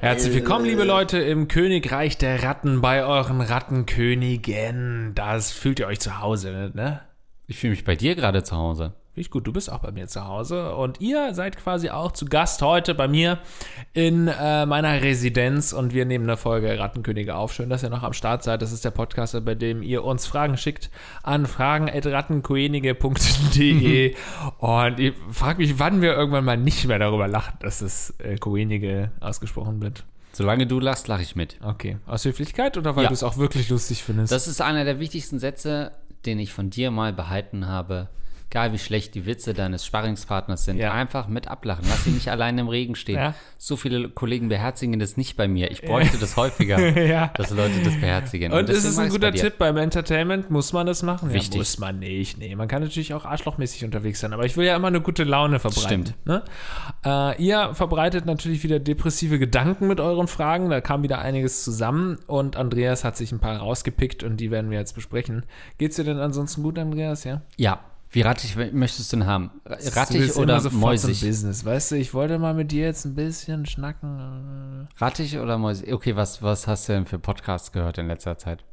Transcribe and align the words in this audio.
Herzlich 0.00 0.34
willkommen, 0.34 0.64
liebe 0.64 0.82
Leute, 0.82 1.18
im 1.18 1.46
Königreich 1.46 2.18
der 2.18 2.42
Ratten 2.42 2.80
bei 2.80 3.04
euren 3.04 3.40
Rattenkönigen. 3.40 5.12
Das 5.14 5.52
fühlt 5.52 5.78
ihr 5.78 5.86
euch 5.86 6.00
zu 6.00 6.20
Hause, 6.20 6.72
ne? 6.74 7.02
Ich 7.46 7.58
fühle 7.58 7.70
mich 7.70 7.84
bei 7.84 7.94
dir 7.94 8.16
gerade 8.16 8.42
zu 8.42 8.56
Hause. 8.56 8.94
Richtig 9.14 9.30
gut, 9.30 9.46
du 9.46 9.52
bist 9.52 9.70
auch 9.70 9.80
bei 9.80 9.92
mir 9.92 10.08
zu 10.08 10.26
Hause 10.26 10.74
und 10.74 11.02
ihr 11.02 11.34
seid 11.34 11.58
quasi 11.58 11.90
auch 11.90 12.12
zu 12.12 12.24
Gast 12.24 12.62
heute 12.62 12.94
bei 12.94 13.08
mir 13.08 13.40
in 13.92 14.26
äh, 14.26 14.64
meiner 14.64 15.02
Residenz 15.02 15.74
und 15.74 15.92
wir 15.92 16.06
nehmen 16.06 16.24
eine 16.24 16.38
Folge 16.38 16.78
Rattenkönige 16.78 17.34
auf. 17.34 17.52
Schön, 17.52 17.68
dass 17.68 17.82
ihr 17.82 17.90
noch 17.90 18.04
am 18.04 18.14
Start 18.14 18.42
seid. 18.42 18.62
Das 18.62 18.72
ist 18.72 18.86
der 18.86 18.90
Podcast, 18.90 19.36
bei 19.44 19.54
dem 19.54 19.82
ihr 19.82 20.02
uns 20.02 20.24
Fragen 20.26 20.56
schickt 20.56 20.88
an 21.22 21.44
fragen.rattenkönige.de 21.44 24.14
und 24.58 24.98
ich 24.98 25.12
frage 25.30 25.58
mich, 25.58 25.78
wann 25.78 26.00
wir 26.00 26.14
irgendwann 26.14 26.46
mal 26.46 26.56
nicht 26.56 26.86
mehr 26.86 26.98
darüber 26.98 27.28
lachen, 27.28 27.52
dass 27.60 27.82
es 27.82 28.14
äh, 28.18 28.36
Könige 28.36 29.10
ausgesprochen 29.20 29.82
wird. 29.82 30.04
Solange 30.32 30.66
du 30.66 30.80
lachst, 30.80 31.06
lache 31.08 31.20
ich 31.20 31.36
mit. 31.36 31.58
Okay. 31.62 31.98
Aus 32.06 32.24
Höflichkeit 32.24 32.78
oder 32.78 32.96
weil 32.96 33.02
Ja. 33.04 33.08
du 33.08 33.14
es 33.14 33.22
auch 33.22 33.36
wirklich 33.36 33.68
lustig 33.68 34.02
findest? 34.02 34.32
Das 34.32 34.48
ist 34.48 34.62
einer 34.62 34.86
der 34.86 34.98
wichtigsten 34.98 35.38
Sätze, 35.38 35.92
den 36.24 36.38
ich 36.38 36.54
von 36.54 36.70
dir 36.70 36.90
mal 36.90 37.12
behalten 37.12 37.68
habe. 37.68 38.08
Egal 38.52 38.74
wie 38.74 38.78
schlecht 38.78 39.14
die 39.14 39.24
Witze 39.24 39.54
deines 39.54 39.86
Sparringspartners 39.86 40.66
sind, 40.66 40.76
Ja. 40.76 40.92
einfach 40.92 41.26
mit 41.26 41.48
ablachen. 41.48 41.86
Lass 41.88 42.04
sie 42.04 42.10
nicht 42.10 42.28
alleine 42.28 42.60
im 42.60 42.68
Regen 42.68 42.94
stehen. 42.96 43.16
Ja. 43.16 43.34
So 43.56 43.76
viele 43.78 44.10
Kollegen 44.10 44.50
beherzigen 44.50 44.98
das 44.98 45.16
nicht 45.16 45.38
bei 45.38 45.48
mir. 45.48 45.70
Ich 45.70 45.80
bräuchte 45.80 46.18
das 46.18 46.36
häufiger, 46.36 46.78
Ja. 47.02 47.28
dass 47.34 47.48
Leute 47.48 47.80
das 47.82 47.94
beherzigen. 47.98 48.52
Und 48.52 48.68
ist 48.68 48.84
deswegen 48.84 48.88
es 48.90 48.98
ein 48.98 49.08
guter 49.08 49.30
bei. 49.32 49.38
Tipp 49.38 49.56
beim 49.56 49.78
Entertainment? 49.78 50.50
Muss 50.50 50.74
man 50.74 50.86
das 50.86 51.02
machen? 51.02 51.32
Wichtig. 51.32 51.54
Ja, 51.54 51.58
muss 51.60 51.78
man 51.78 51.98
nicht. 52.00 52.36
Nee, 52.36 52.54
man 52.54 52.68
kann 52.68 52.82
natürlich 52.82 53.14
auch 53.14 53.24
arschlochmäßig 53.24 53.86
unterwegs 53.86 54.20
sein, 54.20 54.34
aber 54.34 54.44
ich 54.44 54.54
will 54.58 54.66
ja 54.66 54.76
immer 54.76 54.88
eine 54.88 55.00
gute 55.00 55.24
Laune 55.24 55.58
verbreiten. 55.58 56.04
Stimmt. 56.08 56.14
Ne? 56.26 56.42
Äh, 57.06 57.42
ihr 57.42 57.70
verbreitet 57.74 58.26
natürlich 58.26 58.62
wieder 58.64 58.80
depressive 58.80 59.38
Gedanken 59.38 59.86
mit 59.88 59.98
euren 59.98 60.28
Fragen. 60.28 60.68
Da 60.68 60.82
kam 60.82 61.02
wieder 61.02 61.20
einiges 61.20 61.64
zusammen 61.64 62.18
und 62.26 62.56
Andreas 62.58 63.02
hat 63.02 63.16
sich 63.16 63.32
ein 63.32 63.38
paar 63.40 63.56
rausgepickt 63.56 64.22
und 64.24 64.36
die 64.36 64.50
werden 64.50 64.70
wir 64.70 64.78
jetzt 64.78 64.94
besprechen. 64.94 65.46
Geht's 65.78 65.96
dir 65.96 66.04
denn 66.04 66.18
ansonsten 66.18 66.62
gut, 66.62 66.78
Andreas? 66.78 67.24
Ja? 67.24 67.40
Ja. 67.56 67.80
Wie 68.12 68.20
rattig 68.20 68.56
möchtest 68.72 69.10
du 69.12 69.16
denn 69.16 69.26
haben? 69.26 69.50
Rattig 69.64 70.36
oder 70.36 70.60
mäusig? 70.70 71.20
zum 71.20 71.28
Business, 71.28 71.64
weißt 71.64 71.92
du? 71.92 71.96
Ich 71.96 72.12
wollte 72.12 72.38
mal 72.38 72.52
mit 72.52 72.70
dir 72.70 72.84
jetzt 72.84 73.06
ein 73.06 73.14
bisschen 73.14 73.64
schnacken. 73.64 74.86
Rattig 74.98 75.38
oder 75.38 75.56
mäusig? 75.56 75.90
Okay, 75.92 76.14
was, 76.14 76.42
was 76.42 76.66
hast 76.66 76.88
du 76.88 76.92
denn 76.92 77.06
für 77.06 77.18
Podcasts 77.18 77.72
gehört 77.72 77.96
in 77.96 78.08
letzter 78.08 78.36
Zeit? 78.36 78.64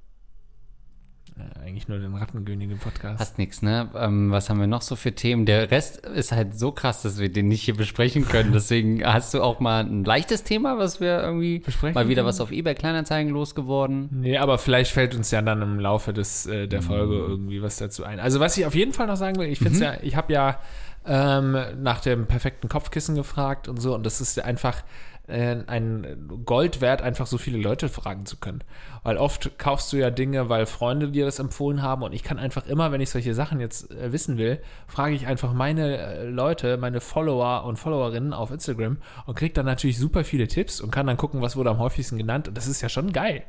Äh, 1.40 1.68
eigentlich 1.68 1.88
nur 1.88 2.00
den 2.00 2.14
Rattenkönige-Podcast. 2.16 3.20
Hast 3.20 3.38
nix, 3.38 3.62
ne? 3.62 3.90
Ähm, 3.96 4.32
was 4.32 4.50
haben 4.50 4.60
wir 4.60 4.68
noch 4.68 4.82
so 4.82 4.96
für 4.96 5.14
Themen? 5.14 5.46
Der 5.46 5.72
Rest 5.72 6.06
ist 6.06 6.32
halt 6.32 6.58
so 6.58 6.72
krass, 6.72 7.02
dass 7.02 7.20
wir 7.20 7.32
den 7.32 7.48
nicht 7.48 7.62
hier 7.62 7.76
besprechen 7.76 8.28
können. 8.28 8.52
Deswegen 8.52 9.06
hast 9.06 9.34
du 9.34 9.42
auch 9.42 9.60
mal 9.60 9.84
ein 9.86 10.04
leichtes 10.04 10.44
Thema, 10.44 10.78
was 10.78 11.00
wir 11.00 11.22
irgendwie 11.22 11.60
Besprechen 11.60 11.94
mal 11.94 12.08
wieder 12.08 12.22
können? 12.22 12.28
was 12.28 12.42
auf 12.42 12.52
eBay 12.52 12.76
Kleinanzeigen 12.76 13.32
losgeworden. 13.32 14.10
Nee, 14.12 14.38
aber 14.38 14.58
vielleicht 14.58 14.92
fällt 14.92 15.16
uns 15.16 15.32
ja 15.32 15.42
dann 15.42 15.62
im 15.62 15.80
Laufe 15.80 16.12
des, 16.12 16.46
äh, 16.46 16.68
der 16.68 16.82
Folge 16.82 17.16
irgendwie 17.16 17.62
was 17.62 17.78
dazu 17.78 18.04
ein. 18.04 18.20
Also 18.20 18.40
was 18.40 18.58
ich 18.58 18.66
auf 18.66 18.76
jeden 18.76 18.92
Fall 18.94 19.08
noch 19.08 19.18
sagen 19.18 19.38
will, 19.38 19.48
ich 19.48 19.60
finde 19.60 19.76
es 19.76 19.80
ja, 19.80 19.94
ich 20.02 20.16
habe 20.16 20.34
ja 20.34 20.60
ähm, 21.06 21.58
nach 21.82 22.02
dem 22.02 22.28
perfekten 22.28 22.68
Kopfkissen 22.68 23.16
gefragt 23.16 23.68
und 23.68 23.82
so 23.82 23.96
und 23.96 24.06
das 24.06 24.20
ist 24.20 24.36
ja 24.36 24.44
einfach 24.44 24.84
äh, 25.30 25.64
ein 25.68 26.30
Gold 26.46 26.82
wert, 26.82 27.02
einfach 27.02 27.28
so 27.28 27.38
viele 27.38 27.58
Leute 27.58 27.88
fragen 27.90 28.26
zu 28.26 28.38
können. 28.38 28.64
Weil 29.04 29.18
oft 29.18 29.58
kaufst 29.58 29.94
du 29.94 29.98
ja 29.98 30.10
Dinge, 30.10 30.50
weil 30.50 30.66
Freunde 30.66 31.10
dir 31.10 31.26
das 31.26 31.40
empfohlen 31.40 31.82
haben 31.82 32.04
und 32.04 32.14
ich 32.14 32.24
kann 32.24 32.38
einfach 32.40 32.66
immer, 32.68 32.92
wenn 32.92 33.02
ich 33.02 33.10
solche 33.10 33.34
Sachen 33.34 33.60
jetzt 33.60 33.92
äh, 33.92 34.12
wissen 34.12 34.38
will, 34.38 34.60
frage 34.88 35.16
ich 35.16 35.28
einfach 35.28 35.54
meine 35.54 35.98
äh, 35.98 36.26
Leute, 36.30 36.78
meine 36.78 37.00
Follower 37.02 37.64
und 37.66 37.78
Followerinnen 37.78 38.34
auf 38.34 38.52
Instagram 38.52 38.98
und 39.26 39.36
kriege 39.38 39.54
dann 39.54 39.66
natürlich 39.66 39.98
super 39.98 40.24
viele 40.24 40.48
Tipps 40.48 40.82
und 40.82 40.92
kann 40.92 41.08
dann 41.08 41.18
gucken, 41.18 41.42
was 41.42 41.56
wurde 41.56 41.70
am 41.70 41.80
häufigsten 41.80 42.18
genannt 42.18 42.48
und 42.48 42.58
das 42.58 42.68
ist 42.68 42.82
ja 42.82 42.90
schon 42.90 43.14
geil. 43.14 43.44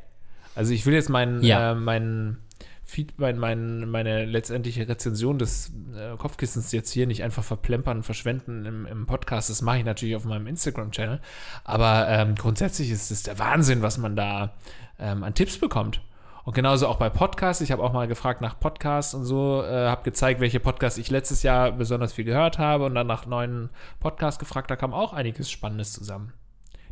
Also 0.54 0.72
ich 0.72 0.84
will 0.86 0.94
jetzt 0.94 1.08
meinen, 1.08 1.42
Ja. 1.42 1.72
äh, 1.72 1.74
meinen 1.74 2.38
Feed, 2.90 3.18
mein, 3.18 3.38
mein, 3.38 3.88
meine 3.88 4.24
letztendliche 4.24 4.88
Rezension 4.88 5.38
des 5.38 5.72
äh, 5.96 6.16
Kopfkissens 6.16 6.72
jetzt 6.72 6.90
hier 6.90 7.06
nicht 7.06 7.22
einfach 7.22 7.44
verplempern, 7.44 8.02
verschwenden 8.02 8.66
im, 8.66 8.84
im 8.84 9.06
Podcast. 9.06 9.48
Das 9.48 9.62
mache 9.62 9.78
ich 9.78 9.84
natürlich 9.84 10.16
auf 10.16 10.24
meinem 10.24 10.48
Instagram-Channel. 10.48 11.20
Aber 11.62 12.08
ähm, 12.08 12.34
grundsätzlich 12.34 12.90
ist 12.90 13.10
es 13.10 13.22
der 13.22 13.38
Wahnsinn, 13.38 13.82
was 13.82 13.96
man 13.96 14.16
da 14.16 14.54
ähm, 14.98 15.22
an 15.22 15.34
Tipps 15.34 15.58
bekommt. 15.58 16.02
Und 16.44 16.54
genauso 16.54 16.88
auch 16.88 16.96
bei 16.96 17.10
Podcasts. 17.10 17.62
Ich 17.62 17.70
habe 17.70 17.82
auch 17.82 17.92
mal 17.92 18.08
gefragt 18.08 18.40
nach 18.40 18.58
Podcasts 18.58 19.14
und 19.14 19.24
so, 19.24 19.62
äh, 19.62 19.86
habe 19.86 20.02
gezeigt, 20.02 20.40
welche 20.40 20.58
Podcasts 20.58 20.98
ich 20.98 21.10
letztes 21.10 21.44
Jahr 21.44 21.70
besonders 21.70 22.14
viel 22.14 22.24
gehört 22.24 22.58
habe 22.58 22.86
und 22.86 22.96
dann 22.96 23.06
nach 23.06 23.24
neuen 23.24 23.70
Podcasts 24.00 24.40
gefragt. 24.40 24.68
Da 24.68 24.74
kam 24.74 24.92
auch 24.92 25.12
einiges 25.12 25.48
Spannendes 25.48 25.92
zusammen. 25.92 26.32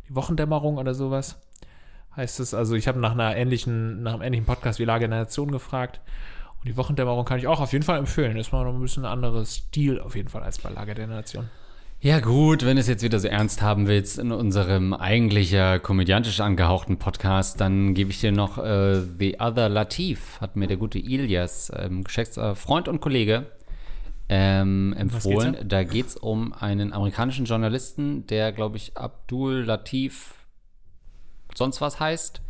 Die 0.07 0.15
Wochendämmerung 0.15 0.77
oder 0.77 0.93
sowas 0.93 1.41
heißt 2.19 2.39
es. 2.39 2.53
Also 2.53 2.75
ich 2.75 2.87
habe 2.87 2.99
nach 2.99 3.13
einer 3.13 3.35
ähnlichen, 3.35 4.03
nach 4.03 4.13
einem 4.13 4.21
ähnlichen 4.21 4.45
Podcast 4.45 4.79
wie 4.79 4.85
Lage 4.85 5.05
in 5.05 5.11
der 5.11 5.21
Nation 5.21 5.51
gefragt. 5.51 5.99
Und 6.59 6.67
die 6.67 6.77
Wochendämmerung 6.77 7.25
kann 7.25 7.39
ich 7.39 7.47
auch 7.47 7.61
auf 7.61 7.71
jeden 7.71 7.85
Fall 7.85 7.97
empfehlen. 7.97 8.37
Ist 8.37 8.51
mal 8.51 8.63
noch 8.63 8.73
ein 8.73 8.81
bisschen 8.81 9.05
ein 9.05 9.11
anderes 9.11 9.55
Stil 9.55 9.99
auf 9.99 10.15
jeden 10.15 10.29
Fall 10.29 10.43
als 10.43 10.59
bei 10.59 10.69
Lage 10.69 10.93
der 10.93 11.07
Nation. 11.07 11.49
Ja 12.01 12.19
gut, 12.19 12.65
wenn 12.65 12.77
du 12.77 12.81
es 12.81 12.87
jetzt 12.87 13.03
wieder 13.03 13.19
so 13.19 13.27
ernst 13.27 13.61
haben 13.61 13.87
willst 13.87 14.19
in 14.19 14.31
unserem 14.31 14.93
eigentlich 14.93 15.51
ja 15.51 15.79
komödiantisch 15.79 16.39
angehauchten 16.39 16.97
Podcast, 16.97 17.59
dann 17.59 17.93
gebe 17.93 18.11
ich 18.11 18.21
dir 18.21 18.31
noch 18.31 18.57
äh, 18.57 19.01
The 19.01 19.37
Other 19.39 19.67
Latif, 19.67 20.39
hat 20.39 20.55
mir 20.55 20.67
der 20.67 20.77
gute 20.77 20.97
Ilias, 20.97 21.69
ähm, 21.75 22.05
geschätzter 22.05 22.55
Freund 22.55 22.87
und 22.87 23.01
Kollege, 23.01 23.47
ähm, 24.29 24.93
empfohlen. 24.97 25.53
geht's 25.53 25.67
da 25.67 25.83
geht 25.83 26.05
es 26.05 26.15
um 26.15 26.53
einen 26.53 26.93
amerikanischen 26.93 27.43
Journalisten, 27.43 28.25
der, 28.27 28.53
glaube 28.53 28.77
ich, 28.77 28.95
Abdul 28.95 29.65
Latif 29.65 30.38
sonst 31.59 31.81
was 31.81 31.99
heißt. 31.99 32.41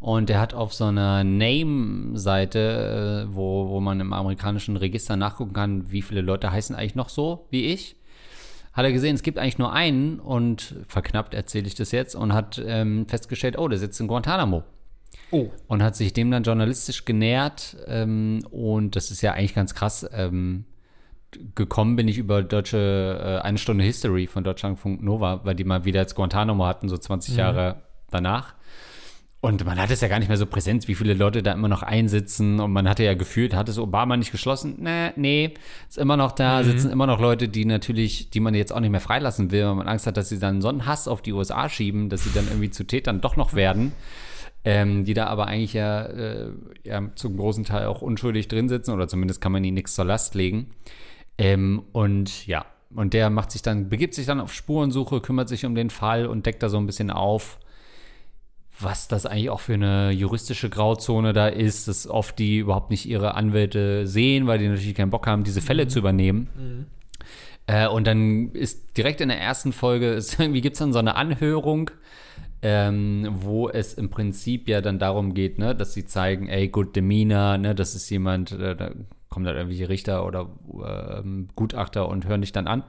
Und 0.00 0.28
der 0.28 0.40
hat 0.40 0.52
auf 0.52 0.74
so 0.74 0.86
einer 0.86 1.24
Name-Seite, 1.24 3.28
äh, 3.28 3.34
wo, 3.34 3.68
wo 3.68 3.80
man 3.80 4.00
im 4.00 4.12
amerikanischen 4.12 4.76
Register 4.76 5.16
nachgucken 5.16 5.54
kann, 5.54 5.90
wie 5.90 6.02
viele 6.02 6.20
Leute 6.20 6.50
heißen 6.50 6.74
eigentlich 6.74 6.96
noch 6.96 7.08
so 7.08 7.46
wie 7.50 7.66
ich 7.66 7.96
hat 8.76 8.84
er 8.84 8.92
gesehen, 8.92 9.14
es 9.14 9.22
gibt 9.22 9.38
eigentlich 9.38 9.58
nur 9.58 9.72
einen 9.72 10.20
und 10.20 10.76
verknappt 10.86 11.32
erzähle 11.32 11.66
ich 11.66 11.74
das 11.74 11.92
jetzt 11.92 12.14
und 12.14 12.34
hat 12.34 12.62
ähm, 12.64 13.06
festgestellt, 13.08 13.58
oh, 13.58 13.68
der 13.68 13.78
sitzt 13.78 13.98
in 14.00 14.06
Guantanamo. 14.06 14.64
Oh. 15.30 15.48
Und 15.66 15.82
hat 15.82 15.96
sich 15.96 16.12
dem 16.12 16.30
dann 16.30 16.42
journalistisch 16.42 17.06
genähert 17.06 17.74
ähm, 17.86 18.42
und 18.50 18.94
das 18.94 19.10
ist 19.10 19.22
ja 19.22 19.32
eigentlich 19.32 19.54
ganz 19.54 19.74
krass. 19.74 20.06
Ähm, 20.12 20.66
gekommen 21.54 21.96
bin 21.96 22.06
ich 22.06 22.18
über 22.18 22.42
deutsche 22.42 23.38
äh, 23.40 23.42
eine 23.42 23.56
Stunde 23.56 23.82
History 23.82 24.26
von 24.26 24.44
Deutschlandfunk 24.44 25.02
Nova, 25.02 25.40
weil 25.44 25.54
die 25.54 25.64
mal 25.64 25.86
wieder 25.86 26.00
jetzt 26.00 26.14
Guantanamo 26.14 26.66
hatten, 26.66 26.90
so 26.90 26.98
20 26.98 27.36
Jahre 27.36 27.82
danach. 28.10 28.54
Und 29.46 29.64
man 29.64 29.78
hat 29.78 29.90
es 29.90 30.00
ja 30.00 30.08
gar 30.08 30.18
nicht 30.18 30.28
mehr 30.28 30.38
so 30.38 30.46
präsent, 30.46 30.88
wie 30.88 30.96
viele 30.96 31.14
Leute 31.14 31.42
da 31.42 31.52
immer 31.52 31.68
noch 31.68 31.84
einsitzen. 31.84 32.58
Und 32.58 32.72
man 32.72 32.88
hatte 32.88 33.04
ja 33.04 33.14
gefühlt, 33.14 33.54
hat 33.54 33.68
es 33.68 33.78
Obama 33.78 34.16
nicht 34.16 34.32
geschlossen? 34.32 34.76
Nee, 34.80 35.12
nee, 35.14 35.54
ist 35.88 35.98
immer 35.98 36.16
noch 36.16 36.32
da, 36.32 36.64
sitzen 36.64 36.90
immer 36.90 37.06
noch 37.06 37.20
Leute, 37.20 37.48
die 37.48 37.64
natürlich, 37.64 38.30
die 38.30 38.40
man 38.40 38.54
jetzt 38.54 38.72
auch 38.72 38.80
nicht 38.80 38.90
mehr 38.90 39.00
freilassen 39.00 39.52
will, 39.52 39.64
weil 39.64 39.74
man 39.74 39.86
Angst 39.88 40.06
hat, 40.06 40.16
dass 40.16 40.30
sie 40.30 40.40
dann 40.40 40.62
so 40.62 40.68
einen 40.68 40.86
Hass 40.86 41.06
auf 41.06 41.22
die 41.22 41.32
USA 41.32 41.68
schieben, 41.68 42.08
dass 42.08 42.24
sie 42.24 42.30
dann 42.34 42.48
irgendwie 42.48 42.70
zu 42.70 42.84
Tätern 42.84 43.20
doch 43.20 43.36
noch 43.36 43.54
werden. 43.54 43.92
Ähm, 44.64 45.04
die 45.04 45.14
da 45.14 45.28
aber 45.28 45.46
eigentlich 45.46 45.74
ja, 45.74 46.06
äh, 46.06 46.50
ja 46.82 47.02
zum 47.14 47.36
großen 47.36 47.62
Teil 47.62 47.86
auch 47.86 48.02
unschuldig 48.02 48.48
drin 48.48 48.68
sitzen 48.68 48.90
oder 48.90 49.06
zumindest 49.06 49.40
kann 49.40 49.52
man 49.52 49.62
ihnen 49.62 49.74
nichts 49.74 49.94
zur 49.94 50.06
Last 50.06 50.34
legen. 50.34 50.74
Ähm, 51.38 51.84
und 51.92 52.48
ja, 52.48 52.66
und 52.92 53.14
der 53.14 53.30
macht 53.30 53.52
sich 53.52 53.62
dann, 53.62 53.88
begibt 53.88 54.14
sich 54.14 54.26
dann 54.26 54.40
auf 54.40 54.52
Spurensuche, 54.52 55.20
kümmert 55.20 55.48
sich 55.48 55.64
um 55.66 55.76
den 55.76 55.90
Fall 55.90 56.26
und 56.26 56.46
deckt 56.46 56.64
da 56.64 56.68
so 56.68 56.78
ein 56.78 56.86
bisschen 56.86 57.12
auf, 57.12 57.60
was 58.78 59.08
das 59.08 59.26
eigentlich 59.26 59.50
auch 59.50 59.60
für 59.60 59.74
eine 59.74 60.10
juristische 60.10 60.68
Grauzone 60.68 61.32
da 61.32 61.48
ist, 61.48 61.88
dass 61.88 62.06
oft 62.06 62.38
die 62.38 62.58
überhaupt 62.58 62.90
nicht 62.90 63.06
ihre 63.06 63.34
Anwälte 63.34 64.06
sehen, 64.06 64.46
weil 64.46 64.58
die 64.58 64.68
natürlich 64.68 64.94
keinen 64.94 65.10
Bock 65.10 65.26
haben, 65.26 65.44
diese 65.44 65.60
Fälle 65.60 65.88
zu 65.88 65.98
übernehmen. 65.98 66.48
Äh, 67.66 67.88
und 67.88 68.06
dann 68.06 68.52
ist 68.52 68.96
direkt 68.96 69.20
in 69.20 69.28
der 69.28 69.40
ersten 69.40 69.72
Folge, 69.72 70.12
ist, 70.12 70.38
irgendwie 70.40 70.60
gibt 70.60 70.74
es 70.74 70.80
dann 70.80 70.92
so 70.92 70.98
eine 70.98 71.16
Anhörung, 71.16 71.90
ähm, 72.62 73.28
wo 73.32 73.68
es 73.68 73.94
im 73.94 74.10
Prinzip 74.10 74.68
ja 74.68 74.80
dann 74.80 74.98
darum 74.98 75.34
geht, 75.34 75.58
ne, 75.58 75.74
dass 75.74 75.94
sie 75.94 76.04
zeigen, 76.04 76.48
ey, 76.48 76.68
good 76.68 76.94
demeanor, 76.96 77.58
ne, 77.58 77.74
das 77.74 77.94
ist 77.94 78.08
jemand, 78.10 78.52
äh, 78.52 78.76
da 78.76 78.90
kommen 79.28 79.44
dann 79.44 79.56
irgendwelche 79.56 79.88
Richter 79.88 80.24
oder 80.24 80.50
ähm, 81.18 81.48
Gutachter 81.56 82.08
und 82.08 82.26
hören 82.26 82.40
dich 82.40 82.52
dann 82.52 82.66
an. 82.66 82.84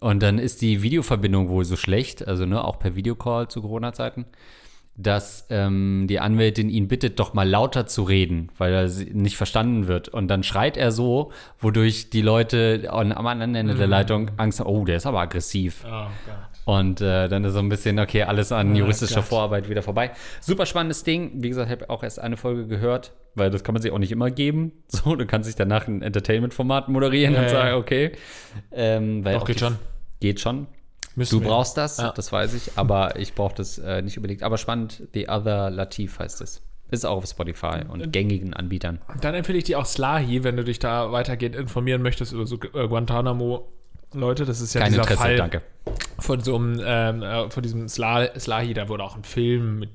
Und 0.00 0.22
dann 0.22 0.38
ist 0.38 0.62
die 0.62 0.82
Videoverbindung 0.82 1.48
wohl 1.48 1.64
so 1.64 1.76
schlecht, 1.76 2.26
also 2.26 2.46
ne, 2.46 2.62
auch 2.62 2.78
per 2.78 2.94
Videocall 2.94 3.48
zu 3.48 3.60
Corona-Zeiten. 3.60 4.24
Dass 4.96 5.46
ähm, 5.48 6.06
die 6.08 6.20
Anwältin 6.20 6.68
ihn 6.68 6.86
bittet, 6.88 7.18
doch 7.18 7.32
mal 7.32 7.48
lauter 7.48 7.86
zu 7.86 8.02
reden, 8.02 8.50
weil 8.58 8.72
er 8.74 8.86
nicht 9.14 9.36
verstanden 9.36 9.86
wird. 9.88 10.08
Und 10.08 10.28
dann 10.28 10.42
schreit 10.42 10.76
er 10.76 10.92
so, 10.92 11.32
wodurch 11.58 12.10
die 12.10 12.20
Leute 12.22 12.88
an- 12.90 13.12
am 13.12 13.26
anderen 13.26 13.54
Ende 13.54 13.74
der 13.76 13.86
Leitung 13.86 14.30
Angst 14.36 14.60
haben, 14.60 14.68
oh, 14.68 14.84
der 14.84 14.96
ist 14.96 15.06
aber 15.06 15.20
aggressiv. 15.20 15.84
Oh. 15.90 16.06
Und 16.66 17.00
äh, 17.00 17.28
dann 17.28 17.42
ist 17.44 17.54
so 17.54 17.58
ein 17.60 17.70
bisschen, 17.70 17.98
okay, 17.98 18.24
alles 18.24 18.52
an 18.52 18.76
juristischer 18.76 19.16
Gott. 19.16 19.24
Vorarbeit 19.24 19.68
wieder 19.70 19.82
vorbei. 19.82 20.10
Super 20.40 20.66
spannendes 20.66 21.02
Ding. 21.02 21.32
Wie 21.42 21.48
gesagt, 21.48 21.68
ich 21.68 21.72
habe 21.80 21.88
auch 21.88 22.02
erst 22.02 22.20
eine 22.20 22.36
Folge 22.36 22.66
gehört, 22.66 23.12
weil 23.34 23.50
das 23.50 23.64
kann 23.64 23.72
man 23.72 23.80
sich 23.82 23.90
auch 23.92 23.98
nicht 23.98 24.12
immer 24.12 24.30
geben. 24.30 24.72
So, 24.88 25.16
du 25.16 25.24
kannst 25.24 25.48
dich 25.48 25.56
danach 25.56 25.88
ein 25.88 26.02
Entertainment-Format 26.02 26.88
moderieren 26.90 27.32
Ja, 27.34 27.40
und 27.40 27.46
ja. 27.46 27.50
sagen, 27.52 27.74
okay. 27.76 28.12
Ähm, 28.70 29.24
weil 29.24 29.34
Doch, 29.34 29.42
auch 29.42 29.46
geht 29.46 29.60
schon. 29.60 29.76
Geht 30.20 30.40
schon. 30.40 30.66
Müssen 31.20 31.38
Du 31.38 31.44
wir. 31.44 31.48
brauchst 31.50 31.76
das, 31.76 31.98
Ja. 31.98 32.12
das 32.12 32.32
weiß 32.32 32.54
ich, 32.54 32.72
aber 32.76 33.16
ich 33.16 33.34
brauche 33.34 33.54
das 33.54 33.78
äh, 33.78 34.00
nicht 34.02 34.16
unbedingt. 34.16 34.42
Aber 34.42 34.56
spannend, 34.58 35.02
The 35.12 35.28
Other 35.28 35.68
Latif 35.70 36.18
heißt 36.18 36.40
es. 36.40 36.62
Ist 36.90 37.04
auch 37.04 37.18
auf 37.18 37.26
Spotify 37.26 37.82
und 37.88 38.10
gängigen 38.12 38.52
Anbietern. 38.54 39.00
Dann 39.20 39.34
empfehle 39.34 39.58
ich 39.58 39.64
dir 39.64 39.78
auch 39.78 39.84
Slahi, 39.86 40.42
wenn 40.42 40.56
du 40.56 40.64
dich 40.64 40.78
da 40.80 41.12
weitergehend 41.12 41.54
informieren 41.54 42.02
möchtest 42.02 42.32
über 42.32 42.46
so 42.46 42.56
äh, 42.74 42.88
Guantanamo. 42.88 43.68
Leute, 44.12 44.44
das 44.44 44.60
ist 44.60 44.74
ja 44.74 44.80
Kein 44.80 44.90
dieser 44.90 45.02
Interesse, 45.02 45.20
Fall 45.22 45.36
danke. 45.36 45.62
von 46.18 46.40
so 46.40 46.56
einem, 46.56 46.80
ähm, 46.84 47.22
äh, 47.22 47.48
von 47.50 47.62
diesem 47.62 47.86
Sla 47.88 48.28
Slahi, 48.40 48.74
da 48.74 48.88
wurde 48.88 49.04
auch 49.04 49.14
ein 49.14 49.22
Film 49.22 49.78
mit 49.78 49.90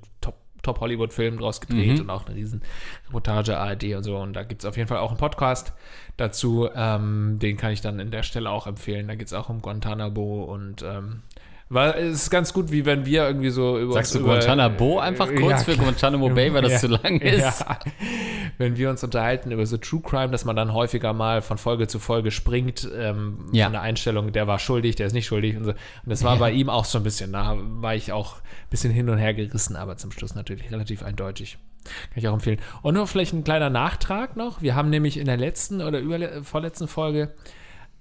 Top, 0.66 0.76
Top 0.76 0.82
Hollywood-Filmen 0.82 1.40
draus 1.40 1.62
gedreht 1.62 1.96
Mhm. 1.96 2.02
und 2.02 2.10
auch 2.10 2.26
eine 2.26 2.36
riesen 2.36 2.62
Reportage 3.08 3.58
ARD 3.58 3.96
und 3.96 4.04
so. 4.04 4.18
Und 4.18 4.34
da 4.34 4.44
gibt 4.44 4.62
es 4.64 4.66
auf 4.66 4.76
jeden 4.78 4.88
Fall 4.90 4.98
auch 4.98 5.10
einen 5.12 5.18
Podcast 5.20 5.74
dazu. 6.18 6.68
Ähm, 6.76 7.38
den 7.40 7.58
kann 7.58 7.72
ich 7.72 7.82
dann 7.82 8.00
in 8.00 8.12
der 8.12 8.24
Stelle 8.24 8.50
auch 8.50 8.68
empfehlen. 8.68 9.08
Da 9.08 9.16
geht 9.16 9.28
es 9.28 9.34
auch 9.34 9.50
um 9.50 9.62
Guantanamo 9.62 10.44
und 10.44 10.82
ähm, 10.84 11.22
weil 11.70 11.92
es 11.94 12.24
ist 12.24 12.30
ganz 12.30 12.54
gut, 12.54 12.72
wie 12.72 12.86
wenn 12.86 13.06
wir 13.06 13.26
irgendwie 13.26 13.50
so 13.50 13.80
über 13.80 13.94
Sagst 13.94 14.14
du 14.16 14.20
über, 14.20 14.34
Guantanamo 14.36 15.00
einfach 15.00 15.28
kurz 15.34 15.52
Ja, 15.52 15.58
für. 15.74 15.78
Guantanamo 15.78 16.30
Bay, 16.30 16.54
weil 16.54 16.62
das 16.62 16.74
Ja. 16.74 16.80
zu 16.80 16.88
lang 16.88 17.20
ist? 17.20 17.62
Ja. 17.62 17.80
Wenn 18.58 18.78
wir 18.78 18.90
uns 18.90 19.04
unterhalten 19.04 19.52
über 19.52 19.66
so 19.66 19.76
True 19.76 20.00
Crime, 20.02 20.30
dass 20.30 20.46
man 20.46 20.56
dann 20.56 20.72
häufiger 20.74 21.12
mal 21.12 21.42
von 21.42 21.58
Folge 21.58 21.88
zu 21.88 22.00
Folge 22.00 22.32
springt, 22.32 22.88
ähm, 22.96 23.40
Ja. 23.52 23.66
von 23.66 23.74
der 23.74 23.82
Einstellung, 23.82 24.32
der 24.32 24.48
war 24.48 24.60
schuldig, 24.60 24.96
der 24.96 25.08
ist 25.08 25.14
nicht 25.14 25.26
schuldig 25.26 25.58
und 25.58 25.66
so. 25.66 25.72
Und 25.72 25.78
das 26.06 26.24
war 26.24 26.38
bei 26.38 26.52
ihm 26.52 26.70
auch 26.70 26.86
so 26.86 26.98
ein 27.00 27.04
bisschen, 27.04 27.34
da 27.34 27.56
war 27.58 27.96
ich 27.96 28.14
auch 28.14 28.36
ein 28.38 28.70
bisschen 28.70 28.94
hin 28.94 29.10
und 29.10 29.18
her 29.18 29.34
gerissen, 29.34 29.76
aber 29.76 29.98
zum 29.98 30.12
Schluss 30.12 30.36
natürlich 30.36 30.72
relativ 30.72 31.04
eindeutig. 31.04 31.58
Kann 31.84 31.94
ich 32.16 32.28
auch 32.30 32.34
empfehlen. 32.34 32.60
Und 32.82 32.94
nur 32.94 33.08
vielleicht 33.08 33.34
ein 33.34 33.44
kleiner 33.44 33.70
Nachtrag 33.70 34.38
noch. 34.38 34.62
Wir 34.62 34.74
haben 34.76 34.90
nämlich 34.90 35.18
in 35.18 35.26
der 35.26 35.38
letzten 35.38 35.82
oder 35.82 36.02
vorletzten 36.44 36.88
Folge 36.88 37.34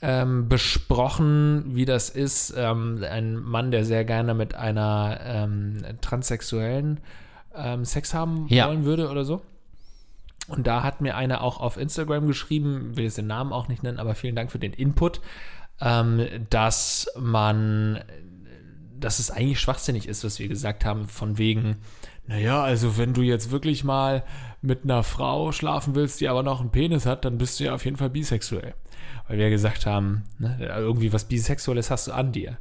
ähm, 0.06 0.50
besprochen, 0.50 1.64
wie 1.74 1.86
das 1.86 2.10
ist, 2.10 2.52
ähm, 2.56 3.02
ein 3.10 3.36
Mann, 3.36 3.70
der 3.70 3.86
sehr 3.86 4.04
gerne 4.04 4.34
mit 4.34 4.54
einer 4.54 5.18
ähm, 5.24 5.82
Transsexuellen 6.02 7.00
ähm, 7.56 7.86
Sex 7.86 8.12
haben 8.12 8.46
Ja. 8.50 8.68
wollen 8.68 8.84
würde 8.84 9.08
oder 9.08 9.24
so. 9.24 9.40
Und 10.48 10.66
da 10.66 10.82
hat 10.82 11.00
mir 11.00 11.16
einer 11.16 11.40
auch 11.42 11.58
auf 11.58 11.78
Instagram 11.78 12.26
geschrieben, 12.26 12.96
will 12.96 13.04
jetzt 13.04 13.16
den 13.16 13.28
Namen 13.28 13.50
auch 13.54 13.68
nicht 13.68 13.82
nennen, 13.82 13.98
aber 13.98 14.14
vielen 14.14 14.36
Dank 14.36 14.52
für 14.52 14.58
den 14.58 14.74
Input, 14.74 15.22
ähm, 15.80 16.26
dass 16.50 17.10
man, 17.18 18.00
dass 19.00 19.20
es 19.20 19.30
eigentlich 19.30 19.58
schwachsinnig 19.58 20.06
ist, 20.06 20.22
was 20.22 20.38
wir 20.38 20.48
gesagt 20.48 20.84
haben, 20.84 21.08
von 21.08 21.38
wegen, 21.38 21.76
naja, 22.26 22.62
also 22.62 22.98
wenn 22.98 23.14
du 23.14 23.22
jetzt 23.22 23.52
wirklich 23.52 23.84
mal 23.84 24.22
mit 24.60 24.84
einer 24.84 25.02
Frau 25.02 25.50
schlafen 25.52 25.94
willst, 25.94 26.20
die 26.20 26.28
aber 26.28 26.42
noch 26.42 26.60
einen 26.60 26.70
Penis 26.70 27.06
hat, 27.06 27.24
dann 27.24 27.38
bist 27.38 27.58
du 27.58 27.64
ja 27.64 27.74
auf 27.74 27.86
jeden 27.86 27.96
Fall 27.96 28.10
bisexuell. 28.10 28.74
Weil 29.28 29.38
wir 29.38 29.50
gesagt 29.50 29.86
haben, 29.86 30.24
ne, 30.38 30.56
irgendwie 30.60 31.12
was 31.12 31.24
Bisexuelles 31.24 31.90
hast 31.90 32.08
du 32.08 32.12
an 32.12 32.32
dir. 32.32 32.58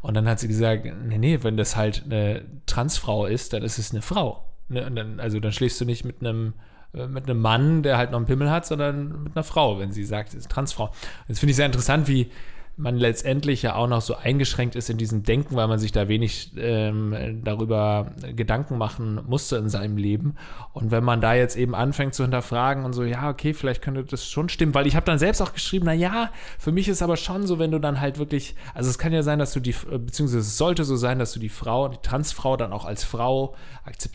Und 0.00 0.14
dann 0.14 0.28
hat 0.28 0.40
sie 0.40 0.48
gesagt, 0.48 0.84
nee, 0.84 1.18
nee, 1.18 1.38
wenn 1.42 1.56
das 1.56 1.76
halt 1.76 2.04
eine 2.04 2.44
Transfrau 2.66 3.26
ist, 3.26 3.52
dann 3.52 3.62
ist 3.62 3.78
es 3.78 3.92
eine 3.92 4.02
Frau. 4.02 4.44
Ne? 4.68 4.90
Dann, 4.90 5.20
also 5.20 5.40
dann 5.40 5.52
schläfst 5.52 5.80
du 5.80 5.84
nicht 5.84 6.04
mit 6.04 6.20
einem 6.20 6.54
äh, 6.94 7.06
mit 7.06 7.24
einem 7.24 7.40
Mann, 7.40 7.82
der 7.82 7.98
halt 7.98 8.10
noch 8.10 8.18
einen 8.18 8.26
Pimmel 8.26 8.50
hat, 8.50 8.66
sondern 8.66 9.24
mit 9.24 9.36
einer 9.36 9.44
Frau, 9.44 9.78
wenn 9.78 9.92
sie 9.92 10.04
sagt, 10.04 10.34
ist 10.34 10.50
Transfrau. 10.50 10.90
Das 11.28 11.38
finde 11.38 11.50
ich 11.50 11.56
sehr 11.56 11.66
interessant, 11.66 12.08
wie 12.08 12.30
man 12.76 12.96
letztendlich 12.96 13.62
ja 13.62 13.76
auch 13.76 13.86
noch 13.86 14.00
so 14.00 14.16
eingeschränkt 14.16 14.74
ist 14.74 14.90
in 14.90 14.98
diesem 14.98 15.22
Denken, 15.22 15.54
weil 15.54 15.68
man 15.68 15.78
sich 15.78 15.92
da 15.92 16.08
wenig 16.08 16.52
ähm, 16.56 17.40
darüber 17.44 18.12
Gedanken 18.34 18.78
machen 18.78 19.20
musste 19.26 19.56
in 19.56 19.68
seinem 19.68 19.96
Leben. 19.96 20.34
Und 20.72 20.90
wenn 20.90 21.04
man 21.04 21.20
da 21.20 21.34
jetzt 21.34 21.56
eben 21.56 21.74
anfängt 21.74 22.14
zu 22.14 22.24
hinterfragen 22.24 22.84
und 22.84 22.92
so, 22.92 23.04
ja, 23.04 23.30
okay, 23.30 23.54
vielleicht 23.54 23.80
könnte 23.80 24.02
das 24.02 24.26
schon 24.28 24.48
stimmen, 24.48 24.74
weil 24.74 24.88
ich 24.88 24.96
habe 24.96 25.06
dann 25.06 25.20
selbst 25.20 25.40
auch 25.40 25.52
geschrieben, 25.52 25.86
na 25.86 25.92
ja, 25.92 26.30
für 26.58 26.72
mich 26.72 26.88
ist 26.88 27.00
aber 27.00 27.16
schon 27.16 27.46
so, 27.46 27.60
wenn 27.60 27.70
du 27.70 27.78
dann 27.78 28.00
halt 28.00 28.18
wirklich, 28.18 28.56
also 28.74 28.90
es 28.90 28.98
kann 28.98 29.12
ja 29.12 29.22
sein, 29.22 29.38
dass 29.38 29.52
du 29.52 29.60
die, 29.60 29.74
äh, 29.90 29.98
beziehungsweise 29.98 30.40
es 30.40 30.58
sollte 30.58 30.84
so 30.84 30.96
sein, 30.96 31.20
dass 31.20 31.32
du 31.32 31.38
die 31.38 31.48
Frau, 31.48 31.88
die 31.88 31.98
Transfrau 32.02 32.56
dann 32.56 32.72
auch 32.72 32.86
als 32.86 33.04
Frau 33.04 33.54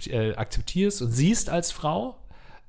äh, 0.08 0.34
akzeptierst 0.36 1.02
und 1.02 1.12
siehst 1.12 1.50
als 1.50 1.72
Frau. 1.72 2.18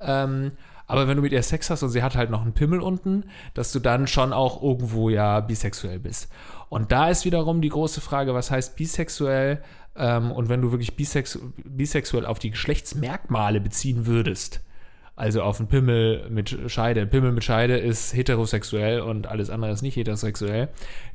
Ähm, 0.00 0.52
aber 0.90 1.06
wenn 1.06 1.16
du 1.16 1.22
mit 1.22 1.31
ihr 1.31 1.42
Sex 1.44 1.70
hast 1.70 1.84
und 1.84 1.90
sie 1.90 2.02
hat 2.02 2.16
halt 2.16 2.31
noch 2.31 2.42
einen 2.42 2.52
Pimmel 2.52 2.81
unten, 2.81 3.25
dass 3.54 3.70
du 3.70 3.78
dann 3.78 4.08
schon 4.08 4.32
auch 4.32 4.60
irgendwo 4.60 5.08
ja 5.08 5.38
bisexuell 5.38 6.00
bist. 6.00 6.28
Und 6.69 6.90
da 6.90 7.08
ist 7.08 7.25
wiederum 7.25 7.60
die 7.60 7.69
große 7.69 8.00
Frage, 8.00 8.34
was 8.34 8.50
heißt 8.50 8.75
bisexuell? 8.75 9.62
Ähm, 9.94 10.32
und 10.32 10.48
wenn 10.48 10.60
du 10.60 10.72
wirklich 10.72 10.96
bisex 10.96 11.38
bisexuell 11.64 12.26
auf 12.26 12.40
die 12.40 12.50
Geschlechtsmerkmale 12.50 13.60
beziehen 13.60 14.06
würdest, 14.06 14.62
also 15.14 15.42
auf 15.42 15.60
einen 15.60 15.69
Pimmel 15.69 16.28
mit 16.28 16.58
Scheide. 16.66 17.06
Pimmel 17.06 17.31
mit 17.31 17.44
Scheide 17.44 17.76
ist 17.76 18.12
heterosexuell 18.12 19.00
und 19.00 19.28
alles 19.28 19.48
andere 19.48 19.70
ist 19.70 19.82
nicht 19.82 19.94
heterosexuell. 19.94 20.70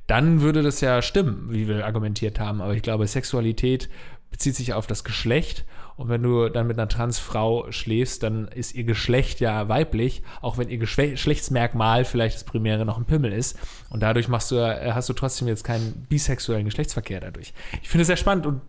Dann 0.07 0.39
würde 0.39 0.61
das 0.63 0.79
ja 0.79 1.01
stimmen, 1.01 1.47
wie 1.49 1.67
wir 1.67 1.85
argumentiert 1.85 2.39
haben. 2.39 2.61
Aber 2.61 2.75
ich 2.75 2.81
glaube, 2.81 3.07
Sexualität 3.07 3.89
bezieht 4.31 4.55
sich 4.55 4.73
auf 4.73 4.87
das 4.87 5.03
Geschlecht. 5.03 5.65
Und 5.97 6.09
wenn 6.09 6.21
du 6.21 6.49
dann 6.49 6.67
mit 6.67 6.77
einer 6.77 6.89
Transfrau 6.89 7.71
schläfst, 7.71 8.21
dann 8.23 8.47
ist 8.49 8.75
ihr 8.75 8.83
Geschlecht 8.83 9.39
ja 9.39 9.69
weiblich, 9.69 10.23
auch 10.41 10.57
wenn 10.57 10.67
ihr 10.69 10.77
Geschle- 10.77 11.11
Geschlechtsmerkmal 11.11 12.03
vielleicht 12.03 12.35
das 12.35 12.43
Primäre 12.43 12.83
noch 12.85 12.97
ein 12.97 13.05
Pimmel 13.05 13.31
ist. 13.31 13.57
Und 13.89 14.03
dadurch 14.03 14.27
machst 14.27 14.51
du, 14.51 14.55
äh, 14.57 14.91
hast 14.93 15.07
du 15.07 15.13
trotzdem 15.13 15.47
jetzt 15.47 15.63
keinen 15.63 16.05
bisexuellen 16.09 16.65
Geschlechtsverkehr 16.65 17.21
dadurch. 17.21 17.53
Ich 17.81 17.87
finde 17.89 18.01
es 18.01 18.07
sehr 18.07 18.17
spannend 18.17 18.45
und 18.45 18.61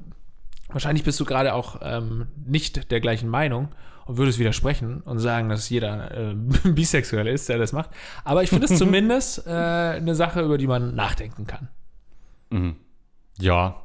wahrscheinlich 0.69 1.05
bist 1.05 1.19
du 1.19 1.25
gerade 1.25 1.55
auch 1.55 1.81
ähm, 1.83 2.27
nicht 2.47 2.91
der 2.91 3.01
gleichen 3.01 3.29
Meinung 3.29 3.69
und 4.05 4.19
würdest 4.19 4.39
widersprechen 4.39 5.01
und 5.01 5.19
sagen, 5.19 5.49
dass 5.49 5.69
jeder 5.69 6.13
äh, 6.31 6.35
bisexuell 6.65 7.27
ist, 7.27 7.49
der 7.49 7.59
das 7.59 7.73
macht. 7.73 7.91
Aber 8.25 8.45
ich 8.45 8.51
finde 8.51 8.67
es 8.67 8.79
zumindest 8.79 9.47
äh, 9.47 9.51
eine 9.51 10.15
Sache, 10.15 10.43
über 10.43 10.59
die 10.59 10.69
man 10.69 10.95
nachdenken 10.95 11.47
kann. 11.47 11.69
Ja. 13.39 13.83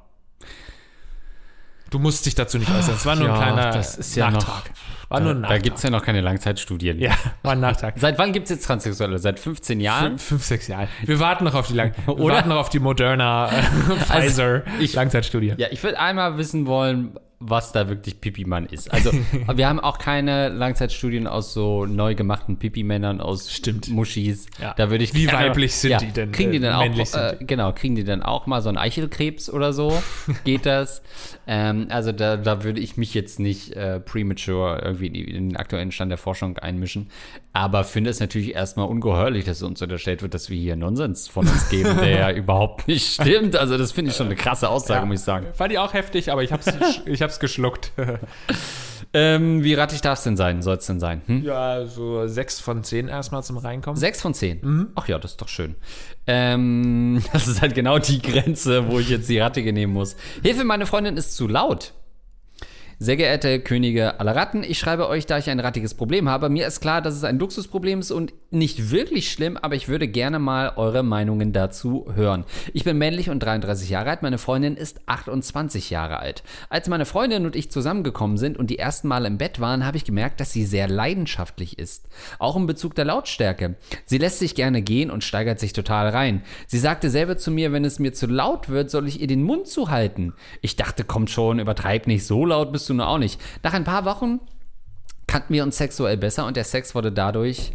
Du 1.91 1.99
musst 1.99 2.25
dich 2.25 2.33
dazu 2.35 2.57
nicht 2.57 2.71
äußern. 2.71 2.95
Es 2.95 3.05
war 3.05 3.15
nur 3.15 3.27
ein 3.29 3.35
Ja, 3.35 3.41
kleiner 3.53 3.71
das 3.71 3.95
ist 3.97 4.15
ja 4.15 4.31
Nachtrag. 4.31 4.71
war 5.09 5.19
Da, 5.19 5.23
nur 5.25 5.33
ein 5.33 5.35
da 5.35 5.41
Nachtrag. 5.41 5.63
gibt 5.63 5.77
es 5.77 5.83
ja 5.83 5.89
noch 5.91 6.03
keine 6.03 6.21
Langzeitstudien. 6.21 6.99
ja, 6.99 7.11
war 7.43 7.51
ein 7.51 7.59
Nachtrag. 7.59 7.95
Seit 7.97 8.17
wann 8.17 8.31
gibt 8.31 8.45
es 8.45 8.49
jetzt 8.51 8.65
Transsexuelle? 8.65 9.19
Seit 9.19 9.39
15 9.39 9.79
Jahren? 9.79 10.07
Fünf, 10.11 10.23
fünf, 10.23 10.43
sechs 10.45 10.67
Jahre. 10.67 10.87
Wir 11.03 11.19
warten 11.19 11.43
noch 11.43 11.53
auf 11.53 11.67
die 11.67 11.73
Lang 11.73 11.93
wir 12.07 12.17
warten 12.17 12.49
noch 12.49 12.57
auf 12.57 12.69
die 12.69 12.79
Moderna 12.79 13.49
äh, 13.51 13.61
Pfizer 14.05 14.63
ich- 14.79 14.93
Langzeitstudie. 14.93 15.53
Ja, 15.57 15.67
ich 15.69 15.83
würde 15.83 15.99
einmal 15.99 16.37
wissen 16.37 16.65
wollen, 16.65 17.19
was 17.41 17.71
da 17.71 17.89
wirklich 17.89 18.21
Pipi-Mann 18.21 18.67
ist. 18.67 18.93
Also, 18.93 19.11
wir 19.53 19.67
haben 19.67 19.79
auch 19.79 19.97
keine 19.97 20.49
Langzeitstudien 20.49 21.25
aus 21.25 21.53
so 21.53 21.85
neu 21.85 22.13
gemachten 22.13 22.57
Pipi-Männern, 22.57 23.19
aus 23.19 23.51
Stimmt. 23.51 23.89
Muschis. 23.89 24.45
Ja. 24.61 24.75
Da 24.75 24.91
würde 24.91 25.03
ich 25.03 25.13
Wie 25.15 25.27
weiblich 25.27 25.75
sind 25.75 25.91
ja, 25.91 25.97
die 25.97 26.11
denn, 26.11 26.31
Kriegen 26.31 26.51
die 26.51 26.57
äh, 26.57 26.61
denn 26.61 26.77
männlich 26.77 27.13
auch, 27.15 27.33
äh, 27.33 27.37
genau, 27.41 27.73
kriegen 27.73 27.95
die 27.95 28.03
dann 28.03 28.21
auch 28.21 28.45
mal 28.45 28.61
so 28.61 28.69
einen 28.69 28.77
Eichelkrebs 28.77 29.49
oder 29.49 29.73
so? 29.73 30.01
Geht 30.43 30.65
das? 30.65 31.01
ähm, 31.47 31.87
also, 31.89 32.11
da, 32.11 32.37
da 32.37 32.63
würde 32.63 32.79
ich 32.79 32.95
mich 32.95 33.13
jetzt 33.15 33.39
nicht 33.39 33.73
äh, 33.73 33.99
premature 33.99 34.81
irgendwie 34.83 35.07
in, 35.07 35.49
den 35.49 35.57
aktuellen 35.57 35.91
Stand 35.91 36.11
der 36.11 36.19
Forschung 36.19 36.59
einmischen. 36.59 37.09
Aber 37.53 37.83
finde 37.83 38.11
es 38.11 38.19
natürlich 38.19 38.53
erstmal 38.53 38.87
ungeheuerlich, 38.87 39.45
dass 39.45 39.63
uns 39.63 39.81
unterstellt 39.81 40.21
wird, 40.21 40.35
dass 40.35 40.49
wir 40.49 40.57
hier 40.57 40.75
Nonsens 40.75 41.27
von 41.27 41.47
uns 41.47 41.69
geben, 41.69 41.97
der 41.97 42.11
ja 42.11 42.31
überhaupt 42.35 42.87
nicht 42.87 43.15
stimmt. 43.15 43.55
Also, 43.55 43.79
das 43.79 43.91
finde 43.91 44.11
ich 44.11 44.17
schon 44.17 44.27
eine 44.27 44.35
krasse 44.35 44.69
Aussage, 44.69 45.05
muss 45.07 45.19
ich 45.19 45.25
sagen. 45.25 45.47
Fand 45.53 45.73
ich 45.73 45.79
auch 45.79 45.93
heftig, 45.93 46.31
aber 46.31 46.43
ich 46.43 46.53
hab's, 46.53 46.67
ich 47.05 47.21
hab's 47.31 47.39
geschluckt. 47.39 47.91
Ähm, 49.13 49.61
wie 49.61 49.73
rattig 49.73 49.99
darf 49.99 50.19
es 50.19 50.23
denn 50.23 50.37
sein? 50.37 50.61
Soll 50.61 50.77
es 50.77 50.85
denn 50.85 51.01
sein? 51.01 51.21
Hm? 51.25 51.43
ja, 51.43 51.85
so 51.85 52.27
sechs 52.27 52.61
von 52.61 52.81
zehn 52.81 53.09
erstmal 53.09 53.43
zum 53.43 53.57
Reinkommen. 53.57 53.99
Sechs 53.99 54.21
von 54.21 54.33
zehn. 54.33 54.87
Ach 54.95 55.05
ja, 55.09 55.19
das 55.19 55.31
ist 55.31 55.41
doch 55.41 55.49
schön. 55.49 55.75
Ähm, 56.27 57.21
das 57.33 57.45
ist 57.47 57.61
halt 57.61 57.75
genau 57.75 57.99
die 57.99 58.21
Grenze, 58.21 58.89
wo 58.89 58.99
ich 58.99 59.09
jetzt 59.09 59.27
die 59.27 59.39
Rattige 59.39 59.73
nehmen 59.73 59.91
muss. 59.91 60.15
Hilfe, 60.43 60.63
meine 60.63 60.85
Freundin 60.85 61.17
ist 61.17 61.35
zu 61.35 61.49
laut. 61.49 61.93
Sehr 63.03 63.17
geehrte 63.17 63.59
Könige 63.59 64.19
aller 64.19 64.35
Ratten, 64.35 64.63
ich 64.63 64.77
schreibe 64.77 65.09
euch, 65.09 65.25
da 65.25 65.39
ich 65.39 65.49
ein 65.49 65.59
rattiges 65.59 65.95
Problem 65.95 66.29
habe. 66.29 66.49
Mir 66.49 66.67
ist 66.67 66.81
klar, 66.81 67.01
dass 67.01 67.15
es 67.15 67.23
ein 67.23 67.39
Luxusproblem 67.39 67.99
ist 67.99 68.11
und 68.11 68.31
nicht 68.51 68.91
wirklich 68.91 69.31
schlimm, 69.31 69.57
aber 69.57 69.73
ich 69.73 69.87
würde 69.87 70.07
gerne 70.07 70.37
mal 70.37 70.73
eure 70.75 71.01
Meinungen 71.01 71.51
dazu 71.51 72.05
hören. 72.13 72.45
Ich 72.73 72.83
bin 72.83 72.99
männlich 72.99 73.31
und 73.31 73.39
33 73.39 73.89
Jahre 73.89 74.11
alt, 74.11 74.21
meine 74.21 74.37
Freundin 74.37 74.77
ist 74.77 75.01
28 75.07 75.89
Jahre 75.89 76.19
alt. 76.19 76.43
Als 76.69 76.89
meine 76.89 77.05
Freundin 77.05 77.47
und 77.47 77.55
ich 77.55 77.71
zusammengekommen 77.71 78.37
sind 78.37 78.55
und 78.55 78.69
die 78.69 78.77
ersten 78.77 79.07
Mal 79.07 79.25
im 79.25 79.39
Bett 79.39 79.59
waren, 79.59 79.83
habe 79.83 79.97
ich 79.97 80.05
gemerkt, 80.05 80.39
dass 80.39 80.51
sie 80.51 80.65
sehr 80.65 80.87
leidenschaftlich 80.87 81.79
ist. 81.79 82.07
Auch 82.37 82.55
in 82.55 82.67
Bezug 82.67 82.93
der 82.93 83.05
Lautstärke. 83.05 83.77
Sie 84.05 84.19
lässt 84.19 84.37
sich 84.37 84.53
gerne 84.53 84.83
gehen 84.83 85.09
und 85.09 85.23
steigert 85.23 85.59
sich 85.59 85.73
total 85.73 86.09
rein. 86.09 86.43
Sie 86.67 86.77
sagte 86.77 87.09
selber 87.09 87.35
zu 87.35 87.49
mir, 87.49 87.71
wenn 87.71 87.83
es 87.83 87.97
mir 87.97 88.13
zu 88.13 88.27
laut 88.27 88.69
wird, 88.69 88.91
soll 88.91 89.07
ich 89.07 89.21
ihr 89.21 89.27
den 89.27 89.41
Mund 89.41 89.67
zuhalten. 89.67 90.33
Ich 90.61 90.75
dachte, 90.75 91.03
kommt 91.03 91.31
schon, 91.31 91.57
übertreib 91.57 92.05
nicht, 92.05 92.27
so 92.27 92.45
laut 92.45 92.71
bist 92.71 92.87
du 92.89 92.90
du 92.91 92.97
nur 92.97 93.07
auch 93.07 93.17
nicht. 93.17 93.39
Nach 93.63 93.73
ein 93.73 93.83
paar 93.83 94.05
Wochen 94.05 94.39
kannten 95.27 95.53
wir 95.53 95.63
uns 95.63 95.77
sexuell 95.77 96.17
besser 96.17 96.45
und 96.45 96.57
der 96.57 96.63
Sex 96.63 96.93
wurde 96.93 97.11
dadurch 97.11 97.71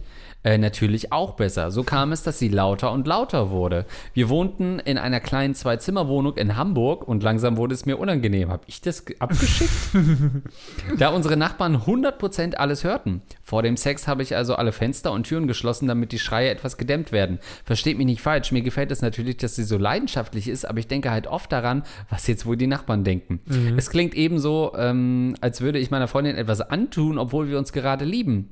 äh, 0.47 0.59
natürlich 0.59 1.13
auch 1.13 1.33
besser. 1.35 1.71
So 1.73 1.83
kam 1.83 2.13
es, 2.13 2.23
dass 2.23 2.39
sie 2.39 2.49
lauter 2.49 2.93
und 2.93 3.07
lauter 3.07 3.51
wurde. 3.51 3.85
Wir 4.15 4.29
wohnten 4.29 4.79
in 4.79 4.97
einer 4.97 5.19
kleinen 5.19 5.55
Zwei-Zimmer-Wohnung 5.57 6.37
in 6.37 6.57
Hamburg 6.57 7.07
und 7.09 7.23
langsam 7.25 7.57
wurde 7.57 7.75
es 7.75 7.85
mir 7.85 7.99
unangenehm. 7.99 8.51
Hab 8.51 8.63
ich 8.69 8.81
das 8.81 9.05
ge- 9.05 9.17
abgeschickt? 9.19 9.71
da 10.99 11.09
unsere 11.09 11.37
Nachbarn 11.37 11.77
100% 11.77 12.55
alles 12.55 12.85
hörten. 12.85 13.23
Vor 13.43 13.63
dem 13.63 13.77
Sex 13.77 14.07
habe 14.07 14.23
ich 14.23 14.37
also 14.37 14.55
alle 14.55 14.73
Fenster 14.73 15.11
und 15.13 15.25
Türen 15.25 15.47
geschlossen, 15.49 15.89
damit 15.89 16.13
die 16.13 16.19
Schreie 16.19 16.51
etwas 16.51 16.77
gedämmt 16.77 17.11
werden. 17.13 17.39
Versteht 17.65 17.97
mich 17.99 18.07
nicht 18.07 18.21
falsch, 18.21 18.53
mir 18.53 18.63
gefällt 18.63 18.93
es 18.93 19.03
natürlich, 19.03 19.39
dass 19.39 19.57
sie 19.57 19.65
so 19.65 19.79
leidenschaftlich 19.79 20.49
ist, 20.49 20.65
aber 20.65 20.79
ich 20.79 20.87
denke 20.87 21.11
halt 21.11 21.27
oft 21.27 21.51
daran, 21.51 21.83
was 22.09 22.27
jetzt 22.29 22.47
wohl 22.47 22.57
die 22.57 22.67
Nachbarn 22.69 23.03
denken. 23.05 23.41
Es 23.77 23.91
klingt 23.91 24.15
ebenso, 24.15 24.73
ähm, 24.77 25.35
als 25.41 25.61
würde 25.61 25.79
ich 25.79 25.91
meiner 25.91 26.07
Freundin 26.09 26.37
etwas 26.37 26.61
antun, 26.61 27.19
obwohl 27.19 27.49
wir 27.49 27.59
uns 27.59 27.73
gerade 27.73 28.05
lieben. 28.05 28.51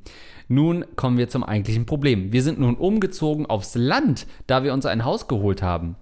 Nun 0.48 0.84
kommen 0.96 1.16
wir 1.16 1.28
zum 1.28 1.44
eigentlichen 1.44 1.86
Problem. 1.86 2.32
Wir 2.32 2.42
sind 2.42 2.58
nun 2.60 2.76
umgezogen 2.76 3.46
aufs 3.46 3.74
Land, 3.74 4.26
da 4.46 4.62
wir 4.62 4.72
uns 4.72 4.86
ein 4.86 5.04
Haus 5.04 5.28
geholt 5.28 5.62
haben. 5.62 5.96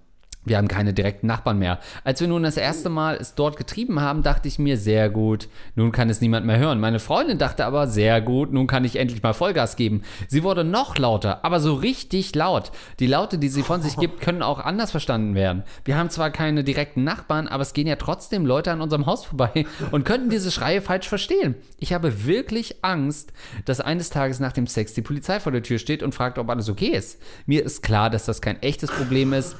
Wir 0.45 0.57
haben 0.57 0.67
keine 0.67 0.93
direkten 0.93 1.27
Nachbarn 1.27 1.59
mehr. 1.59 1.79
Als 2.03 2.19
wir 2.19 2.27
nun 2.27 2.43
das 2.43 2.57
erste 2.57 2.89
Mal 2.89 3.15
es 3.15 3.35
dort 3.35 3.57
getrieben 3.57 4.01
haben, 4.01 4.23
dachte 4.23 4.47
ich 4.47 4.59
mir, 4.59 4.77
sehr 4.77 5.09
gut, 5.09 5.47
nun 5.75 5.91
kann 5.91 6.09
es 6.09 6.21
niemand 6.21 6.45
mehr 6.45 6.57
hören. 6.57 6.79
Meine 6.79 6.99
Freundin 6.99 7.37
dachte 7.37 7.65
aber, 7.65 7.87
sehr 7.87 8.21
gut, 8.21 8.51
nun 8.51 8.67
kann 8.67 8.83
ich 8.83 8.97
endlich 8.97 9.23
mal 9.23 9.33
Vollgas 9.33 9.75
geben. 9.75 10.03
Sie 10.27 10.43
wurde 10.43 10.63
noch 10.63 10.97
lauter, 10.97 11.45
aber 11.45 11.59
so 11.59 11.73
richtig 11.73 12.35
laut. 12.35 12.71
Die 12.99 13.07
Laute, 13.07 13.37
die 13.37 13.47
sie 13.47 13.63
von 13.63 13.81
sich 13.81 13.95
gibt, 13.95 14.19
können 14.21 14.41
auch 14.41 14.59
anders 14.59 14.91
verstanden 14.91 15.35
werden. 15.35 15.63
Wir 15.85 15.97
haben 15.97 16.09
zwar 16.09 16.29
keine 16.29 16.63
direkten 16.63 17.03
Nachbarn, 17.03 17.47
aber 17.47 17.61
es 17.61 17.73
gehen 17.73 17.87
ja 17.87 17.95
trotzdem 17.95 18.45
Leute 18.45 18.71
an 18.71 18.81
unserem 18.81 19.05
Haus 19.05 19.25
vorbei 19.25 19.65
und 19.91 20.03
könnten 20.03 20.29
diese 20.29 20.51
Schreie 20.51 20.81
falsch 20.81 21.07
verstehen. 21.07 21.55
Ich 21.79 21.93
habe 21.93 22.25
wirklich 22.25 22.83
Angst, 22.83 23.31
dass 23.65 23.79
eines 23.79 24.09
Tages 24.09 24.39
nach 24.39 24.51
dem 24.51 24.67
Sex 24.67 24.93
die 24.93 25.01
Polizei 25.01 25.39
vor 25.39 25.51
der 25.51 25.63
Tür 25.63 25.77
steht 25.77 26.03
und 26.03 26.13
fragt, 26.13 26.37
ob 26.37 26.49
alles 26.49 26.69
okay 26.69 26.87
ist. 26.87 27.21
Mir 27.45 27.63
ist 27.63 27.81
klar, 27.81 28.09
dass 28.09 28.25
das 28.25 28.41
kein 28.41 28.61
echtes 28.61 28.91
Problem 28.91 29.33
ist. 29.33 29.55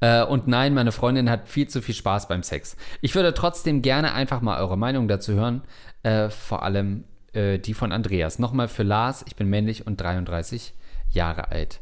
Äh, 0.00 0.22
und 0.24 0.46
nein, 0.46 0.74
meine 0.74 0.92
Freundin 0.92 1.28
hat 1.28 1.48
viel 1.48 1.68
zu 1.68 1.82
viel 1.82 1.94
Spaß 1.94 2.28
beim 2.28 2.42
Sex. 2.42 2.76
Ich 3.00 3.14
würde 3.14 3.34
trotzdem 3.34 3.82
gerne 3.82 4.12
einfach 4.12 4.40
mal 4.40 4.60
eure 4.60 4.78
Meinung 4.78 5.08
dazu 5.08 5.32
hören. 5.34 5.62
Äh, 6.04 6.30
vor 6.30 6.62
allem 6.62 7.04
äh, 7.32 7.58
die 7.58 7.74
von 7.74 7.90
Andreas. 7.92 8.38
Nochmal 8.38 8.68
für 8.68 8.84
Lars, 8.84 9.24
ich 9.26 9.34
bin 9.36 9.48
männlich 9.48 9.86
und 9.86 10.00
33 10.00 10.74
Jahre 11.10 11.50
alt. 11.50 11.80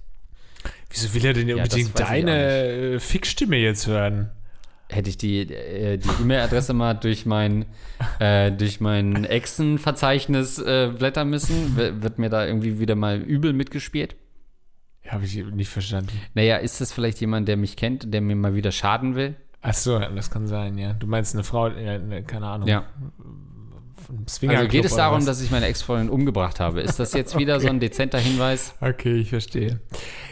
Wieso 0.90 1.12
will 1.14 1.24
er 1.26 1.32
denn 1.34 1.48
das 1.48 1.58
unbedingt 1.74 2.00
deine 2.00 2.32
äh, 2.94 3.00
Fickstimme 3.00 3.56
jetzt 3.56 3.86
hören? 3.86 4.30
Hätte 4.88 5.10
ich 5.10 5.18
die 5.18 5.40
äh, 5.42 5.98
die 5.98 6.08
E-Mail-Adresse 6.22 6.72
mal 6.72 6.94
durch 6.94 7.26
mein, 7.26 7.66
äh, 8.20 8.52
durch 8.52 8.80
mein 8.80 9.24
Exen-Verzeichnis 9.24 10.58
äh, 10.58 10.90
blättern 10.96 11.28
müssen, 11.28 11.76
w- 11.76 12.02
wird 12.02 12.18
mir 12.18 12.30
da 12.30 12.46
irgendwie 12.46 12.78
wieder 12.78 12.94
mal 12.94 13.18
übel 13.18 13.52
mitgespielt. 13.52 14.16
Habe 15.08 15.24
ich 15.24 15.36
nicht 15.36 15.68
verstanden. 15.68 16.10
Naja, 16.34 16.56
ist 16.56 16.80
das 16.80 16.92
vielleicht 16.92 17.20
jemand, 17.20 17.48
der 17.48 17.56
mich 17.56 17.76
kennt, 17.76 18.12
der 18.12 18.20
mir 18.20 18.36
mal 18.36 18.54
wieder 18.54 18.72
schaden 18.72 19.14
will? 19.14 19.36
Ach 19.62 19.74
so, 19.74 19.98
das 19.98 20.30
kann 20.30 20.46
sein, 20.46 20.78
ja. 20.78 20.92
Du 20.92 21.06
meinst 21.06 21.34
eine 21.34 21.42
Frau, 21.42 21.68
ja, 21.68 21.98
ne, 21.98 22.22
keine 22.22 22.46
Ahnung. 22.46 22.68
Ja. 22.68 22.86
Vom 24.06 24.24
Also 24.48 24.68
geht 24.68 24.84
es 24.84 24.94
darum, 24.94 25.24
dass 25.26 25.40
ich 25.40 25.50
meine 25.50 25.66
Ex-Freundin 25.66 26.10
umgebracht 26.10 26.60
habe? 26.60 26.80
Ist 26.80 27.00
das 27.00 27.12
jetzt 27.12 27.36
wieder 27.36 27.58
so 27.60 27.68
ein 27.68 27.80
dezenter 27.80 28.18
Hinweis? 28.18 28.74
Okay, 28.80 29.16
ich 29.16 29.30
verstehe. 29.30 29.80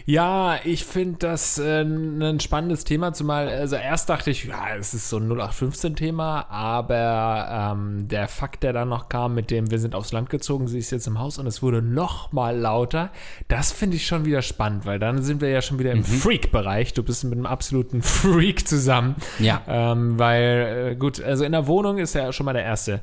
Ja, 0.07 0.59
ich 0.65 0.85
finde 0.85 1.17
das 1.19 1.59
äh, 1.59 1.81
ein 1.81 2.39
spannendes 2.39 2.85
Thema, 2.85 3.15
zumal, 3.15 3.49
also 3.49 3.77
erst 3.77 4.11
dachte 4.11 4.31
ich, 4.31 4.45
ja, 4.45 4.77
es 4.79 4.93
ist 4.93 5.09
so 5.09 5.17
ein 5.17 5.33
0815-Thema, 5.33 6.47
aber 6.51 7.75
ähm, 7.75 8.07
der 8.09 8.29
Fakt, 8.29 8.63
der 8.63 8.75
dann 8.75 8.91
noch 8.91 9.09
kam, 9.09 9.35
mit 9.35 9.51
dem 9.51 9.71
wir 9.71 9.79
sind 9.79 9.95
aufs 9.95 10.13
Land 10.13 10.29
gezogen, 10.29 10.69
sie 10.69 10.79
ist 10.79 10.91
jetzt 10.91 11.07
im 11.07 11.19
Haus 11.19 11.39
und 11.39 11.47
es 11.47 11.63
wurde 11.63 11.81
noch 11.81 12.33
mal 12.33 12.57
lauter, 12.57 13.11
das 13.49 13.73
finde 13.73 13.97
ich 13.97 14.07
schon 14.07 14.27
wieder 14.27 14.43
spannend, 14.43 14.85
weil 14.85 14.99
dann 14.99 15.23
sind 15.23 15.41
wir 15.41 15.49
ja 15.49 15.63
schon 15.63 15.79
wieder 15.79 15.93
im 15.93 16.05
Freak-Bereich. 16.05 16.93
Du 16.93 17.03
bist 17.03 17.25
mit 17.25 17.33
einem 17.33 17.47
absoluten 17.47 18.03
Freak 18.03 18.69
zusammen. 18.69 19.17
Ja. 19.39 19.63
Ähm, 19.67 20.19
weil, 20.19 20.91
äh, 20.93 20.97
gut, 20.97 21.23
also 21.23 21.45
in 21.45 21.53
der 21.53 21.67
Wohnung 21.67 21.99
ist 21.99 22.15
ja 22.15 22.31
schon 22.33 22.45
mal 22.45 22.53
der 22.53 22.65
erste, 22.65 23.01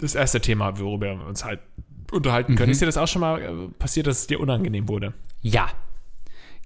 das 0.00 0.14
erste 0.14 0.40
Thema, 0.40 0.78
worüber 0.78 1.06
wir 1.18 1.26
uns 1.26 1.44
halt 1.44 1.60
unterhalten 2.12 2.54
können. 2.54 2.72
Ist 2.72 2.80
dir 2.80 2.86
das 2.86 2.96
auch 2.96 3.08
schon 3.08 3.20
mal 3.20 3.40
äh, 3.40 3.68
passiert, 3.78 4.06
dass 4.06 4.20
es 4.20 4.26
dir 4.26 4.40
unangenehm 4.40 4.88
wurde? 4.88 5.12
Ja. 5.42 5.68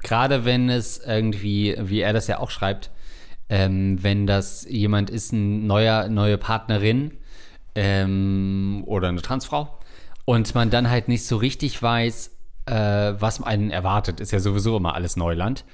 Gerade 0.02 0.44
wenn 0.44 0.68
es 0.68 0.98
irgendwie, 0.98 1.76
wie 1.78 2.00
er 2.00 2.12
das 2.12 2.26
ja 2.26 2.38
auch 2.38 2.50
schreibt, 2.50 2.90
ähm, 3.48 4.02
wenn 4.02 4.26
das 4.26 4.66
jemand 4.68 5.10
ist, 5.10 5.32
ein 5.32 5.66
neuer, 5.66 6.08
neue 6.08 6.38
Partnerin 6.38 7.12
ähm, 7.74 8.82
oder 8.86 9.08
eine 9.08 9.22
Transfrau 9.22 9.78
und 10.24 10.54
man 10.54 10.70
dann 10.70 10.90
halt 10.90 11.08
nicht 11.08 11.26
so 11.26 11.36
richtig 11.36 11.80
weiß, 11.80 12.30
äh, 12.66 12.74
was 12.74 13.42
einen 13.42 13.70
erwartet, 13.70 14.20
ist 14.20 14.32
ja 14.32 14.40
sowieso 14.40 14.76
immer 14.76 14.94
alles 14.94 15.16
Neuland. 15.16 15.64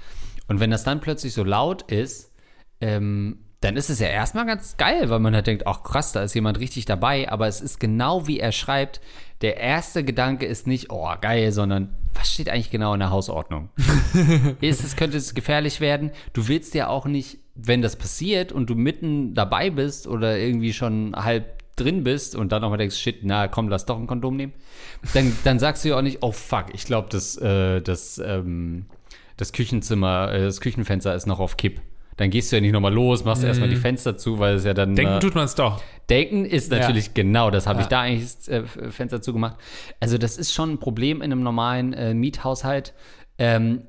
Und 0.46 0.60
wenn 0.60 0.70
das 0.70 0.84
dann 0.84 1.00
plötzlich 1.00 1.34
so 1.34 1.44
laut 1.44 1.82
ist, 1.90 2.32
ähm, 2.80 3.38
dann 3.60 3.76
ist 3.76 3.90
es 3.90 3.98
ja 3.98 4.06
erstmal 4.06 4.46
ganz 4.46 4.76
geil, 4.76 5.10
weil 5.10 5.18
man 5.18 5.34
halt 5.34 5.48
denkt, 5.48 5.66
ach 5.66 5.82
krass, 5.82 6.12
da 6.12 6.22
ist 6.22 6.34
jemand 6.34 6.60
richtig 6.60 6.84
dabei, 6.84 7.28
aber 7.30 7.48
es 7.48 7.60
ist 7.60 7.80
genau 7.80 8.28
wie 8.28 8.38
er 8.38 8.52
schreibt, 8.52 9.00
der 9.40 9.56
erste 9.56 10.04
Gedanke 10.04 10.46
ist 10.46 10.66
nicht, 10.66 10.90
oh 10.90 11.08
geil, 11.20 11.50
sondern 11.52 11.94
was 12.14 12.32
steht 12.32 12.48
eigentlich 12.48 12.70
genau 12.70 12.94
in 12.94 13.00
der 13.00 13.10
Hausordnung? 13.10 13.68
ist 14.60 14.84
es, 14.84 14.96
könnte 14.96 15.16
es 15.16 15.34
gefährlich 15.34 15.80
werden? 15.80 16.10
Du 16.32 16.48
willst 16.48 16.74
ja 16.74 16.88
auch 16.88 17.06
nicht, 17.06 17.38
wenn 17.54 17.82
das 17.82 17.96
passiert 17.96 18.52
und 18.52 18.70
du 18.70 18.74
mitten 18.74 19.34
dabei 19.34 19.70
bist 19.70 20.06
oder 20.06 20.38
irgendwie 20.38 20.72
schon 20.72 21.14
halb 21.16 21.58
drin 21.76 22.04
bist 22.04 22.34
und 22.34 22.50
dann 22.50 22.62
nochmal 22.62 22.78
denkst, 22.78 22.96
shit, 22.96 23.20
na 23.22 23.48
komm, 23.48 23.68
lass 23.68 23.86
doch 23.86 23.98
ein 23.98 24.06
Kondom 24.06 24.36
nehmen, 24.36 24.52
dann, 25.14 25.36
dann 25.44 25.58
sagst 25.58 25.84
du 25.84 25.90
ja 25.90 25.98
auch 25.98 26.02
nicht, 26.02 26.18
oh 26.22 26.32
fuck, 26.32 26.66
ich 26.72 26.84
glaube, 26.84 27.08
das, 27.10 27.36
äh, 27.36 27.80
das, 27.80 28.18
ähm, 28.18 28.86
das 29.36 29.52
Küchenzimmer, 29.52 30.32
äh, 30.32 30.42
das 30.42 30.60
Küchenfenster 30.60 31.14
ist 31.14 31.26
noch 31.26 31.40
auf 31.40 31.56
Kipp. 31.56 31.80
Dann 32.18 32.30
gehst 32.30 32.52
du 32.52 32.56
ja 32.56 32.60
nicht 32.60 32.72
nochmal 32.72 32.92
los, 32.92 33.25
machst 33.25 33.42
erstmal 33.44 33.68
die 33.70 33.76
Fenster 33.76 34.18
zu, 34.18 34.38
weil 34.38 34.56
es 34.56 34.64
ja 34.64 34.75
dann. 34.75 34.94
Denken 34.94 35.14
äh, 35.14 35.18
tut 35.20 35.34
man 35.34 35.44
es 35.44 35.54
doch. 35.54 35.80
Denken 36.10 36.44
ist 36.44 36.70
natürlich 36.70 37.14
genau, 37.14 37.50
das 37.50 37.66
habe 37.66 37.80
ich 37.80 37.87
Ja. 37.87 37.90
da 37.90 38.00
eigentlich 38.02 38.25
das 38.37 38.48
äh, 38.48 38.64
Fenster 38.90 39.22
zugemacht. 39.22 39.56
Also 40.00 40.18
das 40.18 40.37
ist 40.37 40.52
schon 40.52 40.72
ein 40.72 40.78
Problem 40.78 41.18
in 41.22 41.32
einem 41.32 41.42
normalen 41.42 41.92
äh, 41.94 42.14
Miethaushalt. 42.14 42.92
Ähm, 43.38 43.82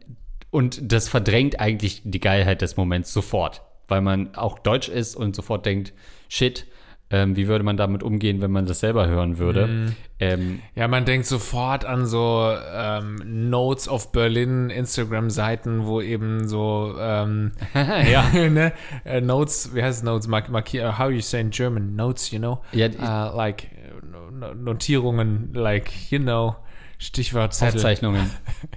und 0.51 0.91
das 0.91 1.09
verdrängt 1.09 1.59
eigentlich 1.59 2.01
die 2.05 2.19
Geilheit 2.19 2.61
des 2.61 2.77
Moments 2.77 3.11
sofort, 3.13 3.61
weil 3.87 4.01
man 4.01 4.35
auch 4.35 4.59
deutsch 4.59 4.89
ist 4.89 5.15
und 5.15 5.35
sofort 5.35 5.65
denkt, 5.65 5.93
shit, 6.27 6.65
ähm, 7.11 7.35
wie 7.35 7.47
würde 7.47 7.63
man 7.63 7.75
damit 7.77 8.03
umgehen, 8.03 8.41
wenn 8.41 8.51
man 8.51 8.65
das 8.65 8.79
selber 8.81 9.07
hören 9.07 9.37
würde? 9.39 9.67
Mhm. 9.67 9.95
Ähm, 10.19 10.59
Ja, 10.75 10.87
man 10.87 11.05
denkt 11.05 11.25
sofort 11.25 11.85
an 11.85 12.05
so 12.05 12.51
ähm, 12.75 13.49
Notes 13.49 13.87
of 13.89 14.11
Berlin 14.11 14.69
Instagram-Seiten, 14.69 15.85
wo 15.85 16.01
eben 16.01 16.47
so 16.47 16.93
ähm, 16.99 17.51
ja, 17.73 18.23
ne, 18.49 18.73
äh, 19.05 19.21
Notes, 19.21 19.73
wie 19.73 19.81
heißt 19.83 19.99
es 19.99 20.03
Notes? 20.03 20.27
Mark, 20.27 20.49
markier, 20.49 20.87
uh, 20.89 20.97
how 20.99 21.09
you 21.09 21.21
say 21.21 21.41
in 21.41 21.49
German? 21.51 21.95
Notes, 21.95 22.31
you 22.31 22.39
know? 22.39 22.59
Ja, 22.73 22.87
uh, 22.87 23.35
like 23.35 23.63
äh, 23.65 24.05
no- 24.05 24.29
no- 24.31 24.53
Notierungen, 24.53 25.51
like 25.53 25.91
you 26.11 26.19
know. 26.19 26.55
Stichwort 27.01 27.53
Zettel. 27.53 27.75
Aufzeichnungen. 27.75 28.29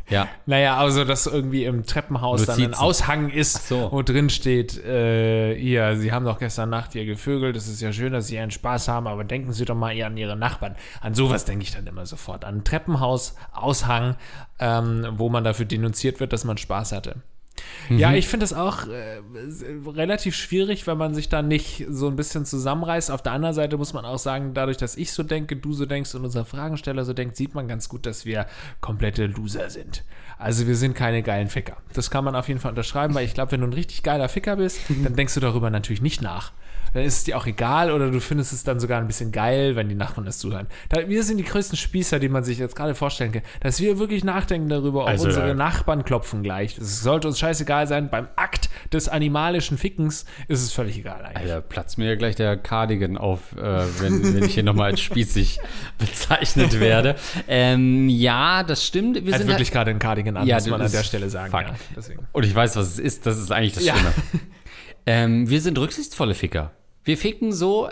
Ja. 0.08 0.28
Naja, 0.46 0.76
also 0.76 1.04
dass 1.04 1.26
irgendwie 1.26 1.64
im 1.64 1.84
Treppenhaus 1.84 2.46
dann 2.46 2.56
ein 2.56 2.62
Notizen. 2.62 2.82
Aushang 2.82 3.30
ist, 3.30 3.68
so. 3.68 3.90
wo 3.90 4.02
drin 4.02 4.30
steht, 4.30 4.82
äh, 4.84 5.54
ihr, 5.54 5.96
Sie 5.96 6.12
haben 6.12 6.24
doch 6.24 6.38
gestern 6.38 6.70
Nacht 6.70 6.92
hier 6.92 7.04
gevögelt, 7.04 7.56
es 7.56 7.68
ist 7.68 7.80
ja 7.80 7.92
schön, 7.92 8.12
dass 8.12 8.26
Sie 8.28 8.38
einen 8.38 8.50
Spaß 8.50 8.88
haben, 8.88 9.06
aber 9.06 9.24
denken 9.24 9.52
Sie 9.52 9.64
doch 9.64 9.74
mal 9.74 9.92
eher 9.92 10.06
an 10.06 10.16
Ihre 10.16 10.36
Nachbarn. 10.36 10.76
An 11.00 11.14
sowas 11.14 11.44
denke 11.44 11.64
ich 11.64 11.72
dann 11.72 11.86
immer 11.86 12.06
sofort. 12.06 12.44
An 12.44 12.58
ein 12.58 12.64
Treppenhaus, 12.64 13.34
Aushang, 13.52 14.16
ähm, 14.58 15.06
wo 15.12 15.28
man 15.28 15.42
dafür 15.44 15.66
denunziert 15.66 16.20
wird, 16.20 16.32
dass 16.32 16.44
man 16.44 16.58
Spaß 16.58 16.92
hatte. 16.92 17.22
Ja, 17.88 18.14
ich 18.14 18.28
finde 18.28 18.44
das 18.44 18.52
auch 18.52 18.86
äh, 18.86 19.20
relativ 19.86 20.34
schwierig, 20.34 20.86
wenn 20.86 20.98
man 20.98 21.14
sich 21.14 21.28
da 21.28 21.42
nicht 21.42 21.84
so 21.88 22.08
ein 22.08 22.16
bisschen 22.16 22.44
zusammenreißt. 22.44 23.10
Auf 23.10 23.22
der 23.22 23.32
anderen 23.32 23.54
Seite 23.54 23.76
muss 23.76 23.92
man 23.92 24.04
auch 24.04 24.18
sagen, 24.18 24.54
dadurch, 24.54 24.76
dass 24.76 24.96
ich 24.96 25.12
so 25.12 25.22
denke, 25.22 25.56
du 25.56 25.72
so 25.72 25.86
denkst 25.86 26.14
und 26.14 26.24
unser 26.24 26.44
Fragensteller 26.44 27.04
so 27.04 27.12
denkt, 27.12 27.36
sieht 27.36 27.54
man 27.54 27.68
ganz 27.68 27.88
gut, 27.88 28.06
dass 28.06 28.24
wir 28.24 28.46
komplette 28.80 29.26
Loser 29.26 29.70
sind. 29.70 30.04
Also 30.38 30.66
wir 30.66 30.76
sind 30.76 30.94
keine 30.94 31.22
geilen 31.22 31.48
Ficker. 31.48 31.76
Das 31.92 32.10
kann 32.10 32.24
man 32.24 32.34
auf 32.34 32.48
jeden 32.48 32.60
Fall 32.60 32.70
unterschreiben, 32.70 33.14
weil 33.14 33.24
ich 33.24 33.34
glaube, 33.34 33.52
wenn 33.52 33.60
du 33.60 33.66
ein 33.66 33.72
richtig 33.72 34.02
geiler 34.02 34.28
Ficker 34.28 34.56
bist, 34.56 34.80
dann 35.02 35.16
denkst 35.16 35.34
du 35.34 35.40
darüber 35.40 35.70
natürlich 35.70 36.02
nicht 36.02 36.22
nach. 36.22 36.52
Dann 36.94 37.04
ist 37.04 37.18
es 37.18 37.24
dir 37.24 37.36
auch 37.38 37.46
egal 37.46 37.90
oder 37.90 38.10
du 38.10 38.20
findest 38.20 38.52
es 38.52 38.64
dann 38.64 38.80
sogar 38.80 39.00
ein 39.00 39.06
bisschen 39.06 39.32
geil, 39.32 39.76
wenn 39.76 39.88
die 39.88 39.94
Nachbarn 39.94 40.26
das 40.26 40.38
zuhören. 40.38 40.66
Da, 40.88 41.08
wir 41.08 41.22
sind 41.24 41.38
die 41.38 41.44
größten 41.44 41.76
Spießer, 41.76 42.18
die 42.18 42.28
man 42.28 42.44
sich 42.44 42.58
jetzt 42.58 42.76
gerade 42.76 42.94
vorstellen 42.94 43.32
kann, 43.32 43.42
dass 43.60 43.80
wir 43.80 43.98
wirklich 43.98 44.24
nachdenken 44.24 44.68
darüber, 44.68 45.02
ob 45.02 45.08
Also, 45.08 45.26
unsere 45.26 45.48
ja. 45.48 45.54
Nachbarn 45.54 46.04
klopfen 46.04 46.42
gleich. 46.42 46.76
Es 46.78 47.00
sollte 47.02 47.28
uns 47.28 47.38
scheißegal 47.38 47.86
sein. 47.86 48.10
Beim 48.10 48.28
Akt 48.36 48.68
des 48.92 49.08
animalischen 49.08 49.78
Fickens 49.78 50.26
ist 50.48 50.62
es 50.62 50.72
völlig 50.72 50.98
egal 50.98 51.24
eigentlich. 51.24 51.50
Alter, 51.52 51.60
platzt 51.62 51.98
mir 51.98 52.06
ja 52.08 52.14
gleich 52.14 52.36
der 52.36 52.56
Cardigan 52.56 53.16
auf, 53.16 53.52
äh, 53.56 53.60
wenn, 54.00 54.34
wenn 54.34 54.44
ich 54.44 54.54
hier 54.54 54.62
nochmal 54.62 54.90
als 54.90 55.00
spießig 55.00 55.60
bezeichnet 55.98 56.78
werde. 56.80 57.16
Ähm, 57.48 58.08
ja, 58.08 58.62
das 58.62 58.84
stimmt. 58.86 59.16
Wir 59.16 59.28
Er 59.28 59.32
hat 59.32 59.38
sind 59.40 59.48
wirklich 59.48 59.68
halt, 59.68 59.74
gerade 59.74 59.90
einen 59.90 59.98
Cardigan 59.98 60.36
an, 60.36 60.46
Ja, 60.46 60.56
muss 60.56 60.66
man 60.68 60.82
an 60.82 60.90
der 60.92 61.02
Stelle 61.02 61.30
sagen. 61.30 61.52
Ja, 61.52 61.74
und 62.32 62.44
ich 62.44 62.54
weiß, 62.54 62.76
was 62.76 62.86
es 62.88 62.98
ist. 62.98 63.26
Das 63.26 63.38
ist 63.38 63.50
eigentlich 63.50 63.74
das 63.74 63.84
Ja. 63.84 63.94
Schlimme. 63.94 64.12
ähm, 65.06 65.48
wir 65.48 65.60
sind 65.60 65.78
rücksichtsvolle 65.78 66.34
Ficker. 66.34 66.72
Wir 67.04 67.18
ficken 67.18 67.52
so, 67.52 67.88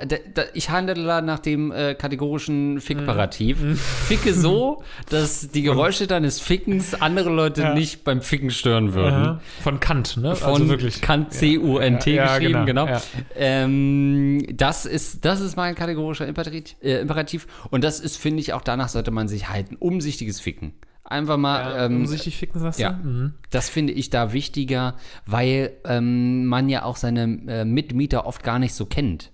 ich 0.55 0.71
handle 0.71 1.21
nach 1.23 1.41
dem 1.41 1.73
äh, 1.73 1.95
kategorischen 1.95 2.81
Fickparativ. 2.81 3.61
Mhm. 3.61 3.77
Ficke 3.77 4.33
so, 4.33 4.85
dass 5.11 5.51
die 5.51 5.63
Geräusche 5.63 6.07
deines 6.07 6.39
Fickens 6.41 6.95
andere 6.95 7.31
Leute 7.31 7.63
Ja. 7.63 7.75
nicht 7.75 8.05
beim 8.05 8.23
Ficken 8.23 8.51
stören 8.51 8.95
würden. 8.95 9.15
Aha. 9.23 9.41
Von 9.63 9.81
Kant, 9.81 10.17
ne? 10.17 10.37
Von 10.37 10.79
Kant 11.01 11.33
C-U-N-T 11.33 12.15
Ja, 12.15 12.25
ja, 12.25 12.39
geschrieben, 12.39 12.67
genau, 12.67 12.87
genau. 12.87 12.99
ja. 12.99 13.03
Ähm, 13.35 14.47
das, 14.53 14.87
ist, 14.87 15.25
das 15.25 15.41
ist 15.41 15.57
mein 15.57 15.75
kategorischer 15.75 16.29
Imperativ, 16.29 16.77
äh, 16.81 17.01
Imperativ. 17.01 17.49
Und 17.71 17.83
das 17.83 17.99
ist, 17.99 18.17
finde 18.17 18.41
ich, 18.41 18.53
auch 18.53 18.63
danach 18.63 18.91
sollte 18.91 19.11
man 19.11 19.27
sich 19.27 19.49
halten. 19.49 19.77
Umsichtiges 19.77 20.41
Ficken. 20.41 20.73
Einfach 21.11 21.37
mal. 21.37 21.61
Ja, 21.61 21.87
ähm, 21.87 21.97
umsichtig 21.97 22.37
ficken, 22.37 22.61
sagst 22.61 22.79
ja. 22.79 22.93
Mhm. 22.93 23.35
Das 23.51 23.69
finde 23.69 23.93
ich 23.93 24.11
da 24.11 24.33
wichtiger, 24.33 24.95
weil 25.27 25.73
ähm, 25.85 26.47
man 26.47 26.69
ja 26.69 26.85
auch 26.85 26.97
seine 26.97 27.25
äh, 27.49 27.65
Mitmieter 27.65 28.27
oft 28.27 28.45
gar 28.45 28.61
nicht 28.61 28.75
so 28.75 28.87
kennt. 28.87 29.33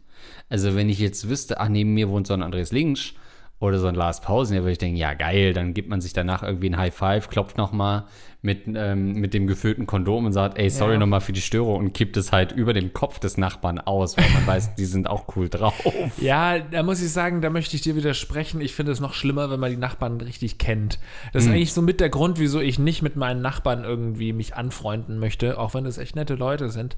Also 0.49 0.75
wenn 0.75 0.89
ich 0.89 0.99
jetzt 0.99 1.29
wüsste, 1.29 1.61
ach, 1.61 1.69
neben 1.69 1.93
mir 1.93 2.09
wohnt 2.09 2.27
so 2.27 2.35
ein 2.35 2.43
Andres 2.43 2.73
Links 2.73 3.13
oder 3.59 3.79
so 3.79 3.89
ein 3.89 3.95
Lars 3.95 4.23
Pausen, 4.23 4.55
ja, 4.55 4.63
würde 4.63 4.73
ich 4.73 4.79
denken, 4.79 4.97
ja 4.97 5.13
geil, 5.13 5.53
dann 5.53 5.75
gibt 5.75 5.91
man 5.91 6.01
sich 6.01 6.15
danach 6.15 6.43
irgendwie 6.43 6.71
ein 6.71 6.79
High 6.79 6.95
Five, 6.95 7.29
klopft 7.29 7.59
nochmal 7.59 8.07
mit, 8.47 8.63
ähm, 8.75 9.15
mit 9.15 9.35
dem 9.35 9.47
gefüllten 9.47 9.87
Kondom 9.87 10.25
und 10.25 10.33
sagt, 10.33 10.57
ey, 10.57 10.71
sorry 10.71 10.95
Ja. 10.95 10.99
nochmal 11.01 11.21
für 11.21 11.33
die 11.33 11.41
Störung 11.43 11.77
und 11.81 11.93
kippt 11.93 12.17
es 12.17 12.33
halt 12.33 12.53
über 12.53 12.73
dem 12.73 12.95
Kopf 12.95 13.19
des 13.19 13.37
Nachbarn 13.37 13.79
aus, 13.79 14.17
weil 14.17 14.25
man 14.33 14.47
weiß, 14.47 14.77
die 14.77 14.87
sind 14.87 15.11
auch 15.11 15.25
cool 15.37 15.51
drauf. 15.51 15.75
Ja, 16.19 16.59
da 16.61 16.83
muss 16.83 17.03
ich 17.03 17.11
sagen, 17.11 17.43
da 17.43 17.51
möchte 17.51 17.77
ich 17.77 17.83
dir 17.83 17.97
widersprechen. 17.97 18.61
Ich 18.61 18.75
finde 18.75 18.93
es 18.93 19.01
noch 19.01 19.13
schlimmer, 19.13 19.51
wenn 19.51 19.61
man 19.61 19.71
die 19.71 19.77
Nachbarn 19.77 20.19
richtig 20.21 20.57
kennt. 20.59 20.99
Das 21.35 21.45
ist 21.45 21.51
eigentlich 21.51 21.73
so 21.75 21.83
mit 21.83 22.01
der 22.01 22.09
Grund, 22.09 22.39
wieso 22.39 22.61
ich 22.61 22.79
nicht 22.79 23.03
mit 23.03 23.17
meinen 23.17 23.43
Nachbarn 23.43 23.85
irgendwie 23.85 24.33
mich 24.33 24.55
anfreunden 24.55 25.19
möchte, 25.19 25.59
auch 25.59 25.75
wenn 25.75 25.85
es 25.85 25.99
echt 25.99 26.17
nette 26.17 26.35
Leute 26.37 26.71
sind. 26.71 26.97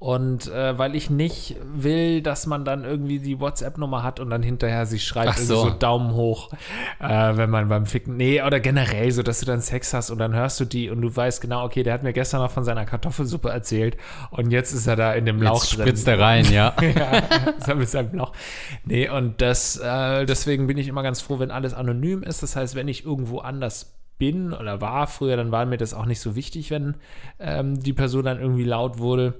Und 0.00 0.48
äh, 0.48 0.78
weil 0.78 0.96
ich 0.96 1.10
nicht 1.10 1.56
will, 1.62 2.22
dass 2.22 2.46
man 2.46 2.64
dann 2.64 2.84
irgendwie 2.84 3.18
die 3.18 3.38
WhatsApp-Nummer 3.38 4.02
hat 4.02 4.18
und 4.18 4.30
dann 4.30 4.42
hinterher 4.42 4.86
sich 4.86 5.04
schreibt, 5.04 5.38
so. 5.38 5.64
so 5.64 5.70
Daumen 5.70 6.14
hoch, 6.14 6.48
äh, 7.00 7.36
wenn 7.36 7.50
man 7.50 7.68
beim 7.68 7.84
Ficken. 7.84 8.16
Nee, 8.16 8.40
oder 8.40 8.60
generell 8.60 9.12
so, 9.12 9.22
dass 9.22 9.40
du 9.40 9.46
dann 9.46 9.60
Sex 9.60 9.92
hast 9.92 10.08
und 10.08 10.16
dann 10.16 10.34
hörst 10.34 10.58
du 10.58 10.64
die 10.64 10.88
und 10.88 11.02
du 11.02 11.14
weißt 11.14 11.42
genau, 11.42 11.66
okay, 11.66 11.82
der 11.82 11.92
hat 11.92 12.02
mir 12.02 12.14
gestern 12.14 12.40
noch 12.40 12.50
von 12.50 12.64
seiner 12.64 12.86
Kartoffelsuppe 12.86 13.50
erzählt 13.50 13.98
und 14.30 14.50
jetzt 14.50 14.72
ist 14.72 14.86
er 14.86 14.96
da 14.96 15.12
in 15.12 15.26
dem 15.26 15.42
Lauch 15.42 15.64
Jetzt 15.64 15.76
drin. 15.76 15.82
spritzt 15.88 16.08
er 16.08 16.18
rein, 16.18 16.50
ja. 16.50 16.74
ja, 16.80 17.22
so 17.58 17.74
mit 17.74 17.90
seinem 17.90 18.14
Loch. 18.14 18.32
Nee, 18.86 19.06
und 19.10 19.42
das, 19.42 19.76
äh, 19.76 20.24
deswegen 20.24 20.66
bin 20.66 20.78
ich 20.78 20.88
immer 20.88 21.02
ganz 21.02 21.20
froh, 21.20 21.40
wenn 21.40 21.50
alles 21.50 21.74
anonym 21.74 22.22
ist. 22.22 22.42
Das 22.42 22.56
heißt, 22.56 22.74
wenn 22.74 22.88
ich 22.88 23.04
irgendwo 23.04 23.40
anders 23.40 24.00
bin 24.20 24.52
oder 24.52 24.80
war 24.80 25.08
früher, 25.08 25.36
dann 25.36 25.50
war 25.50 25.66
mir 25.66 25.78
das 25.78 25.94
auch 25.94 26.06
nicht 26.06 26.20
so 26.20 26.36
wichtig, 26.36 26.70
wenn 26.70 26.94
ähm, 27.40 27.82
die 27.82 27.92
Person 27.92 28.26
dann 28.26 28.38
irgendwie 28.38 28.64
laut 28.64 28.98
wurde. 28.98 29.34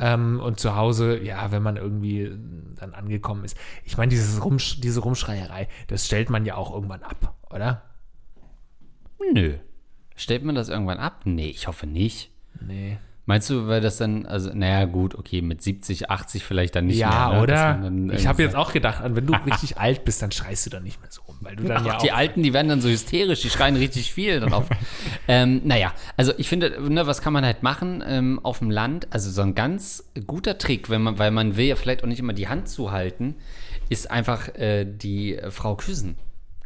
Ähm, 0.00 0.40
und 0.40 0.60
zu 0.60 0.76
Hause, 0.76 1.18
ja, 1.18 1.50
wenn 1.50 1.62
man 1.62 1.76
irgendwie 1.76 2.30
dann 2.76 2.94
angekommen 2.94 3.44
ist. 3.44 3.56
Ich 3.84 3.96
meine, 3.96 4.10
dieses 4.10 4.42
Rumsch 4.44 4.80
diese 4.80 5.00
Rumschreierei, 5.00 5.68
das 5.88 6.06
stellt 6.06 6.30
man 6.30 6.44
ja 6.44 6.56
auch 6.56 6.72
irgendwann 6.72 7.02
ab, 7.02 7.34
oder? 7.50 7.82
Nö. 9.32 9.58
Stellt 10.14 10.44
man 10.44 10.54
das 10.54 10.68
irgendwann 10.68 10.98
ab? 10.98 11.22
Nee, 11.24 11.48
ich 11.48 11.68
hoffe 11.68 11.86
nicht. 11.86 12.30
Nee. 12.60 12.98
Meinst 13.28 13.50
du, 13.50 13.66
weil 13.66 13.82
das 13.82 13.98
dann, 13.98 14.24
also, 14.24 14.48
naja, 14.54 14.86
gut, 14.86 15.14
okay, 15.14 15.42
mit 15.42 15.60
70, 15.60 16.08
80 16.08 16.44
vielleicht 16.44 16.74
dann 16.74 16.86
nicht 16.86 16.96
ja, 16.96 17.28
mehr. 17.28 17.40
ne? 17.42 17.46
Dass 17.46 17.82
oder? 17.82 18.14
Ich 18.14 18.26
habe 18.26 18.42
jetzt 18.42 18.56
auch 18.56 18.72
gedacht, 18.72 19.02
wenn 19.04 19.26
du 19.26 19.34
richtig 19.46 19.76
alt 19.76 20.06
bist, 20.06 20.22
dann 20.22 20.32
schreist 20.32 20.64
du 20.64 20.70
dann 20.70 20.82
nicht 20.82 20.98
mehr 21.02 21.10
so 21.10 21.20
rum, 21.28 21.36
weil 21.42 21.54
du 21.54 21.64
dann 21.64 21.76
Ach, 21.76 21.84
ja 21.84 21.96
auch 21.96 22.00
die 22.00 22.10
Alten, 22.10 22.42
die 22.42 22.54
werden 22.54 22.68
dann 22.68 22.80
so 22.80 22.88
hysterisch, 22.88 23.42
die 23.42 23.50
schreien 23.50 23.76
richtig 23.76 24.14
viel 24.14 24.40
dann 24.40 24.54
auf. 24.54 24.70
ähm, 25.28 25.60
naja, 25.64 25.92
also 26.16 26.32
ich 26.38 26.48
finde, 26.48 26.80
ne, 26.90 27.06
was 27.06 27.20
kann 27.20 27.34
man 27.34 27.44
halt 27.44 27.62
machen 27.62 28.02
ähm, 28.06 28.40
auf 28.42 28.60
dem 28.60 28.70
Land? 28.70 29.08
Also 29.10 29.30
so 29.30 29.42
ein 29.42 29.54
ganz 29.54 30.10
guter 30.26 30.56
Trick, 30.56 30.88
wenn 30.88 31.02
man, 31.02 31.18
weil 31.18 31.30
man 31.30 31.58
will 31.58 31.66
ja 31.66 31.76
vielleicht 31.76 32.04
auch 32.04 32.08
nicht 32.08 32.20
immer 32.20 32.32
die 32.32 32.48
Hand 32.48 32.70
zuhalten, 32.70 33.34
ist 33.90 34.10
einfach 34.10 34.48
äh, 34.54 34.86
die 34.86 35.36
äh, 35.36 35.50
Frau 35.50 35.76
küssen. 35.76 36.16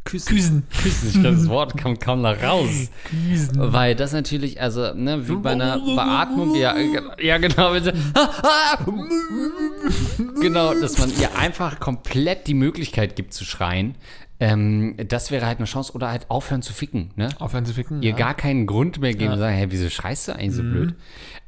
Küssen. 0.05 0.35
Küssen. 0.35 0.67
Küssen. 0.81 1.07
Ich 1.07 1.13
glaube, 1.13 1.37
das 1.37 1.47
Wort 1.47 1.81
kommt 1.81 2.01
kaum 2.01 2.21
noch 2.21 2.41
raus. 2.43 2.89
Küsen. 3.05 3.53
Weil 3.55 3.95
das 3.95 4.11
natürlich, 4.11 4.59
also, 4.59 4.93
ne, 4.93 5.27
wie 5.27 5.35
bei 5.35 5.51
einer 5.51 5.79
Beatmung, 5.79 6.55
ja, 6.55 6.75
ja 7.19 7.37
genau, 7.37 7.73
wenn 7.73 7.83
sie, 7.85 7.93
genau, 10.41 10.73
dass 10.73 10.97
man 10.97 11.09
ihr 11.19 11.37
einfach 11.37 11.79
komplett 11.79 12.47
die 12.47 12.53
Möglichkeit 12.53 13.15
gibt 13.15 13.33
zu 13.33 13.45
schreien. 13.45 13.95
Ähm, 14.43 14.95
das 14.97 15.31
wäre 15.31 15.45
halt 15.45 15.59
eine 15.59 15.67
Chance. 15.67 15.93
Oder 15.93 16.09
halt 16.09 16.29
aufhören 16.29 16.61
zu 16.61 16.73
ficken, 16.73 17.11
ne? 17.15 17.29
Aufhören 17.39 17.65
zu 17.65 17.73
ficken. 17.73 18.03
Ihr 18.03 18.09
ja. 18.09 18.15
gar 18.17 18.33
keinen 18.33 18.67
Grund 18.67 18.99
mehr 18.99 19.13
geben 19.13 19.31
und 19.31 19.39
sagen, 19.39 19.55
hey, 19.55 19.71
wieso 19.71 19.89
schreist 19.89 20.27
du 20.27 20.33
eigentlich 20.33 20.51
so 20.51 20.63
blöd? 20.63 20.95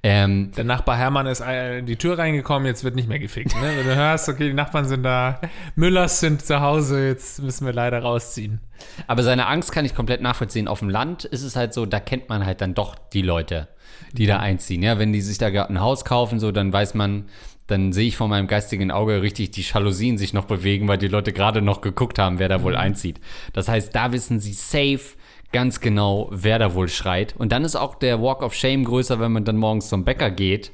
Ähm, 0.02 0.52
Der 0.56 0.64
Nachbar 0.64 0.96
Hermann 0.96 1.26
ist 1.26 1.42
äh, 1.42 1.80
in 1.80 1.88
die 1.88 1.98
Tür 1.98 2.18
reingekommen, 2.18 2.66
jetzt 2.68 2.86
wird 2.86 2.96
nicht 2.96 3.10
mehr 3.10 3.20
gefickt. 3.20 3.54
Ne? 3.60 3.74
Wenn 3.76 3.86
du 3.86 3.96
hörst, 3.96 4.30
okay, 4.30 4.48
die 4.48 4.54
Nachbarn 4.54 4.86
sind 4.86 5.04
da, 5.04 5.42
Müllers 5.76 6.22
sind 6.22 6.46
zu 6.46 6.62
Hause, 6.62 7.08
jetzt 7.08 7.42
müssen 7.42 7.66
wir 7.66 7.74
leider 7.74 8.00
rausziehen. 8.00 8.62
Aber 9.08 9.24
seine 9.24 9.48
Angst 9.48 9.74
kann 9.74 9.84
ich 9.84 9.94
komplett 9.94 10.22
nachvollziehen. 10.22 10.70
Auf 10.70 10.80
dem 10.80 10.90
Land 10.90 11.26
ist 11.26 11.44
es 11.44 11.58
halt 11.58 11.74
so, 11.74 11.86
da 11.86 12.00
kennt 12.00 12.30
man 12.30 12.46
halt 12.46 12.62
dann 12.62 12.76
doch 12.76 12.96
die 13.14 13.24
Leute, 13.24 13.68
die 14.14 14.26
da 14.26 14.38
einziehen. 14.38 14.84
Ja, 14.84 15.00
wenn 15.00 15.12
die 15.12 15.22
sich 15.22 15.38
da 15.38 15.50
gerade 15.50 15.74
ein 15.74 15.82
Haus 15.82 16.06
kaufen, 16.06 16.40
so, 16.40 16.54
dann 16.54 16.72
weiß 16.72 16.94
man, 16.94 17.26
dann 17.68 17.94
sehe 17.94 18.08
ich 18.08 18.18
vor 18.18 18.28
meinem 18.28 18.48
geistigen 18.48 18.92
Auge 18.92 19.22
richtig 19.22 19.52
die 19.52 19.62
Jalousien 19.62 20.18
sich 20.18 20.34
noch 20.34 20.46
bewegen, 20.46 20.88
weil 20.88 20.98
die 20.98 21.08
Leute 21.08 21.34
gerade 21.34 21.62
noch 21.62 21.82
geguckt 21.82 22.20
haben, 22.20 22.40
wer 22.40 22.50
da 22.50 22.64
wohl 22.64 22.76
einzieht. 22.76 23.20
Das 23.54 23.68
heißt, 23.68 23.96
da 23.96 24.12
wissen 24.12 24.40
sie 24.40 24.54
safe 24.54 25.16
ganz 25.52 25.80
genau, 25.80 26.30
wer 26.32 26.60
da 26.60 26.74
wohl 26.74 26.90
schreit. 26.90 27.34
Und 27.38 27.52
dann 27.52 27.64
ist 27.64 27.76
auch 27.76 27.96
der 27.96 28.22
Walk 28.22 28.44
of 28.44 28.54
Shame 28.54 28.84
größer, 28.84 29.20
wenn 29.20 29.32
man 29.32 29.46
dann 29.46 29.58
morgens 29.58 29.90
zum 29.90 30.04
Bäcker 30.04 30.30
geht 30.30 30.72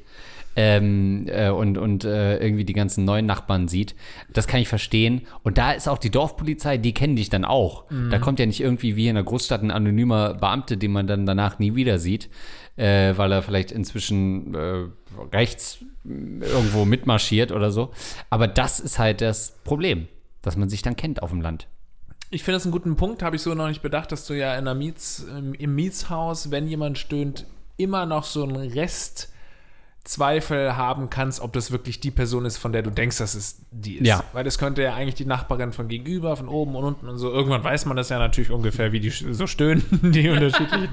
ähm, 0.56 1.26
äh, 1.28 1.50
und, 1.50 1.78
und 1.78 2.04
äh, 2.04 2.38
irgendwie 2.38 2.66
die 2.66 2.74
ganzen 2.74 3.06
neuen 3.06 3.26
Nachbarn 3.26 3.68
sieht. 3.68 3.96
Das 4.32 4.48
kann 4.48 4.60
ich 4.60 4.68
verstehen. 4.68 5.22
Und 5.44 5.58
da 5.58 5.72
ist 5.72 5.88
auch 5.88 5.98
die 5.98 6.10
Dorfpolizei, 6.10 6.78
die 6.78 6.94
kennen 6.94 7.16
dich 7.16 7.30
dann 7.30 7.46
auch. 7.46 7.86
Da 8.10 8.20
kommt 8.20 8.40
ja 8.40 8.46
nicht 8.46 8.62
irgendwie 8.62 8.96
wie 8.96 9.08
in 9.08 9.16
einer 9.16 9.24
Großstadt 9.24 9.62
ein 9.62 9.72
anonymer 9.72 10.34
Beamte, 10.34 10.78
den 10.78 10.92
man 10.92 11.08
dann 11.08 11.26
danach 11.26 11.60
nie 11.60 11.76
wieder 11.76 12.00
sieht, 12.00 12.30
äh, 12.76 13.14
weil 13.16 13.32
er 13.32 13.42
vielleicht 13.42 13.72
inzwischen 13.72 14.56
äh, 14.56 14.86
rechts 15.32 15.84
irgendwo 16.06 16.86
mitmarschiert 16.86 17.52
oder 17.52 17.72
so. 17.72 17.92
Aber 18.30 18.48
das 18.48 18.80
ist 18.80 19.00
halt 19.00 19.22
das 19.22 19.58
Problem, 19.64 20.08
dass 20.42 20.58
man 20.58 20.70
sich 20.70 20.82
dann 20.82 20.96
kennt 20.96 21.22
auf 21.24 21.30
dem 21.30 21.42
Land. 21.42 21.68
Ich 22.30 22.44
finde 22.44 22.56
das 22.56 22.66
einen 22.66 22.72
guten 22.72 22.96
Punkt, 22.96 23.24
habe 23.24 23.36
ich 23.36 23.42
so 23.42 23.54
noch 23.54 23.68
nicht 23.68 23.82
bedacht, 23.82 24.12
dass 24.12 24.26
du 24.26 24.34
ja 24.34 24.56
in 24.58 24.66
der 24.66 24.74
Miets, 24.74 25.26
im 25.60 25.76
Mietshaus, 25.76 26.50
wenn 26.50 26.68
jemand 26.68 26.98
stöhnt, 26.98 27.46
immer 27.76 28.06
noch 28.06 28.24
so 28.24 28.44
einen 28.44 28.56
Rest 28.72 29.34
Zweifel 30.04 30.76
haben 30.76 31.12
kannst, 31.12 31.42
ob 31.42 31.54
das 31.54 31.72
wirklich 31.72 32.00
die 32.00 32.10
Person 32.10 32.44
ist, 32.46 32.58
von 32.58 32.72
der 32.72 32.82
du 32.82 32.90
denkst, 32.90 33.20
dass 33.20 33.36
es 33.36 33.62
die 33.70 33.98
ist. 33.98 34.08
Ja. 34.08 34.24
Weil 34.34 34.44
das 34.44 34.58
könnte 34.58 34.82
ja 34.82 34.96
eigentlich 34.96 35.14
die 35.14 35.26
Nachbarin 35.26 35.74
von 35.74 35.88
gegenüber, 35.88 36.36
von 36.36 36.48
oben 36.48 36.76
und 36.76 36.84
unten 36.84 37.08
und 37.08 37.20
so. 37.20 37.32
Irgendwann 37.32 37.64
weiß 37.64 37.86
man 37.86 37.98
das 37.98 38.10
ja 38.10 38.18
natürlich 38.18 38.50
ungefähr, 38.50 38.92
wie 38.94 39.00
die 39.00 39.12
so 39.12 39.46
stöhnen, 39.46 39.84
die 40.12 40.28
unterschiedlichen 40.28 40.90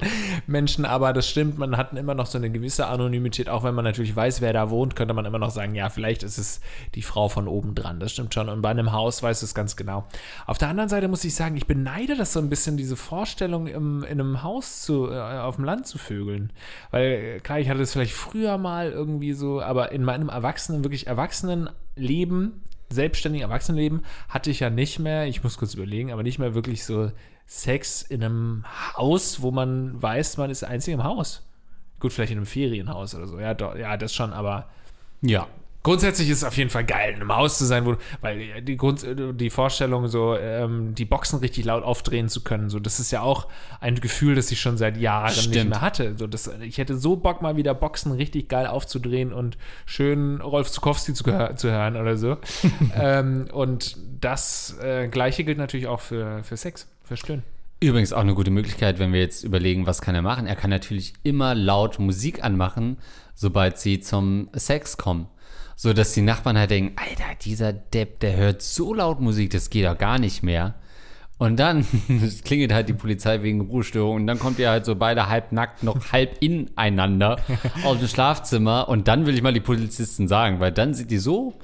Menschen. 0.47 0.85
Aber 0.85 1.15
das 1.15 1.27
stimmt, 1.27 1.57
man 1.57 1.79
hat 1.79 1.95
immer 1.95 2.15
noch 2.15 2.27
so 2.27 2.37
eine 2.37 2.51
gewisse 2.51 2.87
Anonymität. 2.87 3.49
Auch 3.49 3.65
wenn 3.65 3.75
man 3.75 3.87
natürlich 3.87 4.15
weiß, 4.15 4.43
wer 4.43 4.53
da 4.53 4.69
wohnt, 4.69 4.95
könnte 4.95 5.15
man 5.15 5.25
immer 5.25 5.39
noch 5.39 5.51
sagen, 5.51 5.75
ja, 5.75 5.89
vielleicht 5.89 6.23
ist 6.23 6.37
es 6.37 6.61
die 6.95 7.03
Frau 7.03 7.31
von 7.31 7.49
oben 7.49 7.75
dran. 7.75 8.01
Das 8.01 8.13
stimmt 8.13 8.35
schon. 8.35 8.51
Und 8.51 8.61
bei 8.61 8.69
einem 8.69 8.93
Haus 8.93 9.23
weiß 9.23 9.41
es 9.41 9.55
ganz 9.55 9.77
genau. 9.77 10.07
Auf 10.47 10.59
der 10.59 10.69
anderen 10.69 10.91
Seite 10.91 11.09
muss 11.09 11.25
ich 11.25 11.35
sagen, 11.35 11.57
ich 11.57 11.67
beneide 11.67 12.15
das 12.15 12.35
so 12.35 12.41
ein 12.41 12.51
bisschen, 12.51 12.77
diese 12.77 12.97
Vorstellung, 12.97 13.69
im, 13.69 14.03
in 14.03 14.21
einem 14.21 14.43
Haus 14.43 14.83
zu, 14.83 15.11
äh, 15.11 15.19
auf 15.19 15.57
dem 15.57 15.65
Land 15.65 15.87
zu 15.87 15.97
vögeln. 15.97 16.53
Weil, 16.91 17.13
äh, 17.13 17.41
klar, 17.41 17.59
ich 17.59 17.71
hatte 17.71 17.81
das 17.81 17.95
vielleicht 17.95 18.13
früher 18.13 18.59
mal 18.59 18.98
irgendwie 18.99 19.33
so, 19.33 19.63
aber 19.63 19.93
in 19.93 20.05
meinem 20.05 20.29
Erwachsenen, 20.29 20.85
wirklich 20.85 21.07
Erwachsenenleben, 21.07 22.63
selbstständigen 22.91 23.49
Erwachsenenleben, 23.49 24.05
hatte 24.29 24.51
ich 24.51 24.61
ja 24.61 24.71
nicht 24.71 24.99
mehr, 24.99 25.27
ich 25.27 25.43
muss 25.43 25.59
kurz 25.59 25.75
überlegen, 25.75 26.13
aber 26.13 26.23
nicht 26.23 26.39
mehr 26.39 26.55
wirklich 26.55 26.85
so 26.85 27.11
Sex 27.47 28.03
in 28.03 28.23
einem 28.23 28.65
Haus, 28.97 29.41
wo 29.41 29.51
man 29.51 30.01
weiß, 30.03 30.37
man 30.37 30.51
ist 30.51 30.63
der 30.63 30.69
Einzige 30.69 30.97
im 30.97 31.05
Haus. 31.05 31.47
Gut, 32.01 32.13
vielleicht 32.13 32.33
in 32.33 32.39
einem 32.39 32.47
Ferienhaus 32.47 33.15
oder 33.15 33.27
so. 33.27 33.39
Ja, 33.39 33.55
doch, 33.55 33.75
ja, 33.77 33.97
das 33.97 34.15
schon, 34.15 34.33
aber 34.33 34.69
Ja. 35.21 35.47
Grundsätzlich 35.89 36.29
ist 36.29 36.39
es 36.39 36.45
auf 36.45 36.55
jeden 36.59 36.69
Fall 36.69 36.85
geil, 36.85 37.15
in 37.15 37.23
einem 37.23 37.35
Haus 37.35 37.57
zu 37.57 37.65
sein, 37.65 37.87
wo 37.87 37.97
weil 38.21 38.61
die, 38.61 38.77
Grund, 38.77 39.07
die 39.09 39.49
Vorstellung, 39.49 40.07
so 40.09 40.37
ähm, 40.37 40.95
die 40.95 41.07
Boxen 41.07 41.39
richtig 41.39 41.65
laut 41.65 41.83
aufdrehen 41.83 42.29
zu 42.29 42.45
können, 42.45 42.69
so 42.69 42.79
das 42.79 43.01
ist 43.01 43.11
ja 43.11 43.23
auch 43.23 43.49
ein 43.81 43.95
Gefühl, 43.95 44.35
das 44.35 44.51
ich 44.51 44.61
schon 44.61 44.77
seit 44.77 44.99
Jahren 44.99 45.29
nicht 45.29 45.45
Stimmt. 45.45 45.71
mehr 45.71 45.81
hatte. 45.81 46.15
So, 46.19 46.27
das, 46.27 46.51
ich 46.61 46.77
hätte 46.77 46.99
so 46.99 47.17
Bock, 47.17 47.41
mal 47.41 47.57
wieder 47.57 47.73
Boxen 47.73 48.13
richtig 48.13 48.51
geil 48.51 48.67
aufzudrehen 48.67 49.33
und 49.33 49.57
schön 49.87 50.43
Rolf 50.43 50.71
Zukowski 50.71 51.15
zu, 51.15 51.25
zu 51.25 51.71
hören 51.71 51.97
oder 51.97 52.19
so. 52.19 52.37
ähm, 52.95 53.49
und 53.51 53.97
das 54.21 54.77
äh, 54.83 55.09
Gleiche 55.09 55.43
gilt 55.43 55.57
natürlich 55.57 55.87
auch 55.87 56.01
für, 56.01 56.45
für 56.45 56.59
Sex, 56.59 56.87
für 57.03 57.17
Stöhnen. 57.17 57.45
Übrigens 57.81 58.13
auch 58.13 58.21
eine 58.21 58.35
gute 58.35 58.51
Möglichkeit, 58.51 58.99
wenn 58.99 59.15
wir 59.15 59.21
jetzt 59.21 59.43
überlegen, 59.43 59.87
was 59.87 60.03
kann 60.03 60.15
er 60.15 60.21
machen. 60.21 60.47
Er 60.47 60.57
kann 60.57 60.69
natürlich 60.69 61.15
immer 61.23 61.55
laut 61.55 61.99
Musik 61.99 62.45
anmachen, 62.45 62.99
sobald 63.35 63.79
sie 63.79 64.01
zum 64.01 64.51
Sex 64.53 64.99
kommen. 64.99 65.29
So 65.81 65.93
dass 65.93 66.13
die 66.13 66.23
Nachbarn 66.23 66.59
halt 66.59 66.73
denken, 66.73 66.97
Alter, 66.97 67.37
dieser 67.41 67.73
Depp, 67.73 68.19
der 68.19 68.37
hört 68.37 68.63
so 68.63 68.93
laut 68.93 69.21
Musik, 69.21 69.51
das 69.51 69.71
geht 69.71 69.85
doch 69.85 69.97
gar 69.97 70.19
nicht 70.19 70.43
mehr. 70.43 70.75
Und 71.39 71.61
dann 71.61 71.87
klingelt 72.45 72.73
halt 72.73 72.89
die 72.89 72.95
Polizei 72.95 73.45
wegen 73.45 73.61
Ruhestörung 73.61 74.17
und 74.17 74.27
dann 74.27 74.41
kommt 74.41 74.59
ihr 74.59 74.71
halt 74.71 74.85
so 74.85 74.97
beide 74.97 75.29
halbnackt 75.29 75.85
noch 75.85 76.11
halb 76.11 76.39
ineinander 76.41 77.37
aus 77.85 78.01
dem 78.01 78.09
Schlafzimmer 78.09 78.89
und 78.89 79.07
dann 79.07 79.25
will 79.25 79.37
ich 79.37 79.43
mal 79.43 79.53
die 79.53 79.61
Polizisten 79.61 80.27
sagen, 80.27 80.59
weil 80.59 80.73
dann 80.73 80.95
sind 80.95 81.13
die 81.13 81.19
so 81.19 81.55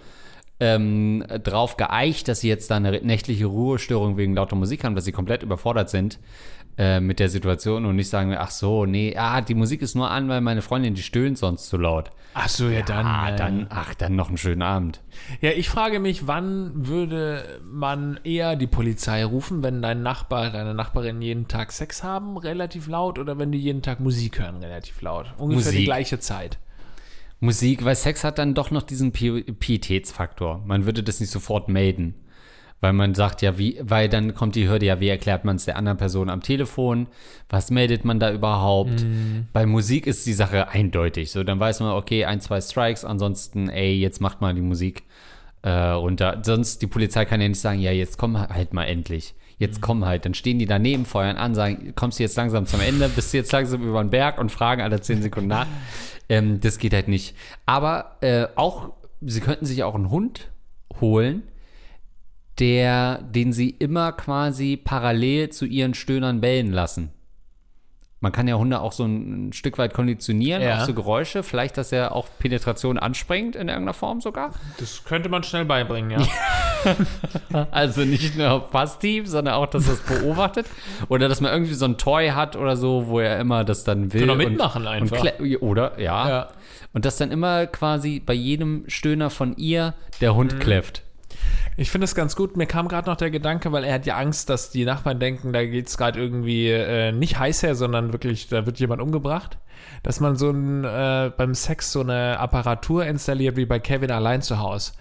ähm, 0.61 1.25
drauf 1.43 1.77
geeicht, 1.77 2.29
dass 2.29 2.39
sie 2.39 2.49
jetzt 2.49 2.71
da 2.71 2.77
eine 2.77 2.93
nächtliche 3.03 3.47
Ruhestörung 3.47 4.17
wegen 4.17 4.37
lauter 4.37 4.55
Musik 4.55 4.85
haben, 4.85 4.95
dass 4.95 5.07
sie 5.07 5.13
komplett 5.13 5.43
überfordert 5.43 5.91
sind 5.91 6.21
äh, 6.77 7.01
mit 7.01 7.21
der 7.21 7.29
Situation 7.29 7.85
und 7.85 7.97
nicht 7.97 8.09
sagen, 8.09 8.35
ach 8.37 8.51
so, 8.51 8.85
nee, 8.87 9.17
ah, 9.17 9.41
die 9.41 9.55
Musik 9.55 9.83
ist 9.83 9.95
nur 9.95 10.11
an, 10.11 10.29
weil 10.29 10.41
meine 10.41 10.63
Freundin 10.63 10.95
die 10.95 11.03
stöhnt 11.03 11.39
sonst 11.39 11.69
zu 11.69 11.77
laut. 11.77 12.11
Ach 12.35 12.49
so, 12.49 12.69
ja, 12.69 12.83
dann. 12.83 13.07
Ah, 13.07 13.33
äh, 13.33 13.37
dann, 13.37 13.67
ach, 13.71 13.95
dann 13.95 14.17
noch 14.17 14.29
einen 14.29 14.39
schönen 14.39 14.63
Abend. 14.63 15.01
Ja, 15.41 15.51
ich 15.51 15.69
frage 15.69 16.01
mich, 16.01 16.27
wann 16.27 16.89
würde 16.89 17.61
man 17.65 18.19
eher 18.25 18.57
die 18.57 18.67
Polizei 18.67 19.25
rufen, 19.25 19.63
wenn 19.63 19.83
dein 19.83 20.03
Nachbar, 20.03 20.51
deine 20.51 20.75
Nachbarin 20.75 21.23
jeden 21.23 21.47
Tag 21.47 21.71
Sex 21.71 22.03
haben, 22.03 22.37
relativ 22.37 22.89
laut, 22.89 23.21
oder 23.21 23.39
wenn 23.39 23.53
die 23.53 23.61
jeden 23.61 23.83
Tag 23.83 24.01
Musik 24.01 24.41
hören, 24.41 24.57
relativ 24.57 25.01
laut? 25.01 25.33
Ungefähr 25.39 25.71
die 25.71 25.77
Musik. 25.79 25.85
gleiche 25.85 26.19
Zeit. 26.19 26.59
Musik, 27.39 27.85
weil 27.85 27.95
Sex 27.95 28.25
hat 28.25 28.39
dann 28.39 28.55
doch 28.55 28.71
noch 28.71 28.83
diesen 28.83 29.13
Pi 29.13 29.43
Pietätsfaktor. 29.43 30.63
Man 30.67 30.87
würde 30.87 31.03
das 31.03 31.21
nicht 31.21 31.31
sofort 31.31 31.69
melden. 31.69 32.15
Weil 32.81 32.93
man 32.93 33.15
sagt 33.15 33.41
ja, 33.41 33.57
wie, 33.57 33.79
weil 33.81 34.09
dann 34.11 34.35
kommt 34.35 34.57
die 34.57 34.69
Hürde, 34.69 34.87
ja, 34.87 35.01
wie 35.01 35.09
erklärt 35.09 35.45
man 35.45 35.57
es 35.57 35.65
der 35.65 35.77
anderen 35.77 35.97
Person 35.97 36.29
am 36.29 36.43
Telefon? 36.43 37.07
Was 37.49 37.71
meldet 37.71 38.05
man 38.05 38.21
da 38.21 38.31
überhaupt? 38.31 39.07
Bei 39.55 39.65
Musik 39.65 40.07
ist 40.07 40.27
die 40.27 40.35
Sache 40.35 40.69
eindeutig. 40.69 41.31
So, 41.31 41.45
dann 41.45 41.59
weiß 41.59 41.81
man, 41.81 41.93
okay, 41.93 42.27
ein, 42.27 42.41
zwei 42.41 42.61
Strikes, 42.61 43.05
ansonsten, 43.05 43.71
ey, 43.71 43.95
jetzt 43.99 44.21
macht 44.21 44.43
mal 44.43 44.55
die 44.55 44.61
Musik 44.61 45.05
äh, 45.63 45.71
runter. 45.71 46.43
Sonst, 46.43 46.83
die 46.83 46.87
Polizei 46.87 47.25
kann 47.25 47.41
ja 47.41 47.49
nicht 47.49 47.61
sagen, 47.61 47.81
ja, 47.81 47.91
jetzt 47.91 48.19
komm 48.19 48.39
halt 48.39 48.75
mal 48.75 48.85
endlich. 48.85 49.35
Jetzt 49.57 49.81
komm 49.81 50.05
halt. 50.05 50.27
Dann 50.27 50.35
stehen 50.35 50.59
die 50.59 50.67
daneben, 50.67 51.07
feuern 51.07 51.37
an, 51.37 51.55
sagen, 51.55 51.95
kommst 51.95 52.19
du 52.19 52.23
jetzt 52.23 52.37
langsam 52.37 52.67
zum 52.67 52.81
Ende, 52.81 53.09
bist 53.09 53.33
du 53.33 53.39
jetzt 53.39 53.53
langsam 53.53 53.83
über 53.83 54.03
den 54.03 54.11
Berg 54.11 54.39
und 54.39 54.51
fragen 54.51 54.83
alle 54.83 55.01
zehn 55.01 55.23
Sekunden 55.23 55.49
nach. 55.49 55.67
Ähm, 56.27 56.59
das 56.59 56.79
geht 56.79 56.95
halt 56.95 57.07
nicht. 57.07 57.37
Aber 57.67 58.17
äh, 58.23 58.47
auch, 58.57 58.95
sie 59.21 59.41
könnten 59.41 59.67
sich 59.67 59.83
auch 59.83 59.95
einen 59.95 60.09
Hund 60.09 60.51
holen, 60.99 61.43
der, 62.59 63.19
den 63.23 63.53
sie 63.53 63.71
immer 63.71 64.13
quasi 64.13 64.77
parallel 64.77 65.51
zu 65.51 65.65
ihren 65.67 65.95
Stöhnern 65.95 66.41
bellen 66.41 66.73
lassen. 66.73 67.11
Man 68.21 68.33
kann 68.33 68.49
ja 68.49 68.57
Hunde 68.57 68.81
auch 68.81 68.93
so 68.93 69.05
ein, 69.05 69.53
Stück 69.53 69.77
weit 69.77 69.93
konditionieren 69.93 70.63
Ja. 70.63 70.79
auf 70.79 70.85
so 70.87 70.95
Geräusche. 70.95 71.43
Vielleicht, 71.43 71.77
dass 71.77 71.93
er 71.93 72.13
auch 72.13 72.27
Penetration 72.39 72.99
anspringt 72.99 73.55
in 73.55 73.69
irgendeiner 73.69 73.93
Form 73.93 74.23
sogar. 74.23 74.53
Das 74.79 75.05
könnte 75.05 75.29
man 75.29 75.43
schnell 75.43 75.67
beibringen, 75.67 76.11
ja. 76.19 76.27
Also 77.71 78.03
nicht 78.03 78.37
nur 78.37 78.61
passiv, 78.71 79.27
sondern 79.27 79.55
auch, 79.55 79.67
dass 79.67 79.87
er 79.89 79.95
es 79.95 80.01
beobachtet. 80.01 80.67
Oder 81.09 81.29
dass 81.29 81.41
man 81.43 81.53
irgendwie 81.53 81.75
so 81.75 81.85
ein 81.85 81.99
Toy 81.99 82.29
hat 82.31 82.57
oder 82.57 82.77
so, 82.77 83.09
wo 83.09 83.21
er 83.21 83.39
immer 83.41 83.63
das 83.65 83.85
dann 83.85 84.13
will. 84.15 84.21
Kann 84.21 84.29
er 84.31 84.33
und- 84.33 84.39
mitmachen 84.53 84.87
einfach. 84.87 85.25
Und 85.39 85.63
oder, 85.63 86.01
ja. 86.01 86.29
Ja. 86.29 86.49
Und 86.95 87.05
dass 87.05 87.17
dann 87.19 87.31
immer 87.31 87.67
quasi 87.67 88.21
bei 88.25 88.35
jedem 88.35 88.85
Stöhner 88.87 89.29
von 89.29 89.55
ihr 89.57 89.93
der 90.23 90.33
Mhm. 90.33 90.37
Hund 90.37 90.61
kläfft. 90.61 91.03
Ich 91.77 91.91
finde 91.91 92.05
es 92.05 92.15
ganz 92.15 92.37
gut. 92.37 92.57
Mir 92.57 92.67
kam 92.67 92.89
gerade 92.89 93.09
noch 93.09 93.17
der 93.17 93.31
Gedanke, 93.31 93.73
weil 93.73 93.85
er 93.85 93.95
hat 93.95 94.07
ja 94.07 94.17
Angst, 94.17 94.49
dass 94.49 94.71
die 94.71 94.85
Nachbarn 94.85 95.19
denken, 95.19 95.53
da 95.53 95.65
geht 95.65 95.89
es 95.89 95.97
gerade 95.97 96.21
irgendwie 96.21 96.69
äh, 96.71 97.13
nicht 97.13 97.39
heiß 97.39 97.63
her, 97.63 97.75
sondern 97.75 98.13
wirklich, 98.13 98.49
da 98.49 98.67
wird 98.67 98.79
jemand 98.79 99.03
umgebracht. 99.03 99.59
Dass 100.03 100.21
man 100.21 100.37
so 100.37 100.51
ein, 100.51 100.85
äh, 100.85 101.31
beim 101.37 101.55
Sex 101.55 101.93
so 101.93 102.01
eine 102.01 102.39
Apparatur 102.39 103.05
installiert 103.07 103.57
wie 103.57 103.67
bei 103.67 103.79
Kevin 103.79 104.11
allein 104.11 104.43
zu 104.43 104.59
Hause. 104.59 104.93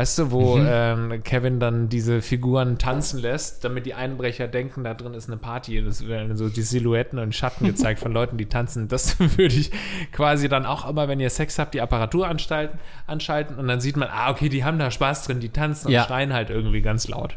Weißt 0.00 0.18
du, 0.18 0.30
wo 0.30 0.56
ähm, 0.56 1.22
Kevin 1.24 1.60
dann 1.60 1.90
diese 1.90 2.22
Figuren 2.22 2.78
tanzen 2.78 3.20
lässt, 3.20 3.64
damit 3.64 3.84
die 3.84 3.92
Einbrecher 3.92 4.48
denken, 4.48 4.82
da 4.82 4.94
drin 4.94 5.12
ist 5.12 5.28
eine 5.28 5.36
Party. 5.36 5.84
Das 5.84 6.08
werden 6.08 6.38
so 6.38 6.48
die 6.48 6.62
Silhouetten 6.62 7.18
und 7.18 7.34
Schatten 7.34 7.66
gezeigt 7.66 8.00
von 8.00 8.10
Leuten, 8.10 8.38
die 8.38 8.46
tanzen. 8.46 8.88
Das 8.88 9.20
würde 9.36 9.54
ich 9.54 9.70
quasi 10.10 10.48
dann 10.48 10.64
auch 10.64 10.88
immer, 10.88 11.06
wenn 11.08 11.20
ihr 11.20 11.28
Sex 11.28 11.58
habt, 11.58 11.74
die 11.74 11.82
Apparatur 11.82 12.26
anschalten, 12.26 12.78
anschalten 13.06 13.56
und 13.56 13.68
dann 13.68 13.82
sieht 13.82 13.98
man, 13.98 14.08
ah, 14.10 14.30
okay, 14.30 14.48
die 14.48 14.64
haben 14.64 14.78
da 14.78 14.90
Spaß 14.90 15.24
drin, 15.24 15.38
die 15.38 15.50
tanzen 15.50 15.88
und 15.88 15.92
Ja. 15.92 16.04
schreien 16.04 16.32
halt 16.32 16.48
irgendwie 16.48 16.80
ganz 16.80 17.06
laut. 17.06 17.36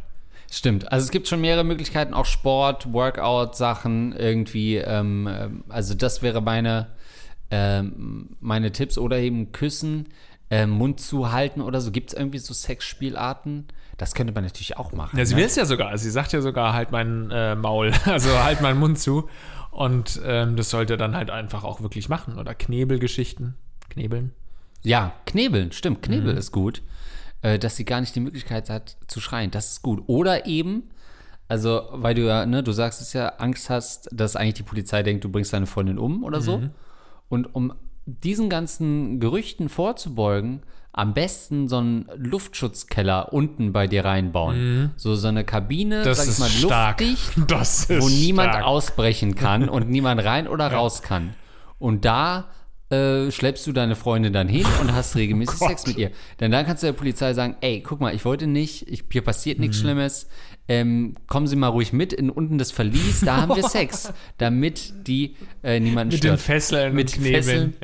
Stimmt. 0.50 0.90
Also 0.90 1.04
es 1.04 1.12
gibt 1.12 1.28
schon 1.28 1.42
mehrere 1.42 1.66
Möglichkeiten, 1.66 2.14
auch 2.14 2.26
Sport, 2.26 2.94
Workout-Sachen 2.94 4.16
irgendwie. 4.16 4.78
Ähm, 4.78 5.28
ähm, 5.30 5.64
also 5.68 5.96
das 5.96 6.22
wäre 6.22 6.42
meine, 6.42 6.88
ähm, 7.52 8.38
meine 8.40 8.72
Tipps. 8.72 8.98
Oder 8.98 9.18
eben 9.18 9.52
Küssen, 9.52 10.08
ähm, 10.54 10.70
Mund 10.70 11.00
zuhalten 11.00 11.62
oder 11.62 11.82
so. 11.82 11.90
Gibt 11.90 12.12
es 12.12 12.18
irgendwie 12.18 12.38
so 12.38 12.54
Sexspielarten? 12.54 13.66
Das 13.98 14.14
könnte 14.14 14.34
man 14.34 14.44
natürlich 14.44 14.78
auch 14.78 14.92
machen. 14.92 15.18
Ja, 15.18 15.26
sie 15.26 15.34
ne? 15.34 15.40
will 15.40 15.48
es 15.48 15.56
ja 15.56 15.66
sogar. 15.66 15.98
Sie 15.98 16.12
sagt 16.12 16.32
ja 16.32 16.42
sogar, 16.42 16.74
halt 16.74 16.92
mein 16.92 17.32
äh, 17.32 17.56
Maul, 17.56 17.92
also 18.06 18.30
halt 18.38 18.62
meinen 18.62 18.80
Mund 18.80 19.00
zu. 19.00 19.28
Und 19.72 20.22
ähm, 20.24 20.56
das 20.56 20.70
sollte 20.70 20.96
dann 20.96 21.16
halt 21.16 21.32
einfach 21.32 21.64
auch 21.64 21.82
wirklich 21.82 22.08
machen. 22.08 22.38
Oder 22.38 22.54
Knebelgeschichten. 22.54 23.56
Knebeln. 23.90 24.32
Ja, 24.84 25.14
Knebeln, 25.26 25.72
stimmt. 25.72 26.02
Mhm. 26.02 26.12
Knebel 26.12 26.38
ist 26.38 26.52
gut. 26.52 26.84
Äh, 27.42 27.58
dass 27.58 27.76
sie 27.76 27.86
gar 27.86 28.00
nicht 28.00 28.16
die 28.16 28.20
Möglichkeit 28.20 28.70
hat 28.70 28.98
zu 29.08 29.20
schreien. 29.20 29.50
Das 29.50 29.72
ist 29.72 29.82
gut. 29.82 30.04
Oder 30.06 30.46
eben, 30.46 30.92
also, 31.48 31.88
weil 31.94 32.14
du 32.14 32.28
ja, 32.28 32.46
ne, 32.46 32.62
du 32.62 32.74
sagst 32.74 33.02
es 33.02 33.14
ja, 33.14 33.30
Angst 33.40 33.72
hast, 33.72 34.08
dass 34.12 34.36
eigentlich 34.36 34.54
die 34.54 34.64
Polizei 34.64 35.02
denkt, 35.02 35.24
du 35.24 35.30
bringst 35.30 35.52
deine 35.52 35.66
Freundin 35.66 35.98
um 35.98 36.24
oder 36.24 36.42
so. 36.42 36.60
Mhm. 36.60 36.72
Und 37.28 37.56
um 37.56 37.74
diesen 38.06 38.50
ganzen 38.50 39.20
Gerüchten 39.20 39.70
vorzubeugen, 39.70 40.62
am 40.92 41.14
besten 41.14 41.68
so 41.68 41.78
einen 41.78 42.08
Luftschutzkeller 42.18 43.34
unten 43.34 43.74
bei 43.74 43.88
dir 43.88 44.06
reinbauen. 44.06 44.92
So, 44.96 45.16
so 45.16 45.28
eine 45.28 45.44
Kabine, 45.44 46.02
Mhm. 46.02 46.04
Das 46.04 46.18
sag 46.18 46.24
ich 46.26 46.30
ist 46.32 46.40
mal, 46.40 46.50
stark. 46.50 47.02
luftdicht, 47.02 47.32
Das 47.50 47.90
wo 47.90 48.10
niemand 48.10 48.52
stark. 48.54 48.66
ausbrechen 48.66 49.36
kann 49.36 49.70
und 49.70 49.90
niemand 49.90 50.24
rein 50.24 50.48
oder 50.48 50.68
raus 50.72 51.02
kann. 51.02 51.34
Und 51.80 52.06
da 52.06 52.50
äh, 52.92 53.32
schleppst 53.32 53.66
du 53.66 53.72
deine 53.72 53.96
Freundin 53.96 54.34
dann 54.34 54.48
hin 54.48 54.68
und 54.82 54.94
hast 54.94 55.16
regelmäßig 55.16 55.58
Gott. 55.58 55.70
Sex 55.70 55.88
mit 55.88 55.98
ihr. 55.98 56.12
Denn 56.40 56.52
dann 56.52 56.64
kannst 56.66 56.84
du 56.84 56.88
der 56.88 56.94
Polizei 56.94 57.34
sagen, 57.34 57.56
ey, 57.62 57.82
guck 57.82 58.00
mal, 58.00 58.14
ich 58.14 58.24
wollte 58.24 58.46
nicht, 58.46 58.88
ich, 58.88 59.04
hier 59.12 59.24
passiert 59.24 59.58
nichts 59.58 59.78
Mhm. 59.78 59.82
Schlimmes, 59.82 60.28
ähm, 60.68 61.16
kommen 61.28 61.48
Sie 61.48 61.56
mal 61.56 61.68
ruhig 61.68 61.94
mit 61.94 62.14
in 62.14 62.30
unten 62.30 62.58
das 62.58 62.72
Verlies, 62.72 63.22
da 63.22 63.42
haben 63.42 63.56
wir 63.56 63.68
Sex, 63.68 64.14
damit 64.38 64.94
die 65.08 65.36
äh, 65.62 65.80
niemanden 65.80 66.14
Mit 66.14 66.20
stört. 66.20 66.40
den 66.40 66.40
Fesseln 66.40 66.96
Mit 66.96 67.18
und. 67.18 67.24
Fesseln. 67.24 67.76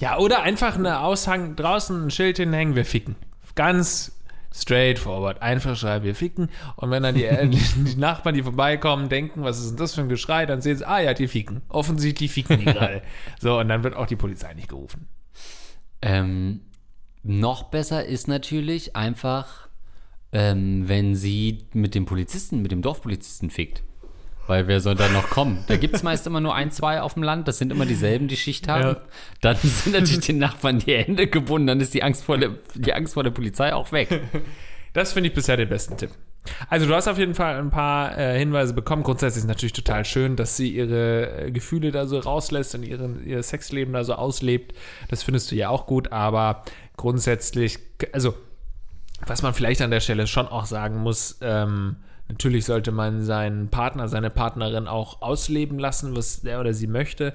Ja, 0.00 0.18
oder 0.18 0.42
einfach 0.42 0.76
eine 0.76 1.00
Aushang 1.00 1.54
draußen 1.54 2.06
ein 2.06 2.10
Schild 2.10 2.38
hinhängen, 2.38 2.74
wir 2.74 2.84
ficken. 2.84 3.14
Ganz 3.54 4.12
straightforward. 4.54 5.40
Einfach 5.42 5.76
schreiben, 5.76 6.04
wir 6.04 6.14
ficken. 6.14 6.48
Und 6.76 6.90
wenn 6.90 7.02
dann 7.02 7.14
die, 7.14 7.24
äh, 7.24 7.48
die 7.76 7.96
Nachbarn, 7.96 8.34
die 8.34 8.42
vorbeikommen, 8.42 9.08
denken, 9.08 9.44
was 9.44 9.60
ist 9.60 9.70
denn 9.70 9.76
das 9.76 9.94
für 9.94 10.02
ein 10.02 10.08
Geschrei, 10.08 10.46
dann 10.46 10.60
sehen 10.60 10.76
sie, 10.76 10.86
ah 10.86 11.00
ja, 11.00 11.14
die 11.14 11.28
ficken. 11.28 11.62
Offensichtlich 11.68 12.32
ficken 12.32 12.58
die 12.58 12.64
gerade. 12.72 13.02
So, 13.40 13.58
und 13.58 13.68
dann 13.68 13.82
wird 13.82 13.94
auch 13.94 14.06
die 14.06 14.16
Polizei 14.16 14.52
nicht 14.54 14.68
gerufen. 14.68 15.06
Ähm, 16.02 16.62
noch 17.22 17.64
besser 17.64 18.04
ist 18.04 18.28
natürlich 18.28 18.96
einfach, 18.96 19.68
ähm, 20.32 20.88
wenn 20.88 21.14
sie 21.14 21.66
mit 21.72 21.94
dem 21.94 22.06
Polizisten, 22.06 22.62
mit 22.62 22.72
dem 22.72 22.82
Dorfpolizisten 22.82 23.50
fickt. 23.50 23.82
Weil 24.46 24.66
wer 24.66 24.80
soll 24.80 24.96
da 24.96 25.08
noch 25.08 25.30
kommen? 25.30 25.62
Da 25.68 25.76
gibt 25.76 25.94
es 25.94 26.02
meist 26.02 26.26
immer 26.26 26.40
nur 26.40 26.54
ein, 26.54 26.70
zwei 26.70 27.00
auf 27.00 27.14
dem 27.14 27.22
Land. 27.22 27.46
Das 27.46 27.58
sind 27.58 27.70
immer 27.70 27.86
dieselben, 27.86 28.28
die 28.28 28.36
Schicht 28.36 28.66
haben. 28.66 28.82
Ja. 28.82 29.02
Dann 29.40 29.56
sind 29.56 29.92
natürlich 29.98 30.26
den 30.26 30.38
Nachbarn 30.38 30.80
die 30.80 30.96
Hände 30.96 31.26
gebunden. 31.28 31.68
Dann 31.68 31.80
ist 31.80 31.94
die 31.94 32.02
Angst 32.02 32.24
vor 32.24 32.38
der, 32.38 32.50
die 32.74 32.92
Angst 32.92 33.14
vor 33.14 33.22
der 33.22 33.30
Polizei 33.30 33.72
auch 33.72 33.92
weg. 33.92 34.08
Das 34.94 35.14
finde 35.14 35.30
ich 35.30 35.34
bisher 35.34 35.56
den 35.56 35.70
besten 35.70 35.96
Tipp. 35.96 36.10
Also 36.68 36.86
du 36.86 36.94
hast 36.94 37.08
auf 37.08 37.16
jeden 37.16 37.34
Fall 37.34 37.58
ein 37.58 37.70
paar 37.70 38.18
äh, 38.18 38.38
Hinweise 38.38 38.74
bekommen. 38.74 39.02
Grundsätzlich 39.04 39.38
ist 39.38 39.44
es 39.44 39.48
natürlich 39.48 39.72
total 39.72 40.04
schön, 40.04 40.36
dass 40.36 40.56
sie 40.56 40.68
ihre 40.68 41.46
äh, 41.46 41.50
Gefühle 41.50 41.92
da 41.92 42.06
so 42.06 42.18
rauslässt 42.18 42.74
und 42.74 42.82
ihren, 42.82 43.26
ihr 43.26 43.42
Sexleben 43.42 43.94
da 43.94 44.04
so 44.04 44.12
auslebt. 44.12 44.76
Das 45.08 45.22
findest 45.22 45.50
du 45.50 45.54
ja 45.54 45.70
auch 45.70 45.86
gut, 45.86 46.12
aber 46.12 46.62
grundsätzlich, 46.98 47.78
also 48.12 48.34
was 49.26 49.42
man 49.42 49.54
vielleicht 49.54 49.80
an 49.82 49.90
der 49.90 50.00
Stelle 50.00 50.26
schon 50.26 50.48
auch 50.48 50.66
sagen 50.66 50.98
muss, 50.98 51.38
ähm, 51.40 51.96
natürlich 52.28 52.64
sollte 52.64 52.92
man 52.92 53.22
seinen 53.24 53.68
Partner, 53.68 54.08
seine 54.08 54.30
Partnerin 54.30 54.86
auch 54.88 55.22
ausleben 55.22 55.78
lassen, 55.78 56.16
was 56.16 56.44
er 56.44 56.60
oder 56.60 56.74
sie 56.74 56.86
möchte. 56.86 57.34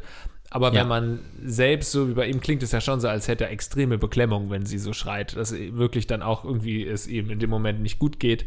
Aber 0.49 0.73
Ja. 0.73 0.81
wenn 0.81 0.87
man 0.87 1.19
selbst, 1.43 1.91
so 1.91 2.07
wie 2.09 2.13
bei 2.13 2.27
ihm 2.27 2.39
klingt 2.39 2.63
es 2.63 2.71
ja 2.71 2.79
schon 2.79 3.01
so, 3.01 3.07
als 3.09 3.27
hätte 3.27 3.43
er 3.45 3.51
extreme 3.51 3.97
Beklemmung, 3.97 4.49
wenn 4.49 4.65
sie 4.65 4.77
so 4.79 4.93
schreit, 4.93 5.35
dass 5.35 5.53
wirklich 5.53 6.07
dann 6.07 6.21
auch 6.21 6.45
irgendwie 6.45 6.85
es 6.87 7.05
ihm 7.07 7.29
in 7.29 7.39
dem 7.39 7.49
Moment 7.49 7.81
nicht 7.81 7.99
gut 7.99 8.19
geht, 8.19 8.45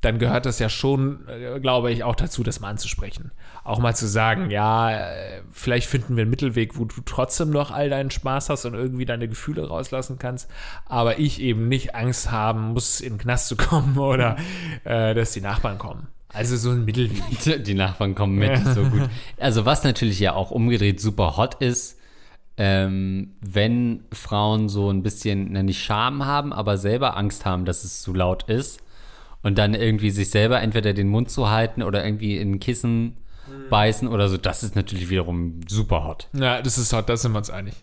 dann 0.00 0.18
gehört 0.18 0.46
das 0.46 0.60
ja 0.60 0.68
schon, 0.68 1.26
äh, 1.28 1.58
glaube 1.58 1.90
ich, 1.90 2.04
auch 2.04 2.14
dazu, 2.14 2.44
das 2.44 2.60
mal 2.60 2.70
anzusprechen. 2.70 3.32
Auch 3.64 3.80
mal 3.80 3.96
zu 3.96 4.06
sagen, 4.06 4.50
ja, 4.50 4.92
äh, 4.92 5.42
vielleicht 5.50 5.88
finden 5.88 6.16
wir 6.16 6.22
einen 6.22 6.30
Mittelweg, 6.30 6.78
wo 6.78 6.84
du 6.84 7.00
trotzdem 7.04 7.50
noch 7.50 7.72
all 7.72 7.90
deinen 7.90 8.12
Spaß 8.12 8.48
hast 8.48 8.64
und 8.64 8.74
irgendwie 8.74 9.06
deine 9.06 9.28
Gefühle 9.28 9.66
rauslassen 9.66 10.18
kannst, 10.18 10.48
aber 10.86 11.18
ich 11.18 11.40
eben 11.40 11.68
nicht 11.68 11.96
Angst 11.96 12.30
haben 12.30 12.74
muss, 12.74 13.00
in 13.00 13.14
den 13.14 13.18
Knast 13.18 13.48
zu 13.48 13.56
kommen 13.56 13.98
oder 13.98 14.36
äh, 14.84 15.14
dass 15.14 15.32
die 15.32 15.40
Nachbarn 15.40 15.78
kommen. 15.78 16.06
Also 16.28 16.56
so 16.56 16.70
ein 16.70 16.84
Mittelweg. 16.84 17.64
Die 17.64 17.74
Nachbarn 17.74 18.14
kommen 18.14 18.36
mit, 18.36 18.56
so 18.74 18.82
gut. 18.84 19.08
Also 19.38 19.64
was 19.64 19.82
natürlich 19.82 20.20
ja 20.20 20.34
auch 20.34 20.50
umgedreht 20.50 21.00
super 21.00 21.38
hot 21.38 21.54
ist, 21.54 21.98
ähm, 22.58 23.32
wenn 23.40 24.04
Frauen 24.12 24.68
so 24.68 24.90
ein 24.90 25.02
bisschen, 25.02 25.52
na, 25.52 25.62
nicht 25.62 25.82
Scham 25.82 26.26
haben, 26.26 26.52
aber 26.52 26.76
selber 26.76 27.16
Angst 27.16 27.46
haben, 27.46 27.64
dass 27.64 27.82
es 27.82 28.02
zu 28.02 28.12
laut 28.12 28.42
ist 28.42 28.82
und 29.48 29.56
dann 29.56 29.72
irgendwie 29.72 30.10
sich 30.10 30.28
selber 30.28 30.60
entweder 30.60 30.92
den 30.92 31.08
Mund 31.08 31.30
zu 31.30 31.48
halten 31.48 31.82
oder 31.82 32.04
irgendwie 32.04 32.36
in 32.36 32.52
ein 32.52 32.60
Kissen 32.60 33.16
beißen 33.70 34.06
oder 34.06 34.28
so, 34.28 34.36
das 34.36 34.62
ist 34.62 34.76
natürlich 34.76 35.08
wiederum 35.08 35.62
super 35.66 36.04
hot. 36.04 36.28
Ja, 36.34 36.60
das 36.60 36.76
ist 36.76 36.92
hot, 36.92 37.08
da 37.08 37.16
sind 37.16 37.32
wir 37.32 37.38
uns 37.38 37.48
einig. 37.48 37.74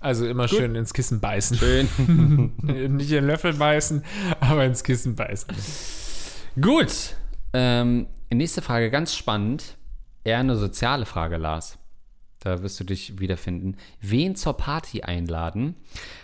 Also 0.00 0.26
immer 0.26 0.46
Gut. 0.46 0.58
schön 0.58 0.74
ins 0.74 0.94
Kissen 0.94 1.20
beißen. 1.20 1.58
Schön. 1.58 1.88
Nicht 2.96 3.10
in 3.10 3.16
den 3.16 3.26
Löffel 3.26 3.52
beißen, 3.52 4.02
aber 4.40 4.64
ins 4.64 4.82
Kissen 4.82 5.14
beißen. 5.14 5.54
Gut. 6.58 7.16
Ähm, 7.52 8.06
nächste 8.32 8.62
Frage, 8.62 8.90
ganz 8.90 9.14
spannend. 9.14 9.76
Eher 10.24 10.38
eine 10.38 10.56
soziale 10.56 11.04
Frage, 11.04 11.36
Lars. 11.36 11.78
Da 12.46 12.62
wirst 12.62 12.78
du 12.78 12.84
dich 12.84 13.18
wiederfinden. 13.18 13.76
Wen 14.00 14.36
zur 14.36 14.56
Party 14.56 15.02
einladen? 15.02 15.74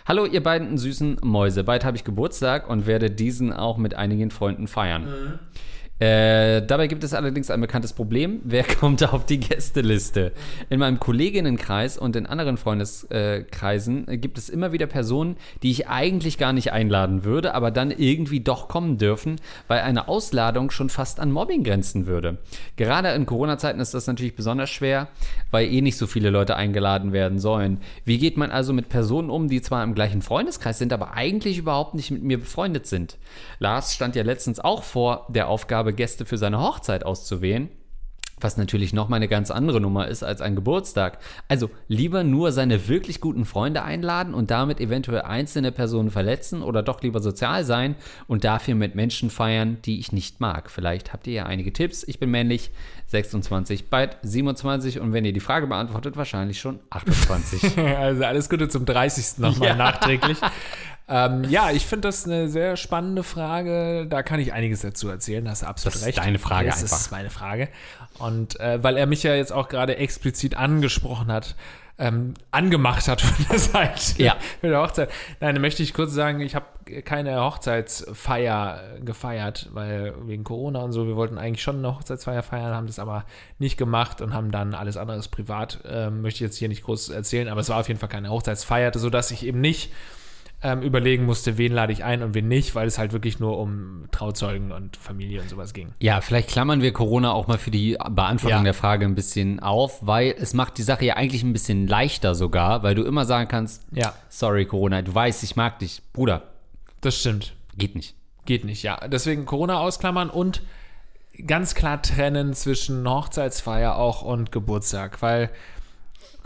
Hallo, 0.05 0.25
ihr 0.25 0.41
beiden 0.41 0.77
süßen 0.77 1.17
Mäuse. 1.21 1.65
Bald 1.65 1.83
habe 1.83 1.97
ich 1.97 2.05
Geburtstag 2.05 2.69
und 2.69 2.87
werde 2.87 3.11
diesen 3.11 3.51
auch 3.51 3.77
mit 3.77 3.95
einigen 3.95 4.31
Freunden 4.31 4.69
feiern. 4.69 5.39
Äh, 6.03 6.65
dabei 6.67 6.87
gibt 6.87 7.05
es 7.05 7.13
allerdings 7.13 7.49
ein 7.49 7.61
bekanntes 7.61 7.93
Problem. 7.93 8.41
Wer 8.43 8.65
kommt 8.65 9.07
auf 9.13 9.25
die 9.25 9.39
Gästeliste? 9.39 10.33
In 10.69 10.79
meinem 10.79 10.99
Kolleginnenkreis 10.99 11.97
und 11.97 12.17
in 12.17 12.25
anderen 12.25 12.57
Freundeskreisen 12.57 14.07
gibt 14.19 14.37
es 14.37 14.49
immer 14.49 14.73
wieder 14.73 14.85
Personen, 14.85 15.37
die 15.61 15.71
ich 15.71 15.87
eigentlich 15.87 16.37
gar 16.37 16.51
nicht 16.51 16.73
einladen 16.73 17.23
würde, 17.23 17.55
aber 17.55 17.71
dann 17.71 17.89
irgendwie 17.89 18.41
doch 18.41 18.67
kommen 18.67 18.97
dürfen, 18.97 19.37
weil 19.69 19.79
eine 19.79 20.09
Ausladung 20.09 20.71
schon 20.71 20.89
fast 20.89 21.21
an 21.21 21.31
Mobbing 21.31 21.63
grenzen 21.63 22.05
würde. 22.05 22.37
Gerade 22.75 23.11
in 23.11 23.25
Corona-Zeiten 23.25 23.79
ist 23.79 23.93
das 23.93 24.05
natürlich 24.05 24.35
besonders 24.35 24.71
schwer, 24.71 25.07
weil 25.51 25.71
eh 25.71 25.79
nicht 25.79 25.95
so 25.95 26.05
viele 26.05 26.31
Leute 26.31 26.57
eingeladen 26.57 27.13
werden 27.13 27.39
sollen. 27.39 27.79
Wie 28.03 28.17
geht 28.17 28.35
man 28.35 28.51
also 28.51 28.73
mit 28.73 28.89
Personen 28.89 29.29
um, 29.29 29.47
die 29.47 29.61
zwar 29.61 29.85
im 29.85 29.95
gleichen 29.95 30.21
Freundeskreis 30.21 30.79
sind, 30.79 30.91
aber 30.91 31.13
eigentlich 31.13 31.57
überhaupt 31.57 31.95
nicht 31.95 32.11
mit 32.11 32.23
mir 32.23 32.39
befreundet 32.39 32.87
sind? 32.87 33.17
Lars 33.59 33.93
stand 33.95 34.17
ja 34.17 34.23
letztens 34.23 34.59
auch 34.59 34.83
vor 34.83 35.27
der 35.29 35.47
Aufgabe, 35.47 35.92
Gäste 35.93 36.25
für 36.25 36.37
seine 36.37 36.59
Hochzeit 36.59 37.05
auszuwählen. 37.05 37.69
Was 38.41 38.57
natürlich 38.57 38.91
nochmal 38.91 39.17
eine 39.17 39.29
ganz 39.29 39.51
andere 39.51 39.79
Nummer 39.79 40.07
ist 40.09 40.21
als 40.21 40.41
ein 40.41 40.55
Geburtstag. 40.55 41.19
Also 41.47 41.69
lieber 41.87 42.25
nur 42.25 42.51
seine 42.51 42.89
wirklich 42.89 43.21
guten 43.21 43.45
Freunde 43.45 43.83
einladen 43.83 44.33
und 44.33 44.51
damit 44.51 44.81
eventuell 44.81 45.21
einzelne 45.21 45.71
Personen 45.71 46.09
verletzen 46.09 46.61
oder 46.61 46.83
doch 46.83 47.01
lieber 47.03 47.21
sozial 47.21 47.63
sein 47.63 47.95
und 48.27 48.43
dafür 48.43 48.75
mit 48.75 48.95
Menschen 48.95 49.29
feiern, 49.29 49.77
die 49.85 49.99
ich 49.99 50.11
nicht 50.11 50.41
mag. 50.41 50.69
Vielleicht 50.69 51.13
habt 51.13 51.25
ihr 51.27 51.33
ja 51.33 51.45
einige 51.45 51.71
Tipps. 51.71 52.03
Ich 52.05 52.19
bin 52.19 52.31
männlich, 52.31 52.71
26, 53.07 53.89
bald 53.89 54.17
27 54.23 54.99
und 54.99 55.13
wenn 55.13 55.23
ihr 55.23 55.33
die 55.33 55.39
Frage 55.39 55.67
beantwortet, 55.67 56.17
wahrscheinlich 56.17 56.59
schon 56.59 56.79
28. 56.89 57.77
Also 57.97 58.25
alles 58.25 58.49
Gute 58.49 58.67
zum 58.67 58.85
30. 58.85 59.37
nochmal 59.37 59.69
Ja. 59.69 59.75
nachträglich. 59.75 60.39
Ähm, 61.07 61.43
ja, 61.49 61.69
ich 61.71 61.85
finde 61.85 62.07
das 62.07 62.25
eine 62.25 62.47
sehr 62.47 62.77
spannende 62.77 63.23
Frage. 63.23 64.07
Da 64.09 64.23
kann 64.23 64.39
ich 64.39 64.53
einiges 64.53 64.81
dazu 64.81 65.09
erzählen. 65.09 65.43
Da 65.43 65.51
hast 65.51 65.63
du 65.63 65.67
absolut 65.67 65.93
Das 65.95 66.01
ist 66.01 66.07
recht. 66.07 66.17
deine 66.17 66.39
Frage 66.39 66.69
das 66.69 66.81
einfach. 66.83 66.97
ist 66.97 67.11
meine 67.11 67.29
Frage. 67.29 67.67
Und 68.19 68.59
äh, 68.59 68.81
weil 68.83 68.95
er 68.97 69.05
mich 69.05 69.23
ja 69.23 69.35
jetzt 69.35 69.51
auch 69.51 69.67
gerade 69.67 69.97
explizit 69.97 70.55
angesprochen 70.55 71.31
hat, 71.31 71.55
ähm, 71.99 72.33
angemacht 72.51 73.07
hat 73.07 73.21
von 73.21 73.45
der 73.49 73.59
Seite 73.59 74.21
Ja. 74.23 74.35
für 74.61 74.69
der 74.69 74.81
Hochzeit. 74.81 75.11
Nein, 75.41 75.55
da 75.55 75.61
möchte 75.61 75.83
ich 75.83 75.93
kurz 75.93 76.11
sagen, 76.13 76.39
ich 76.39 76.55
habe 76.55 76.65
keine 77.03 77.39
Hochzeitsfeier 77.43 78.79
gefeiert, 79.03 79.69
weil 79.73 80.13
wegen 80.25 80.43
Corona 80.43 80.79
und 80.79 80.91
so, 80.91 81.05
wir 81.07 81.15
wollten 81.15 81.37
eigentlich 81.37 81.61
schon 81.61 81.77
eine 81.77 81.95
Hochzeitsfeier 81.95 82.43
feiern, 82.43 82.73
haben 82.73 82.87
das 82.87 82.99
aber 82.99 83.25
nicht 83.59 83.77
gemacht 83.77 84.21
und 84.21 84.33
haben 84.33 84.51
dann 84.51 84.73
alles 84.73 84.97
andere 84.97 85.19
privat, 85.29 85.79
ähm, 85.87 86.21
möchte 86.21 86.37
ich 86.37 86.41
jetzt 86.49 86.57
hier 86.57 86.67
nicht 86.69 86.83
groß 86.83 87.09
erzählen, 87.09 87.47
aber 87.47 87.61
es 87.61 87.69
war 87.69 87.79
auf 87.79 87.87
jeden 87.87 87.99
Fall 87.99 88.09
keine 88.09 88.29
Hochzeitsfeier, 88.29 88.91
sodass 88.95 89.31
ich 89.31 89.45
eben 89.45 89.61
nicht 89.61 89.91
ähm, 90.63 90.81
überlegen 90.81 91.25
musste, 91.25 91.57
wen 91.57 91.73
lade 91.73 91.91
ich 91.93 92.03
ein 92.03 92.23
und 92.23 92.33
wen 92.33 92.47
nicht, 92.47 92.73
weil 92.75 92.87
es 92.87 92.97
halt 92.97 93.11
wirklich 93.13 93.39
nur 93.39 93.57
um 93.59 94.05
Trauzeugen 94.11 94.71
und 94.71 94.97
Familie 94.97 95.41
und 95.41 95.49
sowas 95.49 95.73
ging. 95.73 95.93
Ja, 95.99 96.21
vielleicht 96.21 96.49
klammern 96.49 96.81
wir 96.81 96.93
Corona 96.93 97.31
auch 97.33 97.47
mal 97.47 97.57
für 97.57 97.69
die 97.71 97.97
Beantwortung 98.09 98.59
Ja. 98.59 98.63
der 98.63 98.73
Frage 98.73 99.05
ein 99.05 99.15
bisschen 99.15 99.59
auf, 99.59 100.05
weil 100.05 100.33
es 100.37 100.53
macht 100.53 100.77
die 100.77 100.83
Sache 100.83 101.05
ja 101.05 101.15
eigentlich 101.15 101.43
ein 101.43 101.53
bisschen 101.53 101.87
leichter 101.87 102.33
sogar, 102.33 102.81
weil 102.83 102.95
du 102.95 103.03
immer 103.03 103.25
sagen 103.25 103.47
kannst, 103.49 103.83
Ja, 103.91 104.13
sorry 104.29 104.65
Corona, 104.65 105.01
du 105.01 105.13
weißt, 105.13 105.43
ich 105.43 105.55
mag 105.55 105.79
dich. 105.79 106.01
Bruder, 106.13 106.43
das 107.01 107.19
stimmt. 107.19 107.53
geht 107.77 107.95
nicht. 107.95 108.15
Geht 108.45 108.65
nicht, 108.65 108.83
ja. 108.83 109.07
Deswegen 109.07 109.45
Corona 109.45 109.79
ausklammern 109.79 110.29
und 110.29 110.61
ganz 111.47 111.75
klar 111.75 112.01
trennen 112.01 112.53
zwischen 112.53 113.07
Hochzeitsfeier 113.09 113.95
auch 113.95 114.21
und 114.21 114.51
Geburtstag, 114.51 115.21
weil 115.21 115.49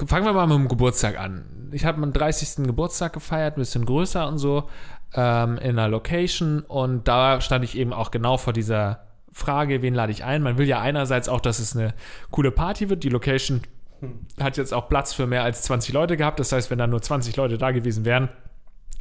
fangen 0.06 0.26
wir 0.26 0.34
mal 0.34 0.48
mit 0.48 0.58
dem 0.58 0.68
Geburtstag 0.68 1.20
an. 1.20 1.70
Ich 1.72 1.86
habe 1.86 2.00
meinen 2.00 2.14
30. 2.14 2.66
Geburtstag 2.66 3.14
gefeiert, 3.14 3.58
ein 3.58 3.62
bisschen 3.62 3.86
größer 3.86 4.28
und 4.28 4.38
so, 4.38 4.70
ähm, 5.14 5.58
in 5.58 5.78
einer 5.78 5.88
Location 5.88 6.62
und 6.62 7.08
da 7.08 7.42
stand 7.42 7.64
ich 7.64 7.78
eben 7.78 7.94
auch 7.94 8.12
genau 8.12 8.38
vor 8.38 8.54
dieser 8.54 9.08
Frage, 9.32 9.82
wen 9.82 9.94
lade 9.94 10.12
ich 10.12 10.24
ein? 10.24 10.42
Man 10.42 10.58
will 10.58 10.68
ja 10.68 10.82
einerseits 10.82 11.30
auch, 11.30 11.42
dass 11.42 11.60
es 11.60 11.76
eine 11.76 11.94
coole 12.32 12.52
Party 12.52 12.90
wird. 12.90 13.04
Die 13.04 13.10
Location 13.10 13.62
hat 14.40 14.58
jetzt 14.58 14.74
auch 14.74 14.90
Platz 14.90 15.14
für 15.14 15.28
mehr 15.28 15.44
als 15.44 15.64
20 15.64 15.94
Leute 15.94 16.18
gehabt. 16.18 16.40
Das 16.40 16.52
heißt, 16.52 16.72
wenn 16.72 16.80
da 16.80 16.88
nur 16.88 17.02
20 17.02 17.36
Leute 17.36 17.58
da 17.58 17.72
gewesen 17.72 18.06
wären, 18.06 18.30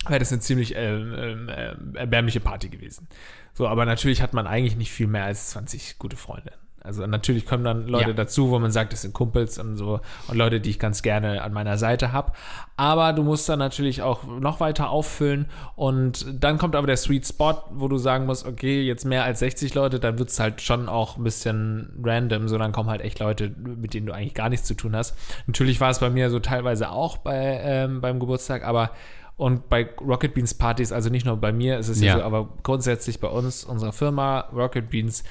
wäre 0.07 0.19
das 0.19 0.33
eine 0.33 0.41
ziemlich 0.41 0.77
äh, 0.77 1.01
äh, 1.01 1.77
erbärmliche 1.95 2.41
Party 2.41 2.69
gewesen. 2.69 3.09
So, 3.55 3.67
aber 3.67 3.87
natürlich 3.87 4.23
hat 4.23 4.35
man 4.35 4.47
eigentlich 4.47 4.77
nicht 4.77 4.93
viel 4.93 5.07
mehr 5.07 5.25
als 5.25 5.51
20 5.51 5.99
gute 5.99 6.17
Freunde. 6.17 6.53
Also 6.87 7.07
natürlich 7.07 7.45
kommen 7.45 7.65
dann 7.65 7.87
Leute 7.87 8.11
Ja. 8.11 8.15
dazu, 8.15 8.51
wo 8.51 8.59
man 8.59 8.71
sagt, 8.71 8.93
das 8.93 9.03
sind 9.03 9.13
Kumpels 9.13 9.59
und 9.59 9.77
so 9.77 10.01
und 10.29 10.37
Leute, 10.37 10.61
die 10.61 10.71
ich 10.71 10.79
ganz 10.79 11.03
gerne 11.03 11.43
an 11.43 11.53
meiner 11.53 11.77
Seite 11.77 12.13
habe. 12.13 12.33
Aber 12.77 13.13
du 13.13 13.23
musst 13.23 13.49
dann 13.49 13.59
natürlich 13.59 14.03
auch 14.03 14.25
noch 14.25 14.61
weiter 14.61 14.91
auffüllen 14.91 15.47
und 15.75 16.27
dann 16.43 16.59
kommt 16.59 16.77
aber 16.77 16.87
der 16.87 16.97
Sweet 16.97 17.27
Spot, 17.27 17.55
wo 17.71 17.89
du 17.89 17.99
sagen 17.99 18.27
musst, 18.27 18.47
okay, 18.47 18.83
jetzt 18.83 19.05
mehr 19.05 19.25
als 19.25 19.41
60 19.41 19.75
Leute, 19.75 19.99
dann 20.01 20.19
wird 20.19 20.29
es 20.31 20.39
halt 20.41 20.61
schon 20.63 20.89
auch 20.89 21.17
ein 21.17 21.25
bisschen 21.25 21.93
random, 22.03 22.49
so 22.49 22.57
dann 22.59 22.73
kommen 22.73 22.89
halt 22.91 23.01
echt 23.03 23.19
Leute, 23.19 23.51
mit 23.59 23.95
denen 23.95 24.07
du 24.07 24.13
eigentlich 24.15 24.35
gar 24.35 24.49
nichts 24.49 24.67
zu 24.67 24.75
tun 24.75 24.95
hast. 24.97 25.17
Natürlich 25.47 25.81
war 25.81 25.91
es 25.91 25.99
bei 25.99 26.11
mir 26.11 26.31
so 26.31 26.39
teilweise 26.39 26.91
auch 26.91 27.17
bei, 27.19 27.61
ähm, 27.63 28.01
beim 28.01 28.21
Geburtstag, 28.21 28.65
aber 28.65 28.91
und 29.39 29.69
bei 29.69 29.87
Rocket 30.01 30.33
Beans 30.33 30.55
Partys, 30.55 30.93
also 30.93 31.11
nicht 31.11 31.27
nur 31.27 31.37
bei 31.37 31.53
mir, 31.53 31.79
ist 31.79 31.89
es 31.89 32.01
ja, 32.01 32.07
Ja. 32.07 32.19
so, 32.21 32.23
aber 32.25 32.49
grundsätzlich 32.63 33.21
bei 33.21 33.29
uns, 33.29 33.65
unserer 33.65 33.93
Firma 33.93 34.41
Rocket 34.55 34.89
Beans, 34.89 35.25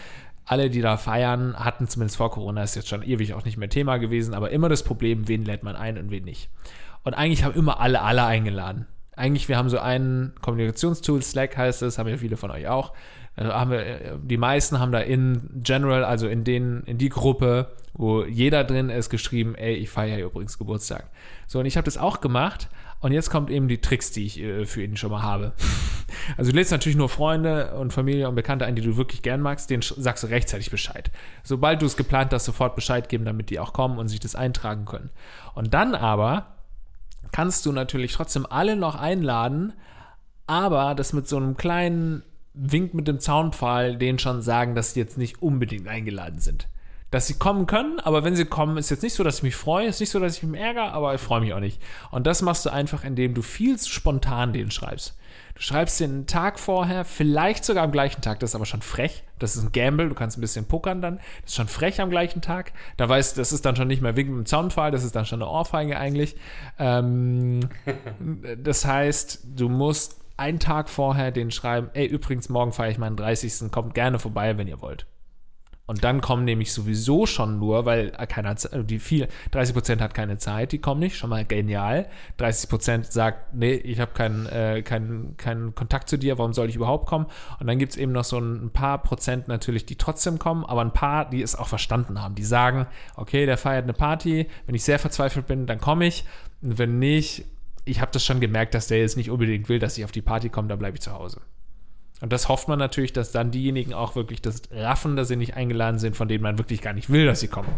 alle, 0.46 0.70
die 0.70 0.82
da 0.82 0.98
feiern, 0.98 1.56
hatten 1.58 1.88
zumindest 1.88 2.18
vor 2.18 2.32
Corona, 2.32 2.64
ist 2.64 2.76
jetzt 2.76 2.88
schon 2.88 3.04
ewig 3.04 3.34
auch 3.34 3.46
nicht 3.46 3.58
mehr 3.58 3.70
Thema 3.70 3.98
gewesen, 3.98 4.34
aber 4.34 4.52
immer 4.52 4.70
das 4.70 4.84
Problem, 4.84 5.28
wen 5.28 5.44
lädt 5.44 5.64
man 5.64 5.76
ein 5.76 5.98
und 5.98 6.12
wen 6.12 6.24
nicht. 6.24 6.50
Und 7.04 7.14
eigentlich 7.14 7.44
haben 7.44 7.56
immer 7.56 7.80
alle 7.80 8.02
alle 8.02 8.26
eingeladen. 8.26 8.88
Eigentlich, 9.16 9.48
wir 9.48 9.58
haben 9.58 9.70
so 9.70 9.80
ein 9.80 10.34
Kommunikationstool, 10.42 11.22
Slack 11.22 11.58
heißt 11.58 11.82
es, 11.82 11.98
haben 11.98 12.10
ja 12.10 12.18
viele 12.18 12.38
von 12.38 12.52
euch 12.52 12.68
auch. 12.68 12.94
Da 13.38 13.60
haben 13.60 13.72
wir, 13.72 13.86
äh, 13.86 14.18
die 14.22 14.38
meisten 14.38 14.80
haben 14.80 14.92
da 14.92 15.00
in 15.00 15.62
General, 15.64 16.04
also 16.04 16.28
in 16.28 16.44
den, 16.44 16.84
in 16.84 16.98
die 16.98 17.10
Gruppe, 17.10 17.72
wo 17.94 18.24
jeder 18.24 18.64
drin 18.64 18.90
ist, 18.90 19.10
geschrieben, 19.10 19.56
ey, 19.56 19.74
ich 19.76 19.90
feiere 19.90 20.26
übrigens 20.26 20.58
Geburtstag. 20.58 21.10
So, 21.48 21.60
und 21.60 21.66
ich 21.66 21.78
habe 21.78 21.86
das 21.86 21.98
auch 21.98 22.22
gemacht. 22.22 22.70
Und 23.00 23.12
jetzt 23.12 23.30
kommt 23.30 23.50
eben 23.50 23.68
die 23.68 23.82
Tricks, 23.82 24.12
die 24.12 24.26
ich 24.26 24.40
äh, 24.40 24.66
für 24.66 24.84
ihn 24.84 24.98
schon 24.98 25.12
mal 25.12 25.22
habe. 25.22 25.54
Also 26.38 26.52
du 26.52 26.58
lädst 26.58 26.72
natürlich 26.72 26.98
nur 26.98 27.10
Freunde 27.10 27.76
und 27.76 27.92
Familie 27.92 28.28
und 28.30 28.36
Bekannte 28.36 28.66
ein, 28.66 28.76
die 28.76 28.82
du 28.82 28.96
wirklich 28.96 29.22
gern 29.22 29.42
magst, 29.42 29.70
denen 29.70 29.84
sagst 29.84 30.24
du 30.24 30.28
rechtzeitig 30.28 30.72
Bescheid. 30.72 31.12
Sobald 31.44 31.82
du 31.82 31.86
es 31.86 31.98
geplant 31.98 32.32
hast, 32.34 32.46
sofort 32.46 32.76
Bescheid 32.76 33.10
geben, 33.10 33.26
damit 33.26 33.50
die 33.50 33.60
auch 33.60 33.74
kommen 33.74 34.00
und 34.00 34.08
sich 34.08 34.20
das 34.20 34.34
eintragen 34.34 34.86
können. 34.86 35.10
Und 35.54 35.74
dann 35.74 35.94
aber 35.94 36.56
kannst 37.32 37.66
du 37.66 37.72
natürlich 37.72 38.14
trotzdem 38.14 38.46
alle 38.46 38.76
noch 38.76 38.96
einladen, 38.96 39.74
aber 40.48 40.96
das 40.96 41.14
mit 41.14 41.28
so 41.28 41.38
einem 41.38 41.58
kleinen 41.58 42.24
Wink 42.54 42.94
mit 42.94 43.08
dem 43.08 43.20
Zaunpfahl 43.20 43.98
denen 43.98 44.18
schon 44.18 44.42
sagen, 44.42 44.74
dass 44.74 44.94
sie 44.94 45.02
jetzt 45.02 45.18
nicht 45.18 45.42
unbedingt 45.42 45.88
eingeladen 45.88 46.40
sind. 46.40 46.70
Dass 47.16 47.28
sie 47.28 47.36
kommen 47.36 47.66
können, 47.66 48.02
aber 48.02 48.26
wenn 48.26 48.36
sie 48.36 48.44
kommen, 48.44 48.76
ist 48.76 48.90
jetzt 48.90 49.02
nicht 49.02 49.14
so, 49.14 49.24
dass 49.24 49.38
ich 49.38 49.44
mich 49.44 49.56
freue, 49.56 49.88
ist 49.88 50.02
nicht 50.02 50.10
so, 50.10 50.20
dass 50.20 50.36
ich 50.36 50.44
mich 50.44 50.60
ärgere, 50.60 50.92
aber 50.92 51.16
ich 51.16 51.22
freue 51.22 51.40
mich 51.40 51.54
auch 51.54 51.62
nicht. 51.62 51.82
Und 52.12 52.28
das 52.28 52.42
machst 52.42 52.66
du 52.66 52.72
einfach, 52.72 53.06
indem 53.06 53.34
du 53.34 53.42
viel 53.42 53.80
zu 53.80 53.90
spontan 53.90 54.52
denen 54.52 54.70
schreibst. 54.70 55.18
Du 55.54 55.62
schreibst 55.62 56.02
den 56.02 56.12
einen 56.12 56.28
Tag 56.28 56.60
vorher, 56.60 57.06
vielleicht 57.06 57.64
sogar 57.64 57.86
am 57.86 57.94
gleichen 57.94 58.22
Tag, 58.22 58.42
das 58.42 58.52
ist 58.52 58.56
aber 58.56 58.66
schon 58.66 58.82
frech. 58.82 59.24
Das 59.40 59.56
ist 59.56 59.64
ein 59.64 59.72
Gamble, 59.72 60.10
du 60.10 60.14
kannst 60.14 60.38
ein 60.38 60.42
bisschen 60.42 60.66
pokern 60.66 61.02
dann. 61.02 61.20
Das 61.44 61.52
ist 61.52 61.56
schon 61.56 61.70
frech 61.70 62.02
am 62.02 62.10
gleichen 62.10 62.42
Tag. 62.42 62.74
Da 62.98 63.08
weißt 63.08 63.38
du, 63.38 63.40
das 63.40 63.54
ist 63.54 63.66
dann 63.66 63.78
schon 63.78 63.88
nicht 63.88 64.02
mehr 64.02 64.18
wegen 64.18 64.36
dem 64.36 64.46
Zaunpfahl, 64.46 64.92
das 64.92 65.06
ist 65.06 65.16
dann 65.16 65.26
schon 65.26 65.42
eine 65.42 65.50
Ohrfeige 65.50 65.98
eigentlich. 65.98 66.36
Ähm, 66.80 67.62
das 68.62 68.84
heißt, 68.84 69.40
du 69.56 69.70
musst 69.70 70.20
einen 70.36 70.60
Tag 70.60 70.90
vorher 70.90 71.32
den 71.32 71.50
schreiben, 71.50 71.92
ey, 71.94 72.08
übrigens, 72.08 72.50
morgen 72.50 72.74
feiere 72.74 72.92
ich 72.92 72.98
meinen 72.98 73.16
30. 73.16 73.72
Kommt 73.72 73.94
gerne 73.94 74.20
vorbei, 74.20 74.58
wenn 74.58 74.68
ihr 74.68 74.82
wollt. 74.82 75.06
Und 75.88 76.04
dann 76.04 76.20
kommen 76.22 76.46
nämlich 76.46 76.74
sowieso 76.74 77.28
schon 77.28 77.60
nur, 77.60 77.86
weil 77.86 78.10
keiner, 78.12 78.56
Z- 78.56 78.90
die 78.90 78.98
viel, 78.98 79.28
30% 79.54 80.00
hat 80.00 80.16
keine 80.16 80.38
Zeit, 80.40 80.72
die 80.72 80.80
kommen 80.80 81.00
nicht, 81.00 81.16
schon 81.16 81.30
mal 81.30 81.46
genial. 81.46 82.08
30% 82.40 83.12
sagt, 83.12 83.54
nee, 83.54 83.74
ich 83.74 84.00
habe 84.00 84.12
keinen, 84.14 84.48
äh, 84.48 84.82
keinen, 84.82 85.38
keinen 85.38 85.76
Kontakt 85.76 86.10
zu 86.10 86.18
dir, 86.18 86.40
warum 86.40 86.54
soll 86.54 86.70
ich 86.70 86.76
überhaupt 86.76 87.06
kommen? 87.08 87.28
Und 87.60 87.68
dann 87.68 87.78
gibt 87.78 87.92
es 87.92 87.98
eben 87.98 88.12
noch 88.14 88.24
so 88.24 88.40
ein 88.40 88.72
paar 88.72 88.98
Prozent 89.04 89.48
natürlich, 89.48 89.86
die 89.86 89.96
trotzdem 89.96 90.40
kommen, 90.40 90.66
aber 90.66 90.82
ein 90.82 90.94
paar, 90.94 91.30
die 91.30 91.42
es 91.44 91.56
auch 91.56 91.68
verstanden 91.68 92.20
haben, 92.22 92.34
die 92.34 92.44
sagen, 92.44 92.88
okay, 93.16 93.46
der 93.46 93.58
feiert 93.58 93.84
eine 93.84 93.94
Party, 93.94 94.48
wenn 94.66 94.74
ich 94.76 94.84
sehr 94.84 94.98
verzweifelt 94.98 95.46
bin, 95.46 95.68
dann 95.68 95.80
komme 95.80 96.08
ich. 96.08 96.26
Und 96.64 96.80
wenn 96.80 96.98
nicht, 96.98 97.46
ich 97.86 98.02
habe 98.02 98.12
das 98.12 98.26
schon 98.26 98.40
gemerkt, 98.40 98.74
dass 98.74 98.88
der 98.88 98.98
jetzt 99.00 99.18
nicht 99.18 99.30
unbedingt 99.30 99.70
will, 99.70 99.78
dass 99.78 99.98
ich 100.00 100.04
auf 100.04 100.12
die 100.12 100.24
Party 100.24 100.50
komme, 100.50 100.68
dann 100.68 100.80
bleibe 100.80 100.96
ich 100.98 101.02
zu 101.02 101.12
Hause. 101.12 101.42
Und 102.22 102.32
das 102.32 102.48
hofft 102.48 102.68
man 102.68 102.80
natürlich, 102.80 103.14
dass 103.14 103.32
dann 103.32 103.52
diejenigen 103.52 103.94
auch 103.94 104.16
wirklich 104.16 104.42
das 104.42 104.62
raffen, 104.72 105.16
dass 105.16 105.28
sie 105.28 105.36
nicht 105.36 105.56
eingeladen 105.56 106.00
sind, 106.00 106.16
von 106.16 106.28
denen 106.28 106.44
man 106.44 106.58
wirklich 106.58 106.82
gar 106.82 106.94
nicht 106.94 107.10
will, 107.10 107.26
dass 107.26 107.42
sie 107.42 107.48
kommen. 107.48 107.70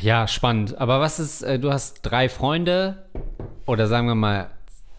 Ja, 0.00 0.28
spannend. 0.28 0.78
Aber 0.78 1.00
was 1.00 1.18
ist, 1.18 1.42
äh, 1.42 1.58
du 1.58 1.72
hast 1.72 2.00
drei 2.02 2.28
Freunde 2.28 3.06
oder 3.64 3.88
sagen 3.88 4.06
wir 4.06 4.14
mal 4.14 4.50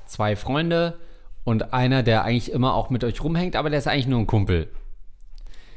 zwei 0.05 0.35
Freunde 0.35 0.97
und 1.43 1.73
einer, 1.73 2.03
der 2.03 2.23
eigentlich 2.23 2.51
immer 2.51 2.73
auch 2.73 2.89
mit 2.89 3.03
euch 3.03 3.23
rumhängt, 3.23 3.55
aber 3.55 3.69
der 3.69 3.79
ist 3.79 3.87
eigentlich 3.87 4.07
nur 4.07 4.19
ein 4.19 4.27
Kumpel. 4.27 4.69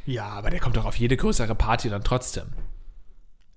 Ja, 0.07 0.29
aber 0.31 0.51
der 0.51 0.61
kommt 0.61 0.77
doch 0.77 0.87
auf 0.87 0.97
jede 0.97 1.17
größere 1.17 1.55
Party 1.55 1.89
dann 1.89 2.03
trotzdem. 2.03 2.47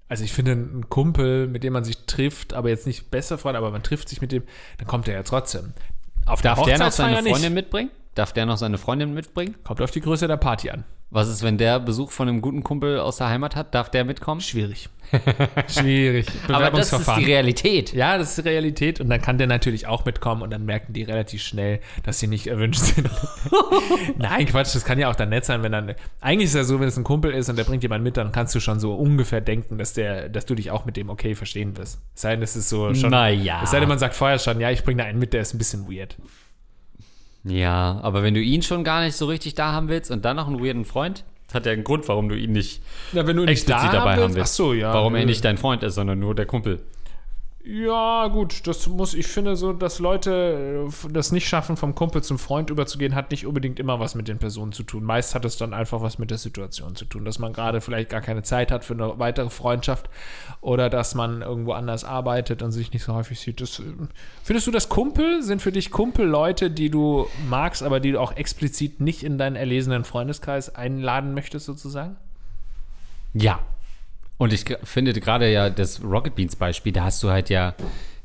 Also 0.10 0.24
ich 0.24 0.34
finde, 0.34 0.52
ein 0.52 0.90
Kumpel, 0.90 1.48
mit 1.48 1.64
dem 1.64 1.74
man 1.74 1.84
sich 1.84 2.06
trifft, 2.06 2.54
aber 2.54 2.70
jetzt 2.70 2.86
nicht 2.86 3.10
besser 3.10 3.38
Freund, 3.40 3.58
aber 3.58 3.72
man 3.72 3.82
trifft 3.82 4.10
sich 4.10 4.22
mit 4.22 4.32
dem, 4.32 4.44
dann 4.78 4.86
kommt 4.86 5.08
er 5.08 5.16
ja 5.16 5.24
trotzdem. 5.24 5.74
Auf 6.26 6.42
Darf 6.42 6.64
der 6.64 6.78
noch 6.80 6.92
seine. 6.92 7.30
Freundin 7.30 7.54
mitbringen? 7.54 7.90
Darf 8.16 8.34
der 8.34 8.46
noch 8.46 8.58
seine 8.58 8.78
Freundin 8.78 9.14
mitbringen? 9.14 9.56
Kommt 9.64 9.82
auf 9.82 9.92
die 9.92 10.02
Größe 10.02 10.28
der 10.28 10.38
Party 10.38 10.70
an. 10.70 10.84
Was 11.14 11.30
ist, 11.30 11.44
wenn 11.44 11.60
der 11.60 11.80
Besuch 11.80 12.10
von 12.10 12.28
einem 12.28 12.42
guten 12.42 12.64
Kumpel 12.64 13.00
aus 13.00 13.18
der 13.18 13.30
Heimat 13.30 13.56
hat? 13.56 13.76
Darf 13.76 13.92
der 13.92 14.04
mitkommen? 14.04 14.42
Schwierig. 14.42 14.90
Schwierig. 15.68 16.26
Aber 16.48 16.72
das 16.72 16.92
ist 16.92 17.08
die 17.20 17.26
Realität. 17.26 17.94
Ja, 17.94 18.18
das 18.18 18.30
ist 18.30 18.44
die 18.44 18.50
Realität. 18.50 19.00
Und 19.00 19.12
dann 19.12 19.22
kann 19.22 19.38
der 19.38 19.46
natürlich 19.46 19.86
auch 19.86 20.06
mitkommen 20.06 20.42
und 20.42 20.50
dann 20.50 20.66
merken 20.66 20.92
die 20.94 21.04
relativ 21.04 21.44
schnell, 21.44 21.82
dass 22.02 22.20
sie 22.20 22.26
nicht 22.26 22.48
erwünscht 22.48 22.82
sind. 22.82 23.12
Nein, 24.18 24.48
Quatsch, 24.48 24.74
das 24.74 24.86
kann 24.86 24.98
ja 24.98 25.08
auch 25.08 25.16
dann 25.16 25.30
nett 25.30 25.46
sein, 25.46 25.62
wenn 25.62 25.72
dann. 25.72 25.94
Eigentlich 26.20 26.46
ist 26.46 26.56
ja 26.56 26.64
so, 26.64 26.80
wenn 26.80 26.88
es 26.88 26.98
ein 26.98 27.04
Kumpel 27.04 27.32
ist 27.32 27.48
und 27.48 27.58
der 27.58 27.66
bringt 27.66 27.84
jemanden 27.84 28.06
mit, 28.06 28.18
dann 28.18 28.32
kannst 28.32 28.56
du 28.56 28.60
schon 28.60 28.80
so 28.80 28.96
ungefähr 28.96 29.40
denken, 29.40 29.78
dass 29.78 29.94
der, 29.94 30.30
dass 30.30 30.48
du 30.48 30.56
dich 30.56 30.72
auch 30.72 30.86
mit 30.86 30.98
dem 30.98 31.12
okay 31.12 31.36
verstehen 31.36 31.78
wirst. 31.78 32.02
Es 32.16 32.22
sei 32.22 32.32
denn, 32.32 32.42
es 32.42 32.56
ist 32.56 32.70
so 32.70 32.92
schon. 32.96 33.12
Naja. 33.12 33.62
Es 33.64 33.70
sei 33.70 33.80
denn, 33.80 33.90
man 33.90 34.00
sagt 34.00 34.16
vorher 34.16 34.40
schon, 34.40 34.60
ja, 34.60 34.72
ich 34.72 34.84
bringe 34.84 35.04
da 35.04 35.08
einen 35.08 35.20
mit, 35.20 35.34
der 35.34 35.42
ist 35.42 35.54
ein 35.54 35.60
bisschen 35.60 35.88
weird. 35.88 36.18
Ja, 37.44 38.00
aber 38.02 38.24
wenn 38.24 38.34
du 38.34 38.42
ihn 38.42 38.62
schon 38.62 38.84
gar 38.84 39.04
nicht 39.04 39.16
so 39.16 39.26
richtig 39.26 39.54
da 39.56 39.74
haben 39.74 39.90
willst 39.90 40.12
und 40.12 40.24
dann 40.24 40.38
noch 40.38 40.48
einen 40.48 40.64
weirden 40.64 40.86
Freund, 40.86 41.26
hat 41.54 41.66
ja 41.66 41.72
einen 41.72 41.84
Grund, 41.84 42.08
warum 42.08 42.30
du 42.30 42.36
ihn 42.36 42.52
nicht 42.52 42.82
Ja, 43.12 43.28
wenn 43.28 43.36
du 43.38 43.44
ihn 43.44 43.50
nicht 43.50 43.60
explizit 43.60 43.90
da 43.90 44.00
dabei 44.00 44.16
haben 44.16 44.34
willst-. 44.34 44.54
Ach 44.54 44.56
so, 44.56 44.74
ja. 44.74 44.94
Warum 44.94 45.16
er 45.16 45.22
nö. 45.22 45.28
nicht 45.28 45.46
dein 45.46 45.58
Freund 45.58 45.84
ist, 45.84 45.96
sondern 45.96 46.20
nur 46.20 46.36
der 46.36 46.46
Kumpel. 46.46 46.80
Ja, 47.66 48.28
gut, 48.28 48.68
das 48.68 48.88
muss, 48.88 49.14
ich 49.14 49.26
finde 49.28 49.56
so, 49.56 49.72
dass 49.72 50.00
Leute 50.00 50.86
äh, 50.86 51.12
das 51.14 51.32
nicht 51.32 51.48
schaffen, 51.48 51.78
vom 51.78 51.96
Kumpel 51.96 52.22
zum 52.22 52.38
Freund 52.38 52.70
überzugehen, 52.70 53.16
hat 53.16 53.32
nicht 53.32 53.46
unbedingt 53.46 53.80
immer 53.80 54.02
was 54.02 54.16
mit 54.16 54.28
den 54.28 54.38
Personen 54.38 54.74
zu 54.74 54.84
tun. 54.84 55.06
Meist 55.06 55.34
hat 55.34 55.46
es 55.46 55.56
dann 55.56 55.74
einfach 55.74 56.02
was 56.02 56.20
mit 56.20 56.30
der 56.30 56.38
Situation 56.38 56.98
zu 56.98 57.06
tun, 57.06 57.24
dass 57.24 57.40
man 57.40 57.54
gerade 57.54 57.80
vielleicht 57.80 58.10
gar 58.10 58.20
keine 58.20 58.44
Zeit 58.44 58.70
hat 58.70 58.84
für 58.84 58.96
eine 58.96 59.18
weitere 59.18 59.50
Freundschaft 59.50 60.10
oder 60.60 60.90
dass 60.90 61.16
man 61.16 61.42
irgendwo 61.42 61.72
anders 61.72 62.04
arbeitet 62.04 62.62
und 62.62 62.74
sich 62.74 62.92
nicht 62.92 63.04
so 63.04 63.14
häufig 63.14 63.40
sieht. 63.40 63.62
Das, 63.62 63.80
äh, 63.80 63.84
findest 64.44 64.68
du 64.68 64.72
das 64.72 64.90
Kumpel? 64.90 65.42
Sind 65.42 65.62
für 65.62 65.72
dich 65.72 65.90
Kumpel 65.90 66.26
Leute, 66.26 66.70
die 66.70 66.90
du 66.90 67.30
magst, 67.48 67.82
aber 67.82 68.02
die 68.02 68.12
du 68.12 68.20
auch 68.20 68.36
explizit 68.36 69.00
nicht 69.00 69.24
in 69.24 69.38
deinen 69.38 69.56
erlesenen 69.56 70.04
Freundeskreis 70.04 70.76
einladen 70.76 71.34
möchtest, 71.34 71.66
sozusagen? 71.66 72.18
Ja. 73.34 73.60
Und 74.44 74.52
ich 74.52 74.66
finde 74.84 75.14
gerade 75.14 75.50
ja 75.50 75.70
das 75.70 76.04
Rocket 76.04 76.36
Beans 76.36 76.58
Beispiel, 76.58 76.92
da 76.92 77.06
hast 77.06 77.24
du 77.24 77.30
halt 77.30 77.50
ja 77.50 77.76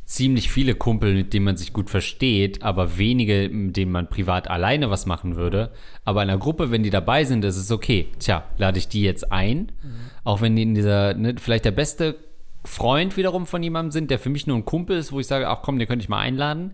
ziemlich 0.04 0.50
viele 0.50 0.74
Kumpel, 0.74 1.14
mit 1.14 1.33
denen 1.33 1.44
man 1.44 1.57
sich 1.57 1.72
gut 1.72 1.90
versteht, 1.90 2.64
aber 2.64 2.98
wenige, 2.98 3.48
mit 3.52 3.76
denen 3.76 3.92
man 3.92 4.09
privat 4.09 4.50
alleine 4.50 4.90
was 4.90 5.07
machen 5.07 5.37
würde. 5.37 5.70
Aber 6.04 6.20
in 6.24 6.28
einer 6.28 6.40
Gruppe, 6.40 6.72
wenn 6.72 6.83
die 6.83 6.90
dabei 6.90 7.22
sind, 7.22 7.44
ist 7.44 7.57
es 7.57 7.70
okay. 7.70 8.09
Tja, 8.18 8.42
lade 8.57 8.81
ich 8.81 8.88
die 8.88 9.02
jetzt 9.02 9.31
ein, 9.31 9.70
auch 10.24 10.40
wenn 10.40 10.57
die 10.57 10.62
in 10.62 10.74
dieser, 10.74 11.14
ne, 11.14 11.37
vielleicht 11.38 11.64
der 11.64 11.70
beste 11.70 12.16
Freund 12.64 13.16
wiederum 13.16 13.46
von 13.46 13.62
jemandem 13.62 13.92
sind, 13.92 14.11
der 14.11 14.18
für 14.18 14.28
mich 14.28 14.44
nur 14.44 14.57
ein 14.57 14.64
Kumpel 14.64 14.98
ist, 14.98 15.12
wo 15.12 15.20
ich 15.20 15.28
sage, 15.28 15.46
ach 15.48 15.62
komm, 15.62 15.78
den 15.78 15.87
könnte 15.87 16.02
ich 16.02 16.09
mal 16.09 16.18
einladen. 16.18 16.72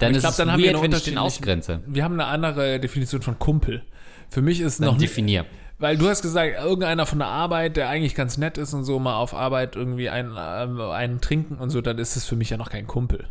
Dann 0.00 0.16
ist 0.16 0.22
glaub, 0.22 0.32
es 0.32 0.36
dann 0.38 0.50
haben 0.50 0.60
wir 0.60 0.72
weird, 0.72 0.82
wenn 0.82 0.92
ich 0.92 1.04
den 1.04 1.18
ausgrenze. 1.18 1.80
Wir 1.86 2.02
haben 2.02 2.14
eine 2.14 2.26
andere 2.26 2.80
Definition 2.80 3.22
von 3.22 3.38
Kumpel. 3.38 3.84
Für 4.30 4.42
mich 4.42 4.60
ist 4.60 4.80
noch 4.80 4.94
Noch 4.94 4.98
definier. 4.98 5.46
Weil 5.80 5.96
du 5.96 6.10
hast 6.10 6.20
gesagt, 6.20 6.56
irgendeiner 6.58 7.06
von 7.06 7.20
der 7.20 7.28
Arbeit, 7.28 7.78
der 7.78 7.88
eigentlich 7.88 8.14
ganz 8.14 8.36
nett 8.36 8.58
ist 8.58 8.74
und 8.74 8.84
so 8.84 8.98
mal 8.98 9.16
auf 9.16 9.32
Arbeit 9.32 9.76
irgendwie 9.76 10.10
einen, 10.10 10.36
ähm, 10.38 10.78
einen 10.78 11.22
trinken 11.22 11.56
und 11.56 11.70
so, 11.70 11.80
dann 11.80 11.96
ist 11.96 12.16
es 12.16 12.26
für 12.26 12.36
mich 12.36 12.50
ja 12.50 12.58
noch 12.58 12.68
kein 12.68 12.86
Kumpel. 12.86 13.28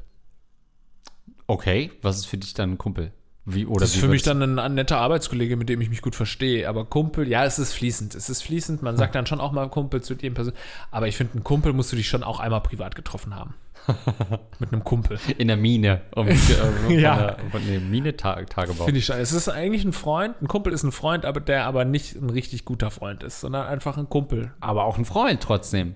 Okay, 1.45 1.91
was 2.01 2.17
ist 2.17 2.25
für 2.25 2.39
dich 2.39 2.55
dann 2.55 2.71
ein 2.71 2.77
Kumpel? 2.79 3.11
Wie, 3.45 3.65
oder 3.65 3.81
Das 3.81 3.95
ist 3.95 3.99
für 3.99 4.07
mich 4.07 4.21
dann 4.21 4.59
ein, 4.59 4.73
netter 4.75 4.99
Arbeitskollege, 4.99 5.55
mit 5.57 5.69
dem 5.69 5.81
ich 5.81 5.89
mich 5.89 6.01
gut 6.01 6.15
verstehe. 6.15 6.69
Aber 6.69 6.85
Kumpel, 6.85 7.27
ja, 7.27 7.45
es 7.45 7.57
ist 7.57 7.73
fließend. 7.73 8.13
Es 8.13 8.29
ist 8.29 8.43
fließend. 8.43 8.83
Man 8.83 8.95
sagt 8.97 9.15
dann 9.15 9.25
schon 9.25 9.39
auch 9.39 9.51
mal 9.51 9.67
Kumpel 9.69 10.01
zu 10.01 10.13
dem 10.13 10.33
Person. 10.33 10.53
Aber 10.91 11.07
ich 11.07 11.17
finde, 11.17 11.39
ein 11.39 11.43
Kumpel 11.43 11.73
musst 11.73 11.91
du 11.91 11.95
dich 11.95 12.07
schon 12.07 12.23
auch 12.23 12.39
einmal 12.39 12.61
privat 12.61 12.95
getroffen 12.95 13.35
haben. 13.35 13.55
mit 14.59 14.71
einem 14.71 14.83
Kumpel. 14.83 15.19
In 15.37 15.47
der 15.47 15.57
Mine. 15.57 16.01
Um, 16.15 16.27
äh, 16.27 16.35
von 16.35 16.91
Ja. 16.99 17.17
der, 17.17 17.39
von 17.49 17.65
der 17.65 17.79
Mine 17.79 18.11
-Ta 18.11 18.45
Tagebau. 18.45 18.85
Finde 18.85 18.99
ich 18.99 19.05
schon. 19.05 19.17
Es 19.17 19.31
ist 19.31 19.49
eigentlich 19.49 19.83
ein 19.83 19.93
Freund. 19.93 20.39
Ein 20.41 20.47
Kumpel 20.47 20.73
ist 20.73 20.83
ein 20.83 20.91
Freund, 20.91 21.25
aber 21.25 21.39
der 21.39 21.65
aber 21.65 21.85
nicht 21.85 22.15
ein 22.15 22.29
richtig 22.29 22.65
guter 22.65 22.91
Freund 22.91 23.23
ist, 23.23 23.39
sondern 23.39 23.65
einfach 23.65 23.97
ein 23.97 24.09
Kumpel. 24.09 24.51
Aber 24.59 24.83
auch 24.83 24.97
ein 24.97 25.05
Freund 25.05 25.41
trotzdem. 25.41 25.95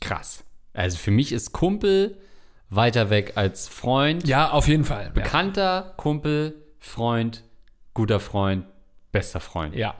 Krass. 0.00 0.44
Also 0.72 0.96
für 0.96 1.10
mich 1.10 1.32
ist 1.32 1.52
Kumpel 1.52 2.16
weiter 2.70 3.10
weg 3.10 3.32
als 3.36 3.68
Freund. 3.68 4.26
Ja, 4.26 4.50
auf 4.50 4.68
jeden 4.68 4.84
Fall. 4.84 5.10
Bekannter, 5.10 5.94
Kumpel, 5.96 6.54
Freund, 6.78 7.44
guter 7.94 8.20
Freund, 8.20 8.66
bester 9.12 9.40
Freund. 9.40 9.74
Ja. 9.74 9.94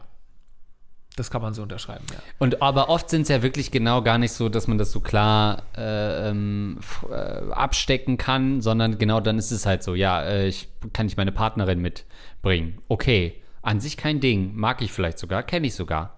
Das 1.16 1.30
kann 1.30 1.40
man 1.42 1.54
so 1.54 1.62
unterschreiben, 1.62 2.04
ja. 2.10 2.18
Und 2.40 2.60
aber 2.60 2.88
oft 2.88 3.08
sind 3.08 3.22
es 3.22 3.28
ja 3.28 3.42
wirklich 3.42 3.70
genau 3.70 4.02
gar 4.02 4.18
nicht 4.18 4.32
so, 4.32 4.48
dass 4.48 4.66
man 4.66 4.78
das 4.78 4.90
so 4.90 4.98
klar 4.98 5.62
äh, 5.76 6.30
ähm, 6.30 6.80
äh, 7.08 7.14
abstecken 7.52 8.18
kann, 8.18 8.60
sondern 8.60 8.98
genau 8.98 9.20
dann 9.20 9.38
ist 9.38 9.52
es 9.52 9.64
halt 9.64 9.84
so, 9.84 9.94
ja, 9.94 10.22
äh, 10.22 10.48
ich 10.48 10.68
kann 10.92 11.06
ich 11.06 11.16
meine 11.16 11.30
Partnerin 11.30 11.80
mitbringen. 11.80 12.80
Okay, 12.88 13.40
an 13.62 13.78
sich 13.78 13.96
kein 13.96 14.18
Ding, 14.18 14.56
mag 14.56 14.82
ich 14.82 14.90
vielleicht 14.90 15.20
sogar, 15.20 15.44
kenne 15.44 15.68
ich 15.68 15.76
sogar. 15.76 16.16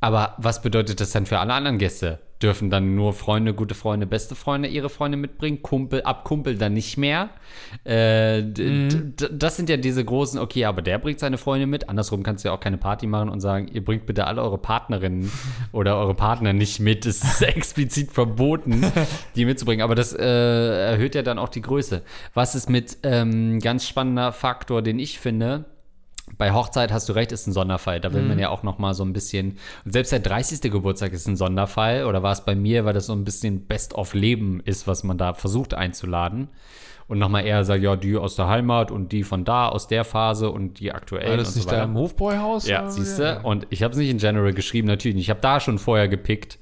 Aber 0.00 0.34
was 0.38 0.62
bedeutet 0.62 1.00
das 1.00 1.10
dann 1.10 1.26
für 1.26 1.38
alle 1.38 1.52
anderen 1.52 1.76
Gäste? 1.76 2.20
Dürfen 2.42 2.70
dann 2.70 2.94
nur 2.94 3.12
Freunde, 3.12 3.52
gute 3.52 3.74
Freunde, 3.74 4.06
beste 4.06 4.34
Freunde 4.34 4.68
ihre 4.68 4.88
Freunde 4.88 5.18
mitbringen? 5.18 5.62
Kumpel, 5.62 6.02
ab 6.04 6.24
Kumpel 6.24 6.56
dann 6.56 6.72
nicht 6.72 6.96
mehr? 6.96 7.28
Äh, 7.84 8.42
d- 8.42 9.10
das 9.30 9.56
sind 9.56 9.68
ja 9.68 9.76
diese 9.76 10.02
großen, 10.04 10.40
okay, 10.40 10.64
aber 10.64 10.80
der 10.80 10.98
bringt 10.98 11.20
seine 11.20 11.36
Freunde 11.36 11.66
mit. 11.66 11.90
Andersrum 11.90 12.22
kannst 12.22 12.42
du 12.44 12.48
ja 12.48 12.54
auch 12.54 12.60
keine 12.60 12.78
Party 12.78 13.06
machen 13.06 13.28
und 13.28 13.40
sagen, 13.40 13.68
ihr 13.68 13.84
bringt 13.84 14.06
bitte 14.06 14.26
alle 14.26 14.40
eure 14.42 14.56
Partnerinnen 14.56 15.30
oder 15.72 15.98
eure 15.98 16.14
Partner 16.14 16.54
nicht 16.54 16.80
mit. 16.80 17.04
Es 17.04 17.22
ist 17.22 17.42
explizit 17.56 18.10
verboten, 18.10 18.90
die 19.36 19.44
mitzubringen. 19.44 19.82
Aber 19.84 19.94
das 19.94 20.14
äh, 20.14 20.24
erhöht 20.92 21.14
ja 21.14 21.20
dann 21.22 21.38
auch 21.38 21.50
die 21.50 21.60
Größe. 21.62 22.00
Was 22.32 22.54
ist 22.54 22.70
mit 22.70 22.96
ähm, 23.02 23.58
ganz 23.60 23.86
spannender 23.86 24.32
Faktor, 24.32 24.80
den 24.80 24.98
ich 24.98 25.18
finde? 25.18 25.66
Bei 26.40 26.52
Hochzeit 26.54 26.90
hast 26.90 27.06
du 27.06 27.12
recht, 27.12 27.32
ist 27.32 27.46
ein 27.46 27.52
Sonderfall. 27.52 28.00
Da 28.00 28.14
will 28.14 28.22
man 28.22 28.38
ja 28.38 28.48
auch 28.48 28.62
noch 28.62 28.78
mal 28.78 28.94
so 28.94 29.04
ein 29.04 29.12
bisschen. 29.12 29.58
Und 29.84 29.92
selbst 29.92 30.10
der 30.10 30.20
30. 30.20 30.62
Geburtstag 30.72 31.12
ist 31.12 31.28
ein 31.28 31.36
Sonderfall. 31.36 32.06
Oder 32.06 32.22
war 32.22 32.32
es 32.32 32.46
bei 32.46 32.54
mir, 32.54 32.86
weil 32.86 32.94
das 32.94 33.04
so 33.04 33.12
ein 33.12 33.24
bisschen 33.24 33.66
Best-of-Leben 33.66 34.60
ist, 34.64 34.86
was 34.86 35.04
man 35.04 35.18
da 35.18 35.34
versucht 35.34 35.74
einzuladen. 35.74 36.48
Und 37.08 37.18
nochmal 37.18 37.44
eher 37.44 37.62
sagt, 37.64 37.82
ja, 37.82 37.94
die 37.94 38.16
aus 38.16 38.36
der 38.36 38.48
Heimat 38.48 38.90
und 38.90 39.12
die 39.12 39.22
von 39.22 39.44
da, 39.44 39.68
aus 39.68 39.86
der 39.86 40.02
Phase 40.02 40.48
und 40.48 40.80
die 40.80 40.92
aktuell. 40.92 41.28
War 41.28 41.36
das 41.36 41.48
und 41.48 41.56
nicht 41.56 41.68
so 41.68 41.76
da 41.76 41.84
im 41.84 41.94
Hofbräuhaus? 41.94 42.66
Ja, 42.66 42.88
siehst 42.88 43.18
du? 43.18 43.40
Und 43.42 43.66
ich 43.68 43.82
habe 43.82 43.92
es 43.92 43.98
nicht 43.98 44.08
in 44.08 44.16
General 44.16 44.54
geschrieben, 44.54 44.88
natürlich 44.88 45.16
nicht. 45.16 45.24
Ich 45.24 45.30
habe 45.30 45.42
da 45.42 45.60
schon 45.60 45.78
vorher 45.78 46.08
gepickt. 46.08 46.58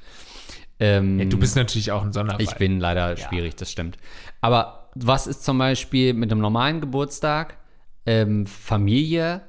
Ähm, 0.80 1.20
Ja, 1.20 1.26
du 1.26 1.38
bist 1.38 1.54
natürlich 1.54 1.92
auch 1.92 2.02
ein 2.02 2.12
Sonderfall. 2.12 2.42
ich 2.42 2.54
bin 2.56 2.80
leider 2.80 3.16
schwierig, 3.16 3.54
das 3.54 3.70
stimmt. 3.70 3.96
Aber 4.40 4.88
was 4.96 5.28
ist 5.28 5.44
zum 5.44 5.56
Beispiel 5.58 6.14
mit 6.14 6.32
einem 6.32 6.40
normalen 6.40 6.80
Geburtstag? 6.80 7.58
Ähm, 8.06 8.44
Familie 8.46 9.42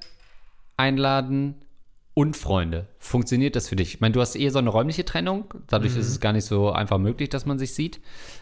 einladen 0.80 1.56
und 2.13 2.36
Freunde. 2.36 2.88
Funktioniert 2.98 3.56
das 3.56 3.70
für 3.70 3.76
dich? 3.76 3.96
Ich 3.96 4.02
meine, 4.02 4.13
du 4.13 4.22
hast 4.22 4.36
eh 4.36 4.50
so 4.50 4.60
eine 4.60 4.70
räumliche 4.70 5.06
Trennung. 5.06 5.54
Dadurch 5.68 5.96
ist 5.96 6.08
es 6.08 6.20
gar 6.20 6.34
nicht 6.34 6.46
so 6.46 6.72
einfach 6.72 6.98
möglich, 6.98 7.30
dass 7.30 7.46
man 7.46 7.60
sich 7.60 7.74
sieht. 7.74 8.02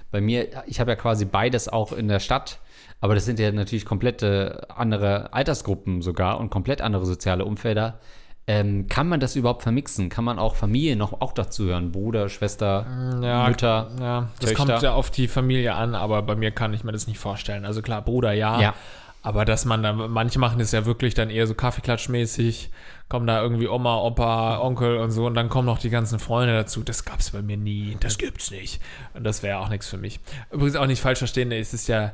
Bei 0.10 0.22
mir, 0.22 0.48
ich 0.68 0.80
habe 0.80 0.92
ja 0.92 0.96
quasi 0.96 1.26
beides 1.26 1.68
auch 1.68 1.92
in 1.92 2.08
der 2.08 2.20
Stadt. 2.20 2.60
Aber 3.02 3.14
das 3.14 3.26
sind 3.26 3.40
ja 3.40 3.52
natürlich 3.52 3.86
komplette 3.86 4.68
andere 4.76 5.34
Altersgruppen 5.34 6.02
sogar 6.02 6.40
und 6.40 6.50
komplett 6.50 6.82
andere 6.82 7.06
soziale 7.06 7.46
Umfelder. 7.46 8.00
Ähm, 8.48 8.88
kann 8.88 9.10
man 9.10 9.20
das 9.20 9.36
überhaupt 9.36 9.62
vermixen? 9.62 10.08
Kann 10.10 10.24
man 10.24 10.40
auch 10.40 10.56
Familie 10.56 10.96
noch 10.96 11.22
auch 11.22 11.34
dazu 11.34 11.66
hören? 11.66 11.92
Bruder, 11.92 12.30
Schwester, 12.30 12.86
ja, 13.22 13.48
Mütter? 13.48 13.92
Ja, 14.00 14.30
das 14.40 14.52
Töchter. 14.52 14.66
kommt 14.66 14.82
ja 14.82 14.94
auf 14.94 15.12
die 15.12 15.28
Familie 15.28 15.76
an, 15.76 15.96
aber 15.96 16.22
bei 16.22 16.36
mir 16.36 16.52
kann 16.52 16.74
ich 16.74 16.86
mir 16.86 16.94
das 16.94 17.08
nicht 17.08 17.20
vorstellen. 17.20 17.66
Also 17.66 17.82
klar, 17.82 18.02
Bruder 18.02 18.32
ja. 18.32 18.62
Ja. 18.62 18.74
Aber 19.22 19.46
dass 19.46 19.66
man 19.66 19.84
dann, 19.84 20.12
manche 20.12 20.40
machen 20.40 20.60
das 20.60 20.72
ja 20.72 20.86
wirklich 20.86 21.14
dann 21.14 21.30
eher 21.30 21.48
so 21.48 21.54
Kaffeeklatschmäßig, 21.54 22.70
kommen 23.10 23.28
da 23.28 23.42
irgendwie 23.42 23.68
Oma, 23.68 23.98
Opa, 23.98 24.60
Onkel 24.60 24.98
und 24.98 25.12
so 25.12 25.26
und 25.26 25.36
dann 25.36 25.50
kommen 25.50 25.66
noch 25.66 25.80
die 25.80 25.90
ganzen 25.90 26.20
Freunde 26.20 26.54
dazu. 26.54 26.84
Das 26.84 27.04
gab's 27.04 27.32
bei 27.32 27.42
mir 27.42 27.58
nie. 27.58 27.98
Das 28.00 28.18
gibt's 28.18 28.52
nicht. 28.52 28.82
Und 29.14 29.24
das 29.24 29.44
wäre 29.44 29.60
auch 29.60 29.70
nichts 29.70 29.90
für 29.90 29.98
mich. 29.98 30.20
Übrigens 30.52 30.76
auch 30.76 30.88
nicht 30.88 31.02
falsch 31.02 31.20
verstehen, 31.20 31.52
es 31.52 31.74
ist 31.74 31.88
ja 31.88 32.14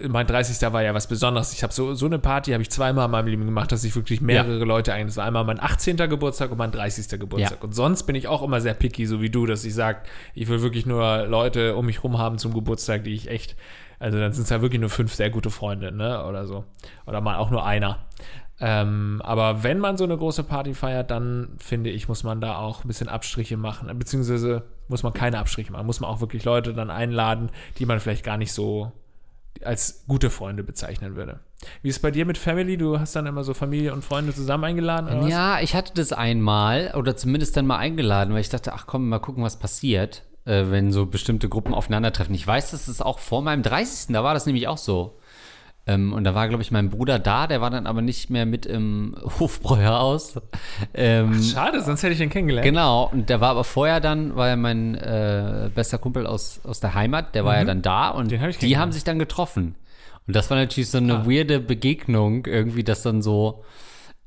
mein 0.00 0.26
30. 0.26 0.72
war 0.72 0.82
ja 0.82 0.94
was 0.94 1.08
Besonderes. 1.08 1.52
Ich 1.52 1.62
habe 1.62 1.72
so, 1.72 1.94
so 1.94 2.06
eine 2.06 2.20
Party 2.20 2.52
habe 2.52 2.62
ich 2.62 2.70
zweimal 2.70 3.06
in 3.06 3.10
meinem 3.10 3.26
Leben 3.26 3.44
gemacht, 3.44 3.72
dass 3.72 3.82
ich 3.82 3.96
wirklich 3.96 4.20
mehrere 4.20 4.64
Leute 4.64 4.92
ein. 4.92 5.08
Das 5.08 5.16
war 5.16 5.24
einmal 5.24 5.44
mein 5.44 5.60
18. 5.60 5.96
Geburtstag 5.96 6.52
und 6.52 6.58
mein 6.58 6.70
30. 6.70 7.18
Geburtstag. 7.18 7.58
Ja. 7.58 7.64
Und 7.64 7.74
sonst 7.74 8.04
bin 8.04 8.14
ich 8.14 8.28
auch 8.28 8.42
immer 8.42 8.60
sehr 8.60 8.74
picky, 8.74 9.06
so 9.06 9.20
wie 9.20 9.30
du, 9.30 9.44
dass 9.46 9.64
ich 9.64 9.74
sage, 9.74 10.02
ich 10.34 10.46
will 10.48 10.62
wirklich 10.62 10.86
nur 10.86 11.26
Leute 11.26 11.74
um 11.74 11.86
mich 11.86 12.04
rum 12.04 12.18
haben 12.18 12.38
zum 12.38 12.54
Geburtstag, 12.54 13.04
die 13.04 13.14
ich 13.14 13.28
echt, 13.28 13.56
also 13.98 14.18
dann 14.18 14.32
sind 14.32 14.44
es 14.44 14.50
ja 14.50 14.62
wirklich 14.62 14.80
nur 14.80 14.90
fünf 14.90 15.14
sehr 15.14 15.30
gute 15.30 15.50
Freunde, 15.50 15.92
ne? 15.92 16.24
Oder 16.24 16.46
so. 16.46 16.64
Oder 17.06 17.20
mal 17.20 17.36
auch 17.36 17.50
nur 17.50 17.64
einer. 17.64 18.06
Ähm, 18.60 19.22
aber 19.24 19.62
wenn 19.62 19.78
man 19.78 19.96
so 19.96 20.04
eine 20.04 20.16
große 20.16 20.42
Party 20.44 20.74
feiert, 20.74 21.10
dann 21.10 21.50
finde 21.58 21.90
ich, 21.90 22.08
muss 22.08 22.24
man 22.24 22.40
da 22.40 22.56
auch 22.56 22.84
ein 22.84 22.88
bisschen 22.88 23.08
Abstriche 23.08 23.56
machen. 23.56 23.96
Beziehungsweise 23.98 24.64
muss 24.88 25.02
man 25.02 25.12
keine 25.12 25.38
Abstriche 25.38 25.72
machen. 25.72 25.86
Muss 25.86 26.00
man 26.00 26.10
auch 26.10 26.20
wirklich 26.20 26.44
Leute 26.44 26.74
dann 26.74 26.90
einladen, 26.90 27.50
die 27.78 27.86
man 27.86 28.00
vielleicht 28.00 28.24
gar 28.24 28.36
nicht 28.36 28.52
so 28.52 28.92
als 29.64 30.04
gute 30.06 30.30
Freunde 30.30 30.62
bezeichnen 30.62 31.16
würde. 31.16 31.40
Wie 31.82 31.88
ist 31.88 31.96
es 31.96 32.02
bei 32.02 32.10
dir 32.10 32.24
mit 32.24 32.38
Family? 32.38 32.76
Du 32.76 32.98
hast 32.98 33.16
dann 33.16 33.26
immer 33.26 33.42
so 33.42 33.54
Familie 33.54 33.92
und 33.92 34.04
Freunde 34.04 34.32
zusammen 34.32 34.64
eingeladen? 34.64 35.28
Ja, 35.28 35.60
ich 35.60 35.74
hatte 35.74 35.92
das 35.94 36.12
einmal 36.12 36.92
oder 36.96 37.16
zumindest 37.16 37.56
dann 37.56 37.66
mal 37.66 37.78
eingeladen, 37.78 38.34
weil 38.34 38.40
ich 38.40 38.48
dachte, 38.48 38.72
ach 38.72 38.86
komm, 38.86 39.08
mal 39.08 39.18
gucken, 39.18 39.42
was 39.42 39.58
passiert, 39.58 40.22
äh, 40.48 40.70
wenn 40.70 40.92
so 40.92 41.06
bestimmte 41.06 41.48
Gruppen 41.48 41.74
aufeinandertreffen. 41.74 42.34
Ich 42.34 42.46
weiß, 42.46 42.70
das 42.70 42.88
ist 42.88 43.04
auch 43.04 43.18
vor 43.18 43.42
meinem 43.42 43.62
30. 43.62 44.12
Da 44.14 44.24
war 44.24 44.34
das 44.34 44.46
nämlich 44.46 44.66
auch 44.66 44.78
so. 44.78 45.18
Ähm, 45.86 46.12
und 46.12 46.24
da 46.24 46.34
war, 46.34 46.48
glaube 46.48 46.62
ich, 46.62 46.70
mein 46.70 46.90
Bruder 46.90 47.18
da, 47.18 47.46
der 47.46 47.60
war 47.60 47.70
dann 47.70 47.86
aber 47.86 48.02
nicht 48.02 48.28
mehr 48.28 48.44
mit 48.44 48.66
im 48.66 49.16
Hofbräuhaus. 49.40 50.34
Ähm, 50.92 51.42
Schade, 51.42 51.82
sonst 51.82 52.02
hätte 52.02 52.12
ich 52.14 52.20
ihn 52.20 52.28
kennengelernt. 52.30 52.64
Genau, 52.64 53.08
und 53.10 53.30
der 53.30 53.40
war 53.40 53.50
aber 53.50 53.64
vorher 53.64 54.00
dann, 54.00 54.36
war 54.36 54.48
ja 54.48 54.56
mein 54.56 54.94
äh, 54.96 55.70
bester 55.74 55.98
Kumpel 55.98 56.26
aus, 56.26 56.60
aus 56.64 56.80
der 56.80 56.94
Heimat, 56.94 57.34
der 57.34 57.44
war 57.44 57.56
ja 57.56 57.64
dann 57.64 57.80
da 57.82 58.10
und 58.10 58.32
hab 58.32 58.58
die 58.58 58.76
haben 58.76 58.92
sich 58.92 59.04
dann 59.04 59.18
getroffen. 59.18 59.76
Und 60.26 60.36
das 60.36 60.50
war 60.50 60.58
natürlich 60.58 60.90
so 60.90 60.98
eine 60.98 61.20
Ah. 61.20 61.26
weirde 61.26 61.58
Begegnung, 61.58 62.44
irgendwie, 62.44 62.84
dass 62.84 63.02
dann 63.02 63.22
so 63.22 63.64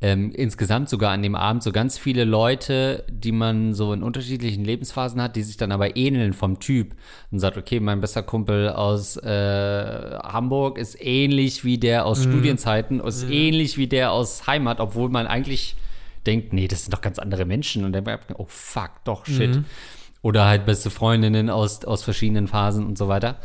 ähm, 0.02 0.32
insgesamt 0.32 0.90
sogar 0.90 1.12
an 1.12 1.22
dem 1.22 1.36
Abend 1.36 1.62
so 1.62 1.72
ganz 1.72 1.98
viele 1.98 2.24
Leute, 2.24 3.06
die 3.10 3.32
man 3.32 3.74
so 3.74 3.94
in 3.94 4.02
unterschiedlichen 4.02 4.66
Lebensphasen 4.66 5.22
hat, 5.22 5.36
die 5.36 5.44
sich 5.44 5.58
dann 5.58 5.72
aber 5.72 5.96
ähneln 5.96 6.34
vom 6.34 6.60
Typ 6.60 6.96
und 7.30 7.40
sagt, 7.40 7.56
okay, 7.58 7.80
mein 7.80 8.02
bester 8.02 8.24
Kumpel 8.24 8.70
aus 8.70 9.16
äh, 9.18 10.18
Hamburg 10.24 10.80
ist 10.80 10.98
ähnlich 11.00 11.64
wie 11.64 11.78
der 11.78 12.06
aus 12.06 12.24
Studienzeiten, 12.24 13.00
ist 13.00 13.30
ähnlich 13.30 13.78
wie 13.78 13.88
der 13.88 14.12
aus 14.12 14.48
Heimat, 14.48 14.80
obwohl 14.80 15.10
man 15.10 15.28
eigentlich 15.28 15.76
denkt, 16.26 16.52
nee, 16.52 16.68
das 16.68 16.84
sind 16.84 16.94
doch 16.94 17.02
ganz 17.02 17.20
andere 17.20 17.46
Menschen 17.46 17.86
und 17.86 17.94
dann 17.94 18.04
merkt 18.04 18.30
man, 18.30 18.38
oh 18.40 18.48
fuck, 18.48 18.92
doch, 19.04 19.26
shit. 19.26 19.56
Oder 20.24 20.46
halt 20.46 20.68
beste 20.68 20.92
Freundinnen 20.92 21.50
aus, 21.50 21.84
aus 21.84 22.04
verschiedenen 22.04 22.48
Phasen 22.48 22.86
und 22.86 22.96
so 22.96 23.08
weiter. 23.08 23.40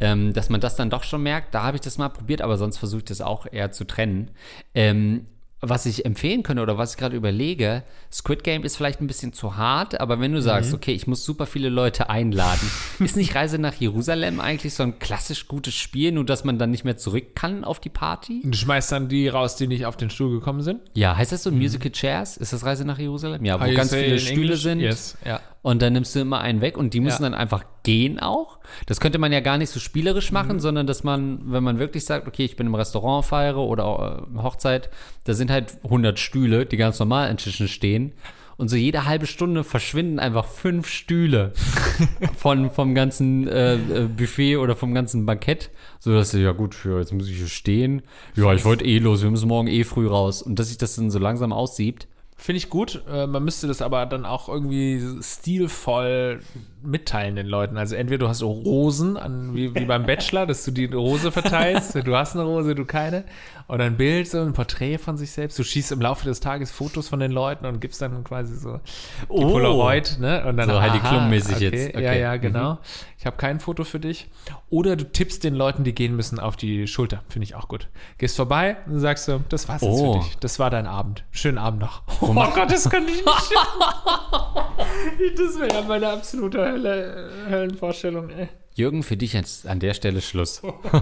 Ähm, 0.00 0.32
dass 0.32 0.48
man 0.48 0.62
das 0.62 0.76
dann 0.76 0.88
doch 0.88 1.02
schon 1.02 1.22
merkt, 1.22 1.54
da 1.54 1.62
habe 1.62 1.76
ich 1.76 1.82
das 1.82 1.98
mal 1.98 2.08
probiert, 2.08 2.40
aber 2.40 2.56
sonst 2.56 2.78
versuche 2.78 3.00
ich 3.00 3.04
das 3.04 3.20
auch 3.20 3.46
eher 3.50 3.70
zu 3.70 3.84
trennen. 3.84 4.30
Ähm, 4.74 5.26
was 5.64 5.86
ich 5.86 6.04
empfehlen 6.04 6.42
könnte 6.42 6.60
oder 6.60 6.76
was 6.76 6.92
ich 6.92 6.96
gerade 6.96 7.16
überlege, 7.16 7.84
Squid 8.12 8.42
Game 8.42 8.64
ist 8.64 8.76
vielleicht 8.76 9.00
ein 9.00 9.06
bisschen 9.06 9.32
zu 9.32 9.56
hart, 9.56 10.00
aber 10.00 10.18
wenn 10.18 10.32
du 10.32 10.42
sagst, 10.42 10.74
okay, 10.74 10.92
ich 10.92 11.06
muss 11.06 11.24
super 11.24 11.46
viele 11.46 11.68
Leute 11.68 12.10
einladen, 12.10 12.68
ist 12.98 13.16
nicht 13.16 13.36
Reise 13.36 13.58
nach 13.58 13.74
Jerusalem 13.74 14.40
eigentlich 14.40 14.74
so 14.74 14.82
ein 14.82 14.98
klassisch 14.98 15.46
gutes 15.46 15.74
Spiel, 15.74 16.10
nur 16.10 16.26
dass 16.26 16.42
man 16.42 16.58
dann 16.58 16.72
nicht 16.72 16.84
mehr 16.84 16.96
zurück 16.96 17.36
kann 17.36 17.62
auf 17.62 17.78
die 17.78 17.90
Party? 17.90 18.42
Du 18.44 18.56
schmeißt 18.56 18.90
dann 18.90 19.08
die 19.08 19.28
raus, 19.28 19.54
die 19.54 19.68
nicht 19.68 19.86
auf 19.86 19.96
den 19.96 20.10
Stuhl 20.10 20.32
gekommen 20.32 20.62
sind. 20.62 20.80
Ja, 20.94 21.16
heißt 21.16 21.30
das 21.30 21.44
so 21.44 21.52
Musical 21.52 21.92
Chairs? 21.92 22.36
Ist 22.36 22.52
das 22.52 22.64
Reise 22.64 22.84
nach 22.84 22.98
Jerusalem? 22.98 23.44
Ja, 23.44 23.60
wo 23.60 23.64
I 23.64 23.74
ganz 23.74 23.94
viele 23.94 24.18
Stühle 24.18 24.40
English, 24.40 24.62
sind. 24.62 24.80
Yes, 24.80 25.16
ja. 25.24 25.40
Und 25.62 25.80
dann 25.80 25.92
nimmst 25.92 26.14
du 26.16 26.20
immer 26.20 26.40
einen 26.40 26.60
weg 26.60 26.76
und 26.76 26.92
die 26.92 26.98
müssen 27.00 27.22
Ja. 27.22 27.30
dann 27.30 27.38
einfach 27.38 27.64
gehen 27.84 28.18
auch. 28.18 28.58
Das 28.86 28.98
könnte 28.98 29.18
man 29.18 29.30
ja 29.32 29.38
gar 29.40 29.58
nicht 29.58 29.70
so 29.70 29.78
spielerisch 29.78 30.30
Mhm. 30.30 30.34
machen, 30.34 30.60
sondern 30.60 30.86
dass 30.88 31.04
man, 31.04 31.40
wenn 31.52 31.62
man 31.62 31.78
wirklich 31.78 32.04
sagt, 32.04 32.26
okay, 32.26 32.44
ich 32.44 32.56
bin 32.56 32.66
im 32.66 32.74
Restaurant 32.74 33.24
feiere 33.24 33.58
oder 33.58 34.26
äh, 34.34 34.38
Hochzeit, 34.42 34.90
da 35.24 35.34
sind 35.34 35.50
halt 35.52 35.78
100 35.84 36.18
Stühle, 36.18 36.66
die 36.66 36.76
ganz 36.76 36.98
normal 36.98 37.28
an 37.30 37.36
Tischen 37.36 37.68
stehen. 37.68 38.12
Und 38.58 38.68
so 38.68 38.76
jede 38.76 39.06
halbe 39.06 39.26
Stunde 39.26 39.64
verschwinden 39.64 40.18
einfach 40.18 40.44
fünf 40.46 40.86
Stühle 40.88 41.52
von, 42.36 42.70
vom 42.70 42.94
ganzen 42.94 43.48
äh, 43.48 43.74
äh, 43.74 44.08
Buffet 44.08 44.56
oder 44.56 44.76
vom 44.76 44.94
ganzen 44.94 45.26
Bankett. 45.26 45.70
So 46.00 46.12
dass 46.12 46.32
du, 46.32 46.38
ja 46.38 46.52
gut, 46.52 46.76
ja, 46.84 46.98
jetzt 46.98 47.12
muss 47.12 47.28
ich 47.28 47.36
hier 47.38 47.46
stehen. 47.46 48.02
Ja, 48.36 48.52
ich 48.52 48.64
wollte 48.64 48.84
eh 48.84 48.98
los, 48.98 49.22
wir 49.22 49.30
müssen 49.30 49.48
morgen 49.48 49.68
eh 49.68 49.84
früh 49.84 50.06
raus. 50.08 50.42
Und 50.42 50.58
dass 50.58 50.68
sich 50.68 50.78
das 50.78 50.96
dann 50.96 51.10
so 51.10 51.18
langsam 51.18 51.52
aussiebt. 51.52 52.08
Finde 52.42 52.56
ich 52.56 52.70
gut. 52.70 53.04
Äh, 53.08 53.28
man 53.28 53.44
müsste 53.44 53.68
das 53.68 53.80
aber 53.82 54.04
dann 54.04 54.26
auch 54.26 54.48
irgendwie 54.48 55.00
stilvoll 55.22 56.42
mitteilen 56.82 57.36
den 57.36 57.46
Leuten. 57.46 57.76
Also 57.76 57.96
entweder 57.96 58.18
du 58.18 58.28
hast 58.28 58.42
Rosen, 58.42 59.16
an, 59.16 59.54
wie, 59.54 59.74
wie 59.74 59.84
beim 59.84 60.06
Bachelor, 60.06 60.46
dass 60.46 60.64
du 60.64 60.70
die 60.70 60.86
Rose 60.86 61.30
verteilst. 61.32 61.96
Du 62.04 62.16
hast 62.16 62.34
eine 62.34 62.44
Rose, 62.44 62.74
du 62.74 62.84
keine. 62.84 63.24
Oder 63.68 63.84
ein 63.84 63.96
Bild, 63.96 64.28
so 64.28 64.40
ein 64.40 64.52
Porträt 64.52 64.98
von 64.98 65.16
sich 65.16 65.30
selbst. 65.30 65.58
Du 65.58 65.62
schießt 65.64 65.92
im 65.92 66.00
Laufe 66.00 66.24
des 66.26 66.40
Tages 66.40 66.70
Fotos 66.70 67.08
von 67.08 67.20
den 67.20 67.32
Leuten 67.32 67.64
und 67.64 67.80
gibst 67.80 68.02
dann 68.02 68.22
quasi 68.24 68.56
so 68.56 68.76
die 68.76 68.80
Oh. 69.28 69.50
Polaroid. 69.52 70.18
Ne? 70.20 70.44
Und 70.46 70.56
dann, 70.56 70.68
So 70.68 70.80
Heidi 70.80 70.98
aha, 70.98 71.08
Klum-mäßig 71.08 71.56
okay, 71.56 71.64
jetzt. 71.64 71.94
Ja, 71.94 72.00
Okay. 72.10 72.20
ja, 72.20 72.36
genau. 72.36 72.78
Ich 73.18 73.24
habe 73.24 73.36
kein 73.36 73.60
Foto 73.60 73.84
für 73.84 74.00
dich. 74.00 74.28
Oder 74.68 74.96
du 74.96 75.10
tippst 75.10 75.44
den 75.44 75.54
Leuten, 75.54 75.84
die 75.84 75.94
gehen 75.94 76.16
müssen, 76.16 76.40
auf 76.40 76.56
die 76.56 76.86
Schulter. 76.88 77.22
Finde 77.28 77.44
ich 77.44 77.54
auch 77.54 77.68
gut. 77.68 77.88
Gehst 78.18 78.36
vorbei 78.36 78.76
und 78.86 78.98
sagst 78.98 79.26
so, 79.26 79.40
das 79.48 79.68
war's 79.68 79.80
jetzt 79.82 79.90
Oh. 79.90 80.14
für 80.14 80.18
dich. 80.26 80.36
Das 80.38 80.58
war 80.58 80.68
dein 80.70 80.86
Abend. 80.86 81.24
Schönen 81.30 81.58
Abend 81.58 81.80
noch. 81.80 82.02
Oh 82.20 82.34
Gott, 82.54 82.70
das 82.70 82.90
kann 82.90 83.04
ich 83.04 83.24
nicht. 83.24 83.26
das 85.38 85.60
wäre 85.60 85.72
ja 85.72 85.82
meine 85.86 86.08
absolute 86.08 86.58
Hölle, 86.72 87.30
Höllenvorstellung, 87.50 88.30
ey. 88.30 88.48
Jürgen, 88.74 89.02
für 89.02 89.16
dich 89.18 89.34
jetzt 89.34 89.66
an 89.66 89.80
der 89.80 89.92
Stelle 89.94 90.20
Schluss. 90.22 90.62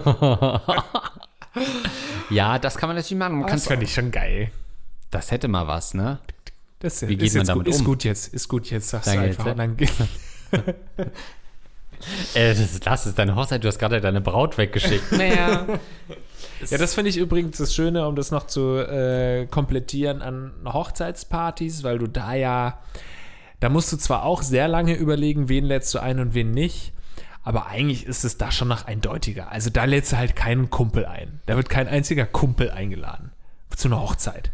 ja, 2.31 2.59
das 2.59 2.77
kann 2.77 2.89
man 2.89 2.97
natürlich 2.97 3.19
machen. 3.19 3.35
Man 3.35 3.43
Das 3.43 3.51
kann's- 3.51 3.67
fand 3.69 3.83
ich 3.83 3.93
schon 3.95 4.11
geil. 4.11 4.51
das 5.11 5.31
hätte 5.31 5.49
mal 5.49 5.67
was, 5.69 5.95
ne? 5.95 6.19
Das 6.81 7.07
Wie 7.07 7.17
geht 7.17 7.27
ist 7.29 7.37
man 7.37 7.47
damit 7.47 7.67
gut, 7.67 7.75
Ist 7.75 7.81
um? 7.81 7.87
gut 7.87 8.05
jetzt, 8.05 8.33
ist 8.33 8.49
gut 8.49 8.71
jetzt, 8.71 8.89
sagst 8.89 9.09
Danke 9.09 9.35
du 9.37 9.51
einfach. 9.51 9.77
geht, 9.77 9.91
Äh, 12.35 12.55
das, 12.55 12.81
das 12.81 13.07
ist 13.07 13.19
deine 13.19 13.37
Hochzeit, 13.37 13.63
du 13.63 13.69
hast 13.69 13.79
gerade 13.79 14.01
deine 14.01 14.23
Braut 14.23 14.57
weggeschickt. 14.57 15.13
naja. 15.13 15.67
Ja, 16.71 16.79
das 16.79 16.95
finde 16.95 17.11
ich 17.11 17.19
übrigens 17.19 17.59
das 17.59 17.75
Schöne, 17.75 18.09
um 18.09 18.17
das 18.17 18.31
noch 18.31 18.47
zu 18.47 18.79
äh, 18.79 19.45
komplettieren 19.51 20.23
an 20.23 20.53
Hochzeitspartys, 20.65 21.83
weil 21.85 21.99
du 21.99 22.07
da 22.07 22.33
ja, 22.33 22.79
da 23.61 23.69
musst 23.69 23.93
du 23.93 23.97
zwar 23.97 24.25
auch 24.25 24.43
sehr 24.43 24.69
lange 24.69 24.95
überlegen, 24.95 25.49
wen 25.49 25.65
lädst 25.65 25.95
du 25.95 25.99
ein 26.01 26.19
und 26.19 26.35
wen 26.35 26.51
nicht, 26.51 26.93
aber 27.43 27.67
eigentlich 27.67 28.07
ist 28.07 28.25
es 28.25 28.37
da 28.39 28.51
schon 28.51 28.69
noch 28.69 28.87
eindeutiger. 28.87 29.51
Also 29.51 29.71
da 29.71 29.85
lädst 29.85 30.13
du 30.13 30.17
halt 30.17 30.37
keinen 30.37 30.71
Kumpel 30.71 31.07
ein. 31.07 31.41
Da 31.47 31.57
wird 31.57 31.69
kein 31.71 31.89
einziger 31.89 32.27
Kumpel 32.27 32.71
eingeladen 32.71 33.33
zu 33.75 33.89
einer 33.89 34.01
Hochzeit. 34.01 34.51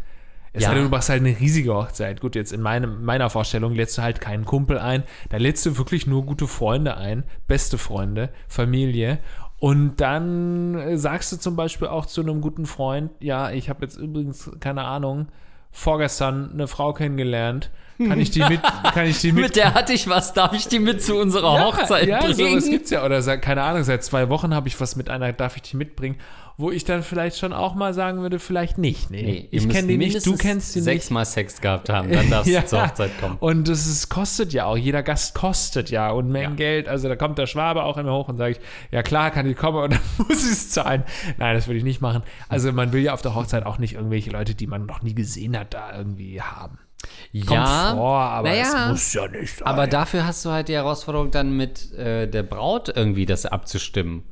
Es 0.53 0.63
Ja. 0.63 0.69
sei 0.69 0.77
denn, 0.77 0.85
du 0.85 0.91
machst 0.91 1.09
halt 1.09 1.21
eine 1.21 1.39
riesige 1.39 1.75
Hochzeit. 1.75 2.21
Gut, 2.21 2.35
jetzt 2.35 2.53
in 2.53 2.63
meinem, 2.63 3.05
meiner 3.05 3.29
Vorstellung 3.29 3.75
lädst 3.75 3.99
du 3.99 4.03
halt 4.03 4.21
keinen 4.21 4.45
Kumpel 4.45 4.79
ein. 4.79 5.03
Da 5.29 5.37
lädst 5.37 5.67
du 5.67 5.77
wirklich 5.77 6.07
nur 6.07 6.25
gute 6.25 6.47
Freunde 6.47 6.97
ein, 6.97 7.25
beste 7.47 7.77
Freunde, 7.77 8.31
Familie. 8.49 9.19
Und 9.59 9.97
dann 10.01 10.75
äh, 10.77 10.97
sagst 10.97 11.33
du 11.33 11.37
zum 11.39 11.57
Beispiel 11.57 11.89
auch 11.89 12.07
zu 12.07 12.21
einem 12.23 12.41
guten 12.41 12.67
Freund, 12.67 13.11
ja, 13.21 13.51
ich 13.51 13.69
habe 13.69 13.85
jetzt 13.85 13.97
übrigens, 13.97 14.51
keine 14.61 14.85
Ahnung, 14.85 15.29
vorgestern 15.73 16.53
eine 16.53 16.69
Frau 16.69 16.93
kennengelernt. 16.93 17.71
Kann 17.99 18.21
ich 18.21 18.31
die 18.31 18.41
mit, 18.45 18.61
kann 18.63 19.07
ich 19.07 19.21
die 19.21 19.33
mit, 19.33 19.45
Mit 19.45 19.57
der 19.57 19.75
hatte 19.75 19.93
ich 19.93 20.09
was, 20.09 20.33
darf 20.35 20.53
ich 20.53 20.69
die 20.69 20.79
mit 20.79 21.03
zu 21.03 21.17
unserer 21.17 21.65
Hochzeit 21.65 22.07
ja, 22.09 22.21
bringen? 22.21 22.35
sowas 22.35 22.69
gibt's 22.69 22.91
ja. 22.91 23.05
Oder 23.05 23.23
sag, 23.23 23.43
keine 23.43 23.63
Ahnung, 23.63 23.85
seit 23.85 24.05
zwei 24.05 24.29
Wochen 24.29 24.55
habe 24.55 24.69
ich 24.69 24.79
was 24.81 24.97
mit 24.97 25.09
einer, 25.09 25.33
darf 25.33 25.57
ich 25.57 25.63
die 25.63 25.77
mitbringen? 25.77 26.17
Wo 26.59 26.71
ich 26.71 26.85
dann 26.85 27.03
vielleicht 27.03 27.37
schon 27.37 27.53
auch 27.53 27.75
mal 27.75 27.93
sagen 27.93 28.23
würde, 28.23 28.39
vielleicht 28.39 28.79
nicht. 28.79 29.11
Nee, 29.11 29.23
Nee, 29.23 29.49
ich 29.51 29.69
kenne 29.69 29.89
die 29.89 29.99
nicht, 29.99 30.25
du 30.25 30.37
kennst 30.39 30.75
die 30.75 30.79
nicht. 30.79 30.85
sechsmal 30.87 31.27
Sex 31.27 31.61
gehabt 31.61 31.91
haben, 31.91 32.11
dann 32.11 32.31
darfst 32.31 32.51
du 32.51 32.65
zur 32.65 32.83
Hochzeit 32.83 33.11
kommen. 33.21 33.37
Und 33.41 33.69
das 33.69 33.87
ist, 33.87 34.09
kostet 34.09 34.55
ja 34.55 34.65
auch, 34.65 34.77
jeder 34.79 35.03
Gast 35.03 35.35
kostet 35.35 35.91
ja 35.91 36.09
Unmengen 36.11 36.53
Ja. 36.53 36.57
Geld. 36.57 36.89
Also 36.89 37.09
da 37.09 37.17
kommt 37.17 37.37
der 37.37 37.47
Schwabe 37.47 37.83
auch 37.83 37.99
immer 37.99 38.15
hoch 38.15 38.29
und 38.31 38.39
sage 38.39 38.53
ich, 38.53 38.59
ja 38.91 39.03
klar, 39.03 39.31
kann 39.33 39.47
ich 39.47 39.55
kommen 39.55 39.77
und 39.83 39.93
dann 39.93 40.01
muss 40.29 40.45
ich 40.47 40.53
es 40.53 40.71
zahlen. 40.71 41.05
Nein, 41.37 41.57
das 41.57 41.67
würde 41.67 41.77
ich 41.77 41.85
nicht 41.85 42.01
machen. 42.01 42.23
Also 42.49 42.73
man 42.73 42.91
will 42.95 43.03
ja 43.03 43.13
auf 43.13 43.21
der 43.21 43.35
Hochzeit 43.35 43.67
auch 43.67 43.77
nicht 43.77 43.93
irgendwelche 43.95 44.31
Leute, 44.31 44.55
die 44.55 44.67
man 44.67 44.87
noch 44.87 45.03
nie 45.03 45.15
gesehen 45.15 45.59
hat, 45.59 45.75
da 45.75 45.95
irgendwie 45.95 46.41
haben. 46.41 46.79
Kommt 47.33 47.51
ja, 47.51 47.95
vor, 47.95 48.19
aber 48.19 48.49
naja, 48.49 48.85
es 48.85 48.91
muss 48.91 49.13
ja 49.13 49.29
nicht 49.29 49.59
sein. 49.59 49.67
aber 49.67 49.87
dafür 49.87 50.27
hast 50.27 50.45
du 50.45 50.51
halt 50.51 50.69
die 50.69 50.75
Herausforderung, 50.75 51.31
dann 51.31 51.57
mit 51.57 51.93
äh, 51.93 52.27
der 52.27 52.43
Braut 52.43 52.89
irgendwie 52.95 53.27
das 53.27 53.45
abzustimmen. 53.45 54.25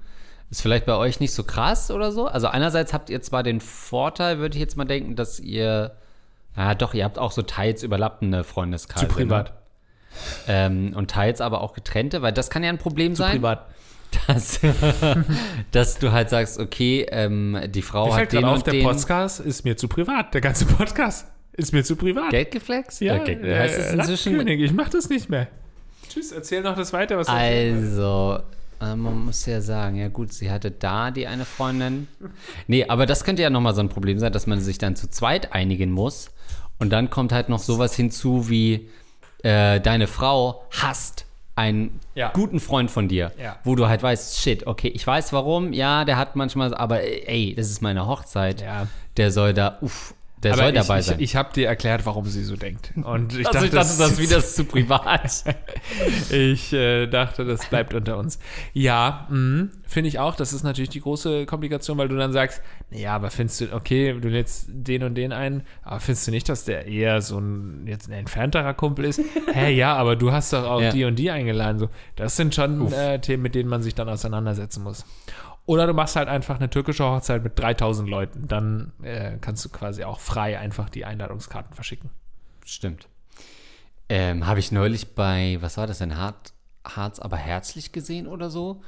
Ist 0.51 0.63
vielleicht 0.63 0.87
bei 0.87 0.95
euch 0.95 1.21
nicht 1.21 1.33
so 1.33 1.45
krass 1.45 1.91
oder 1.91 2.13
so? 2.13 2.27
Also 2.27 2.47
einerseits 2.47 2.95
habt 2.95 3.11
ihr 3.11 3.21
zwar 3.21 3.43
den 3.43 3.61
Vorteil, 3.61 4.39
würde 4.39 4.57
ich 4.57 4.61
jetzt 4.61 4.77
mal 4.77 4.85
denken, 4.85 5.17
dass 5.17 5.41
ihr, 5.41 5.97
ja 6.57 6.75
doch, 6.75 6.95
ihr 6.95 7.05
habt 7.05 7.19
auch 7.19 7.33
so 7.33 7.43
teils 7.43 7.83
überlappende 7.83 8.45
Freundeskreise. 8.45 9.09
zu 9.09 9.13
privat. 9.13 9.51
Ne? 9.51 9.57
Ähm, 10.47 10.93
und 10.95 11.11
teils 11.11 11.41
aber 11.41 11.61
auch 11.61 11.73
getrennte, 11.73 12.23
weil 12.23 12.33
das 12.33 12.51
kann 12.51 12.63
ja 12.63 12.71
ein 12.71 12.79
Problem 12.79 13.15
sein. 13.17 13.33
Privat. 13.33 13.67
dass, 14.29 14.61
dass 15.73 15.99
du 15.99 16.13
halt 16.13 16.31
sagst, 16.31 16.61
okay, 16.61 17.07
ähm, 17.11 17.59
die 17.67 17.83
Frau 17.83 18.07
Mir 18.07 18.15
hat 18.15 18.33
den 18.33 18.45
auf, 18.45 18.59
und 18.59 18.67
der 18.67 18.75
den 18.75 18.85
Podcast 18.85 19.41
ist 19.41 19.65
mir 19.65 19.77
zu 19.77 19.89
privat. 19.89 20.33
Der 20.35 20.41
ganze 20.41 20.67
Podcast 20.67 21.27
ist 21.57 21.73
mir 21.73 21.83
zu 21.85 21.97
privat. 21.97 22.31
Geld 22.31 22.51
geflext? 22.51 23.01
Ja, 23.01 23.17
okay. 23.17 23.33
äh, 23.43 23.59
heißt 23.59 23.79
es 23.79 23.93
inzwischen 23.93 24.37
König, 24.37 24.61
ich 24.61 24.73
mach 24.73 24.89
das 24.89 25.09
nicht 25.09 25.29
mehr. 25.31 25.49
Tschüss, 26.09 26.33
erzähl 26.33 26.63
noch 26.63 26.77
das 26.77 26.93
weiter, 26.93 27.17
was 27.17 27.27
du. 27.27 27.33
Also, 27.33 28.39
äh, 28.81 28.95
man 28.95 29.25
muss 29.25 29.47
ja 29.47 29.61
sagen, 29.61 29.97
ja 29.97 30.09
gut, 30.09 30.33
sie 30.33 30.51
hatte 30.51 30.71
da 30.71 31.11
die 31.11 31.27
eine 31.27 31.45
Freundin. 31.45 32.09
Nee, 32.67 32.85
aber 32.87 33.07
das 33.07 33.25
könnte 33.25 33.43
ja 33.43 33.51
nochmal 33.51 33.75
so 33.75 33.81
ein 33.81 33.89
Problem 33.89 34.19
sein, 34.19 34.33
dass 34.33 34.47
man 34.47 34.61
sich 34.61 34.79
dann 34.79 34.97
zu 34.97 35.09
zweit 35.09 35.53
einigen 35.53 35.91
muss. 35.91 36.31
Und 36.79 36.91
dann 36.91 37.09
kommt 37.11 37.33
halt 37.33 37.49
noch 37.49 37.61
sowas 37.61 37.95
hinzu 37.95 38.49
wie, 38.51 38.89
äh, 39.43 39.81
deine 39.81 40.07
Frau 40.07 40.65
hasst 40.71 41.27
einen 41.57 42.01
Ja. 42.17 42.31
guten 42.33 42.59
Freund 42.59 42.91
von 42.91 43.07
dir, 43.07 43.31
Ja. 43.41 43.57
wo 43.63 43.77
du 43.77 43.87
halt 43.87 44.03
weißt, 44.03 44.41
shit, 44.41 44.67
okay, 44.67 44.89
ich 44.89 45.07
weiß 45.07 45.33
warum, 45.33 45.73
ja, 45.73 46.05
der 46.05 46.17
hat 46.17 46.35
manchmal, 46.35 46.75
aber 46.75 47.03
ey, 47.03 47.55
das 47.57 47.71
ist 47.71 47.81
meine 47.81 48.07
Hochzeit, 48.09 48.61
Ja. 48.61 48.89
der 49.17 49.31
soll 49.31 49.55
da, 49.55 49.79
uff, 49.81 50.15
Der 50.43 50.53
Aber 50.53 50.63
soll 50.63 50.71
ich, 50.73 50.75
dabei 50.75 51.01
sein. 51.01 51.21
Ich 51.21 51.37
habe 51.37 51.53
dir 51.55 51.69
erklärt, 51.69 52.05
warum 52.05 52.27
sie 52.27 52.45
so 52.45 52.55
denkt. 52.57 52.93
Und 53.03 53.39
ich 53.39 53.47
also 53.47 53.65
ich 53.65 53.71
dachte, 53.71 53.97
das 53.97 54.11
ist 54.13 54.19
wieder 54.19 54.41
zu 54.41 54.65
privat. 54.65 55.45
ich 56.31 56.73
äh, 56.75 57.07
dachte, 57.07 57.47
das 57.47 57.67
bleibt 57.67 57.95
unter 57.95 58.19
uns. 58.19 58.39
Ja, 58.75 59.27
mh, 59.31 59.69
finde 59.87 60.09
ich 60.09 60.19
auch. 60.19 60.35
Das 60.35 60.53
ist 60.53 60.63
natürlich 60.63 60.91
die 60.91 61.01
große 61.01 61.47
Komplikation, 61.47 61.97
weil 61.97 62.09
du 62.09 62.17
dann 62.17 62.33
sagst, 62.33 62.61
ja, 62.91 63.15
aber 63.15 63.31
findest 63.31 63.63
du, 63.63 63.73
okay, 63.73 64.13
du 64.21 64.29
lädst 64.29 64.67
den 64.69 65.03
und 65.05 65.15
den 65.15 65.33
ein, 65.33 65.63
aber 65.83 66.01
findest 66.01 66.27
du 66.27 66.31
nicht, 66.31 66.49
dass 66.49 66.65
der 66.65 66.87
eher 66.87 67.23
so 67.23 67.39
ein 67.39 67.87
jetzt 67.87 68.09
ein 68.09 68.13
entfernterer 68.13 68.75
Kumpel 68.75 69.07
ist? 69.07 69.21
Hä, 69.53 69.73
ja, 69.73 69.95
aber 69.97 70.15
du 70.15 70.31
hast 70.33 70.53
doch 70.53 70.65
auch 70.65 70.83
Ja. 70.83 70.91
die 70.91 71.05
und 71.05 71.17
die 71.17 71.31
eingeladen. 71.31 71.79
So, 71.79 71.89
das 72.17 72.37
sind 72.37 72.55
schon 72.55 72.93
äh, 72.93 73.19
Themen, 73.19 73.43
mit 73.43 73.55
denen 73.55 73.71
man 73.71 73.83
sich 73.83 73.95
dann 73.95 74.09
auseinandersetzen 74.11 74.83
muss. 74.83 75.07
Oder 75.67 75.87
du 75.87 75.95
machst 75.95 76.17
halt 76.17 76.29
einfach 76.29 76.57
eine 76.57 76.69
türkische 76.69 77.05
Hochzeit 77.05 77.43
mit 77.43 77.59
3000 77.59 78.09
Leuten. 78.09 78.49
Dann 78.49 78.93
äh, 79.03 79.39
kannst 79.41 79.65
du 79.65 79.71
quasi 79.71 80.05
auch 80.05 80.21
frei 80.21 80.59
einfach 80.59 80.91
die 80.91 81.05
Einladungskarten 81.07 81.75
verschicken. 81.75 82.11
Stimmt. 82.67 83.09
Ähm, 84.11 84.47
Habe 84.47 84.59
ich 84.61 84.73
neulich 84.73 85.15
bei, 85.15 85.57
was 85.61 85.79
war 85.79 85.87
das 85.87 85.99
denn, 85.99 86.19
Hart, 86.19 86.53
Harz 86.87 87.19
aber 87.19 87.39
herzlich 87.39 87.93
gesehen 87.93 88.27
oder 88.27 88.51
so? 88.51 88.83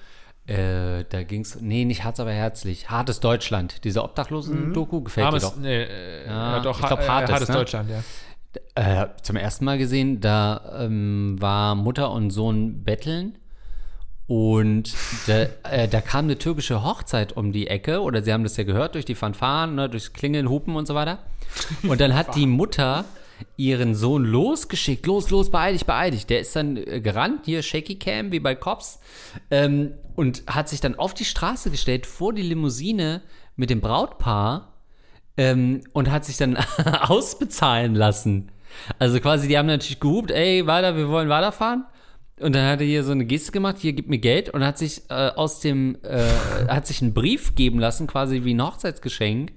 Äh, 0.46 1.04
da 1.08 1.22
ging's, 1.22 1.58
nee, 1.60 1.84
nicht 1.86 2.04
Harz 2.04 2.20
aber 2.20 2.32
herzlich, 2.32 2.90
Hartes 2.90 3.20
Deutschland, 3.20 3.82
diese 3.84 4.04
Obdachlosen-Doku, 4.04 5.00
gefällt 5.00 5.32
dir 5.32 5.38
doch. 5.40 5.56
nee, 5.56 5.82
äh, 5.84 6.26
Ja, 6.26 6.56
ja, 6.58 6.60
doch, 6.60 6.78
ich 6.78 6.86
glaub, 6.86 6.98
ha- 7.00 7.02
äh, 7.04 7.08
Hartes, 7.08 7.30
hartes 7.32 7.48
ne? 7.48 7.54
Deutschland, 7.54 7.90
ja. 7.90 8.02
Äh, 9.02 9.08
zum 9.22 9.36
ersten 9.36 9.64
Mal 9.64 9.78
gesehen, 9.78 10.20
da 10.20 10.78
ähm, 10.80 11.36
war 11.40 11.74
Mutter 11.74 12.10
und 12.10 12.30
Sohn 12.30 12.84
betteln 12.84 13.38
und 14.26 14.92
da, 15.26 15.46
äh, 15.70 15.88
da 15.88 16.00
kam 16.00 16.24
eine 16.24 16.38
türkische 16.38 16.82
Hochzeit 16.82 17.36
um 17.36 17.52
die 17.52 17.68
Ecke 17.68 18.00
oder 18.00 18.22
sie 18.22 18.32
haben 18.32 18.42
das 18.42 18.56
ja 18.56 18.64
gehört 18.64 18.94
durch 18.94 19.04
die 19.04 19.14
Fanfaren, 19.14 19.76
ne, 19.76 19.88
durchs 19.88 20.12
Klingeln, 20.12 20.48
Hupen 20.48 20.74
und 20.74 20.86
so 20.86 20.94
weiter. 20.94 21.18
Und 21.86 22.00
dann 22.00 22.14
hat 22.14 22.34
die 22.34 22.46
Mutter 22.46 23.04
ihren 23.56 23.94
Sohn 23.94 24.24
losgeschickt, 24.24 25.06
los, 25.06 25.30
los, 25.30 25.50
beeil 25.50 25.74
dich, 25.74 25.86
beeil 25.86 26.10
dich. 26.10 26.26
Der 26.26 26.40
ist 26.40 26.56
dann 26.56 26.76
äh, 26.76 27.00
gerannt, 27.00 27.42
hier 27.44 27.62
Shaky 27.62 27.96
Cam, 27.96 28.32
wie 28.32 28.40
bei 28.40 28.54
Cops, 28.54 28.98
ähm, 29.50 29.92
und 30.16 30.42
hat 30.46 30.68
sich 30.68 30.80
dann 30.80 30.96
auf 30.96 31.14
die 31.14 31.24
Straße 31.24 31.70
gestellt, 31.70 32.06
vor 32.06 32.32
die 32.32 32.42
Limousine 32.42 33.22
mit 33.54 33.70
dem 33.70 33.80
Brautpaar 33.80 34.72
ähm, 35.36 35.82
und 35.92 36.10
hat 36.10 36.24
sich 36.24 36.36
dann 36.36 36.56
ausbezahlen 37.02 37.94
lassen. 37.94 38.50
Also 38.98 39.20
quasi, 39.20 39.48
die 39.48 39.56
haben 39.56 39.66
natürlich 39.66 40.00
gehupt, 40.00 40.30
ey, 40.30 40.66
weiter, 40.66 40.96
wir 40.96 41.08
wollen 41.08 41.28
weiterfahren. 41.28 41.84
Und 42.38 42.54
dann 42.54 42.70
hat 42.70 42.80
er 42.80 42.86
hier 42.86 43.02
so 43.02 43.12
eine 43.12 43.24
Geste 43.24 43.50
gemacht, 43.50 43.76
hier 43.78 43.94
gib 43.94 44.08
mir 44.08 44.18
Geld 44.18 44.50
und 44.50 44.62
hat 44.64 44.76
sich 44.76 45.02
äh, 45.08 45.14
aus 45.14 45.60
dem, 45.60 45.96
äh, 46.02 46.28
hat 46.68 46.86
sich 46.86 47.00
einen 47.00 47.14
Brief 47.14 47.54
geben 47.54 47.78
lassen, 47.78 48.06
quasi 48.06 48.44
wie 48.44 48.52
ein 48.52 48.62
Hochzeitsgeschenk, 48.62 49.52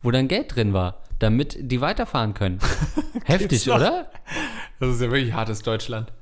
wo 0.00 0.12
dann 0.12 0.28
Geld 0.28 0.54
drin 0.54 0.72
war, 0.72 1.02
damit 1.18 1.58
die 1.60 1.80
weiterfahren 1.80 2.34
können. 2.34 2.60
Heftig, 3.24 3.68
oder? 3.68 4.10
Das 4.78 4.94
ist 4.94 5.00
ja 5.00 5.10
wirklich 5.10 5.32
hartes 5.32 5.62
Deutschland. 5.62 6.12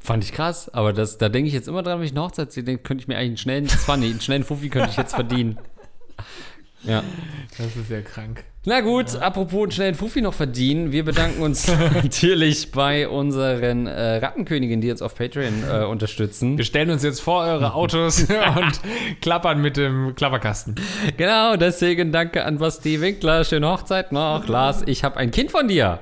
Fand 0.00 0.24
ich 0.24 0.32
krass, 0.32 0.68
aber 0.68 0.92
das, 0.92 1.18
da 1.18 1.28
denke 1.28 1.48
ich 1.48 1.54
jetzt 1.54 1.68
immer 1.68 1.82
dran, 1.82 1.98
wenn 1.98 2.06
ich 2.06 2.12
eine 2.12 2.22
Hochzeit 2.22 2.50
sehe, 2.50 2.64
könnte 2.78 3.02
ich 3.02 3.08
mir 3.08 3.16
eigentlich 3.16 3.28
einen 3.28 3.36
schnellen 3.36 3.68
20, 3.68 4.10
einen 4.10 4.20
schnellen 4.20 4.44
Fuffi 4.44 4.68
könnte 4.68 4.90
ich 4.90 4.96
jetzt 4.96 5.14
verdienen. 5.14 5.58
Ja. 6.82 7.04
Das 7.58 7.76
ist 7.76 7.90
ja 7.90 8.00
krank. 8.00 8.42
Na 8.66 8.82
gut, 8.82 9.16
apropos 9.16 9.62
einen 9.62 9.72
schnellen 9.72 9.94
Fuffi 9.94 10.20
noch 10.20 10.34
verdienen. 10.34 10.92
Wir 10.92 11.02
bedanken 11.02 11.40
uns 11.40 11.66
natürlich 11.94 12.70
bei 12.70 13.08
unseren 13.08 13.86
äh, 13.86 14.16
Rattenköniginnen, 14.16 14.82
die 14.82 14.90
uns 14.90 15.00
auf 15.00 15.14
Patreon 15.14 15.64
äh, 15.66 15.84
unterstützen. 15.84 16.58
Wir 16.58 16.66
stellen 16.66 16.90
uns 16.90 17.02
jetzt 17.02 17.20
vor 17.20 17.42
eure 17.44 17.72
Autos 17.72 18.20
und 18.28 19.20
klappern 19.22 19.62
mit 19.62 19.78
dem 19.78 20.14
Klapperkasten. 20.14 20.74
Genau, 21.16 21.56
deswegen 21.56 22.12
danke 22.12 22.44
an 22.44 22.58
Basti 22.58 23.00
Winkler. 23.00 23.44
Schöne 23.44 23.66
Hochzeit 23.66 24.12
noch. 24.12 24.46
Lars, 24.46 24.82
ich 24.84 25.04
habe 25.04 25.16
ein 25.16 25.30
Kind 25.30 25.50
von 25.50 25.66
dir. 25.66 26.00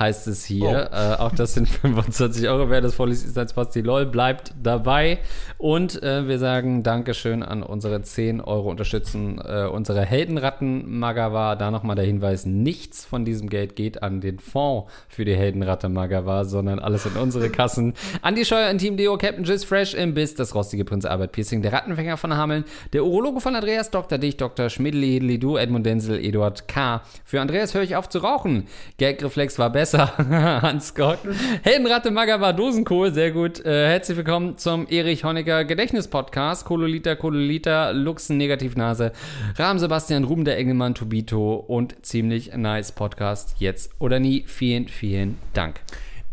Heißt 0.00 0.28
es 0.28 0.46
hier. 0.46 0.88
Äh, 0.92 1.20
auch 1.20 1.32
das 1.32 1.52
sind 1.52 1.68
25 1.68 2.48
Euro. 2.48 2.70
Wer 2.70 2.80
das 2.80 2.94
vorliest, 2.94 3.26
ist 3.26 3.36
als 3.36 3.52
Basti 3.52 3.82
LOL. 3.82 4.06
Bleibt 4.06 4.54
dabei. 4.62 5.18
Und 5.58 6.02
äh, 6.02 6.26
wir 6.26 6.38
sagen 6.38 6.82
Dankeschön 6.82 7.42
an 7.42 7.62
unsere 7.62 8.00
10 8.00 8.40
Euro 8.40 8.70
Unterstützen 8.70 9.38
äh, 9.44 9.66
unsere 9.70 10.00
Heldenratten 10.00 10.98
Magawa. 10.98 11.54
Da 11.54 11.70
nochmal 11.70 11.96
der 11.96 12.06
Hinweis: 12.06 12.46
Nichts 12.46 13.04
von 13.04 13.26
diesem 13.26 13.50
Geld 13.50 13.76
geht 13.76 14.02
an 14.02 14.22
den 14.22 14.38
Fonds 14.38 14.90
für 15.06 15.26
die 15.26 15.36
Heldenratte 15.36 15.90
Magawa, 15.90 16.46
sondern 16.46 16.78
alles 16.78 17.04
in 17.04 17.12
unsere 17.20 17.50
Kassen. 17.50 17.92
An 18.22 18.34
die 18.34 18.46
Steuer, 18.46 18.74
Team 18.78 18.96
Deo, 18.96 19.18
Captain 19.18 19.44
Jizz 19.44 19.64
Fresh 19.64 19.92
im 19.92 20.14
Biss, 20.14 20.34
das 20.34 20.54
rostige 20.54 20.86
Prinz 20.86 21.04
Albert 21.04 21.32
Piercing, 21.32 21.60
der 21.60 21.74
Rattenfänger 21.74 22.16
von 22.16 22.34
Hameln, 22.34 22.64
der 22.94 23.04
Urologe 23.04 23.42
von 23.42 23.54
Andreas, 23.54 23.90
Dr. 23.90 24.16
Dich, 24.16 24.38
Dr. 24.38 24.70
Schmidli, 24.70 25.12
Hedli, 25.12 25.38
Du, 25.38 25.58
Edmund 25.58 25.84
Denzel, 25.84 26.24
Eduard 26.24 26.68
K. 26.68 27.02
Für 27.22 27.42
Andreas 27.42 27.74
höre 27.74 27.82
ich 27.82 27.96
auf 27.96 28.08
zu 28.08 28.20
rauchen. 28.20 28.66
Gagreflex 28.98 29.58
war 29.58 29.68
besser. 29.68 29.89
Hans 30.18 30.94
Gott. 30.94 31.18
Heldenratte 31.62 32.10
Magawa 32.10 32.52
Dosenkohl, 32.52 33.12
sehr 33.12 33.32
gut. 33.32 33.64
Äh, 33.64 33.88
herzlich 33.88 34.16
willkommen 34.16 34.56
zum 34.56 34.86
Erich 34.88 35.24
Honecker 35.24 35.64
Gedächtnis-Podcast. 35.64 36.64
Kololita, 36.64 37.16
Kololita, 37.16 37.90
Luxen, 37.90 38.36
Negativnase, 38.36 39.12
Rahm 39.56 39.78
Sebastian, 39.78 40.24
Ruben 40.24 40.44
der 40.44 40.58
Engelmann, 40.58 40.94
Tobito 40.94 41.54
und 41.54 42.06
ziemlich 42.06 42.54
nice 42.54 42.92
Podcast. 42.92 43.56
Jetzt 43.58 43.90
oder 43.98 44.20
nie. 44.20 44.44
Vielen, 44.46 44.86
vielen 44.86 45.38
Dank. 45.54 45.80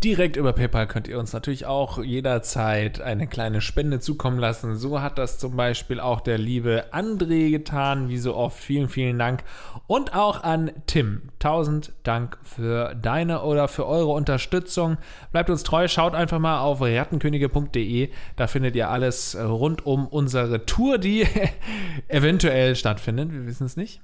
Direkt 0.04 0.36
über 0.36 0.54
PayPal 0.54 0.86
könnt 0.86 1.08
ihr 1.08 1.18
uns 1.18 1.34
natürlich 1.34 1.66
auch 1.66 2.04
jederzeit 2.04 3.02
eine 3.02 3.26
kleine 3.26 3.62
Spende 3.62 4.00
zukommen 4.00 4.38
lassen. 4.38 4.76
So 4.76 5.02
hat 5.02 5.18
das 5.18 5.39
zum 5.39 5.56
Beispiel 5.56 6.00
auch 6.00 6.22
der 6.22 6.38
liebe 6.38 6.86
André 6.91 7.50
getan, 7.50 8.08
wie 8.08 8.20
so 8.20 8.36
oft. 8.36 8.60
Vielen, 8.60 8.89
vielen 8.89 9.18
Dank. 9.18 9.43
Und 9.88 10.14
auch 10.14 10.43
an 10.43 10.70
Tim. 10.86 11.30
Tausend 11.39 11.93
Dank 12.04 12.38
für 12.43 12.93
deine 12.93 13.41
oder 13.41 13.68
für 13.68 13.88
eure 13.88 14.12
Unterstützung. 14.12 14.98
Bleibt 15.32 15.50
uns 15.50 15.64
treu, 15.64 15.88
schaut 15.88 16.14
einfach 16.14 16.38
mal 16.38 16.60
auf 16.60 16.80
rattenkönige.de. 16.80 18.12
Da 18.36 18.45
findet 18.45 18.76
ihr 18.76 18.91
alles 18.91 19.36
rund 19.36 19.84
um 19.84 20.06
unsere 20.06 20.68
Tour, 20.68 21.00
die 21.00 21.26
eventuell 22.08 22.76
stattfindet. 22.76 23.32
Wir 23.32 23.48
wissen 23.48 23.66
es 23.66 23.76
nicht. 23.76 24.00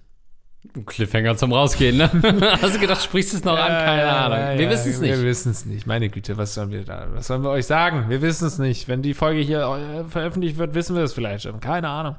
Cliffhanger 0.85 1.35
zum 1.35 1.51
Rausgehen, 1.51 1.97
ne? 1.97 2.09
Hast 2.61 2.75
du 2.75 2.79
gedacht, 2.79 3.01
sprichst 3.03 3.33
du 3.33 3.37
es 3.37 3.43
noch 3.43 3.57
an? 3.57 3.67
Keine 3.67 4.01
Ja, 4.01 4.25
Ahnung. 4.25 4.37
ja, 4.39 4.53
Wir 4.57 4.61
ja, 4.65 4.69
wissen 4.71 4.91
es 4.91 5.01
Wir 5.01 5.15
nicht. 5.17 5.25
wissen 5.25 5.51
es 5.51 5.65
nicht. 5.65 5.85
Meine 5.85 6.09
Güte, 6.09 6.37
was 6.37 6.53
sollen 6.53 6.71
wir 6.71 6.83
da? 6.85 7.07
Was 7.13 7.27
sollen 7.27 7.43
wir 7.43 7.49
euch 7.49 7.65
sagen? 7.65 8.05
Wir 8.09 8.21
wissen 8.21 8.47
es 8.47 8.57
nicht. 8.59 8.87
Wenn 8.87 9.01
die 9.01 9.13
Folge 9.13 9.41
hier 9.41 9.59
äh, 9.61 10.09
veröffentlicht 10.09 10.57
wird, 10.57 10.73
wissen 10.73 10.95
wir 10.95 11.03
es 11.03 11.13
vielleicht 11.13 11.43
schon. 11.43 11.59
Keine 11.59 11.89
Ahnung. 11.89 12.15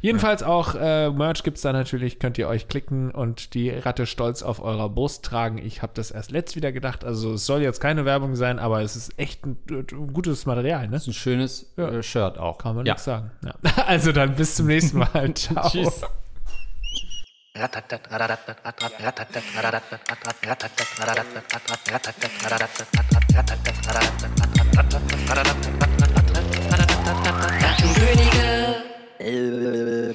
Jedenfalls 0.00 0.42
auch 0.44 0.74
äh, 0.76 1.10
Merch 1.10 1.42
gibt 1.42 1.56
es 1.56 1.62
da 1.64 1.72
natürlich. 1.72 2.18
Könnt 2.20 2.38
ihr 2.38 2.48
euch 2.48 2.68
klicken 2.68 3.10
und 3.10 3.52
die 3.54 3.70
Ratte 3.70 4.06
stolz 4.06 4.42
auf 4.44 4.62
eurer 4.62 4.88
Brust 4.88 5.24
tragen. 5.24 5.58
Ich 5.58 5.82
habe 5.82 5.92
das 5.94 6.10
erst 6.12 6.30
letzt 6.30 6.54
wieder 6.56 6.70
gedacht. 6.72 7.04
Also 7.04 7.34
es 7.34 7.46
soll 7.46 7.62
jetzt 7.62 7.80
keine 7.80 8.04
Werbung 8.04 8.36
sein, 8.36 8.58
aber 8.60 8.80
es 8.82 8.94
ist 8.96 9.18
echt 9.18 9.44
ein, 9.44 9.58
ein 9.70 10.12
gutes 10.12 10.46
Material. 10.46 10.88
Ne? 10.88 11.00
Ein 11.04 11.12
schönes 11.12 11.72
Ja. 11.76 11.88
äh, 11.88 12.02
Shirt 12.02 12.38
auch. 12.38 12.58
Kann 12.58 12.76
man 12.76 12.86
ja. 12.86 12.92
nichts 12.94 13.04
sagen. 13.04 13.32
Ja. 13.44 13.54
Also 13.86 14.12
dann 14.12 14.34
bis 14.36 14.54
zum 14.54 14.66
nächsten 14.66 14.98
Mal. 14.98 15.32
Ciao. 15.34 15.68
Tschüss. 15.68 16.02
Königer. 27.94 30.14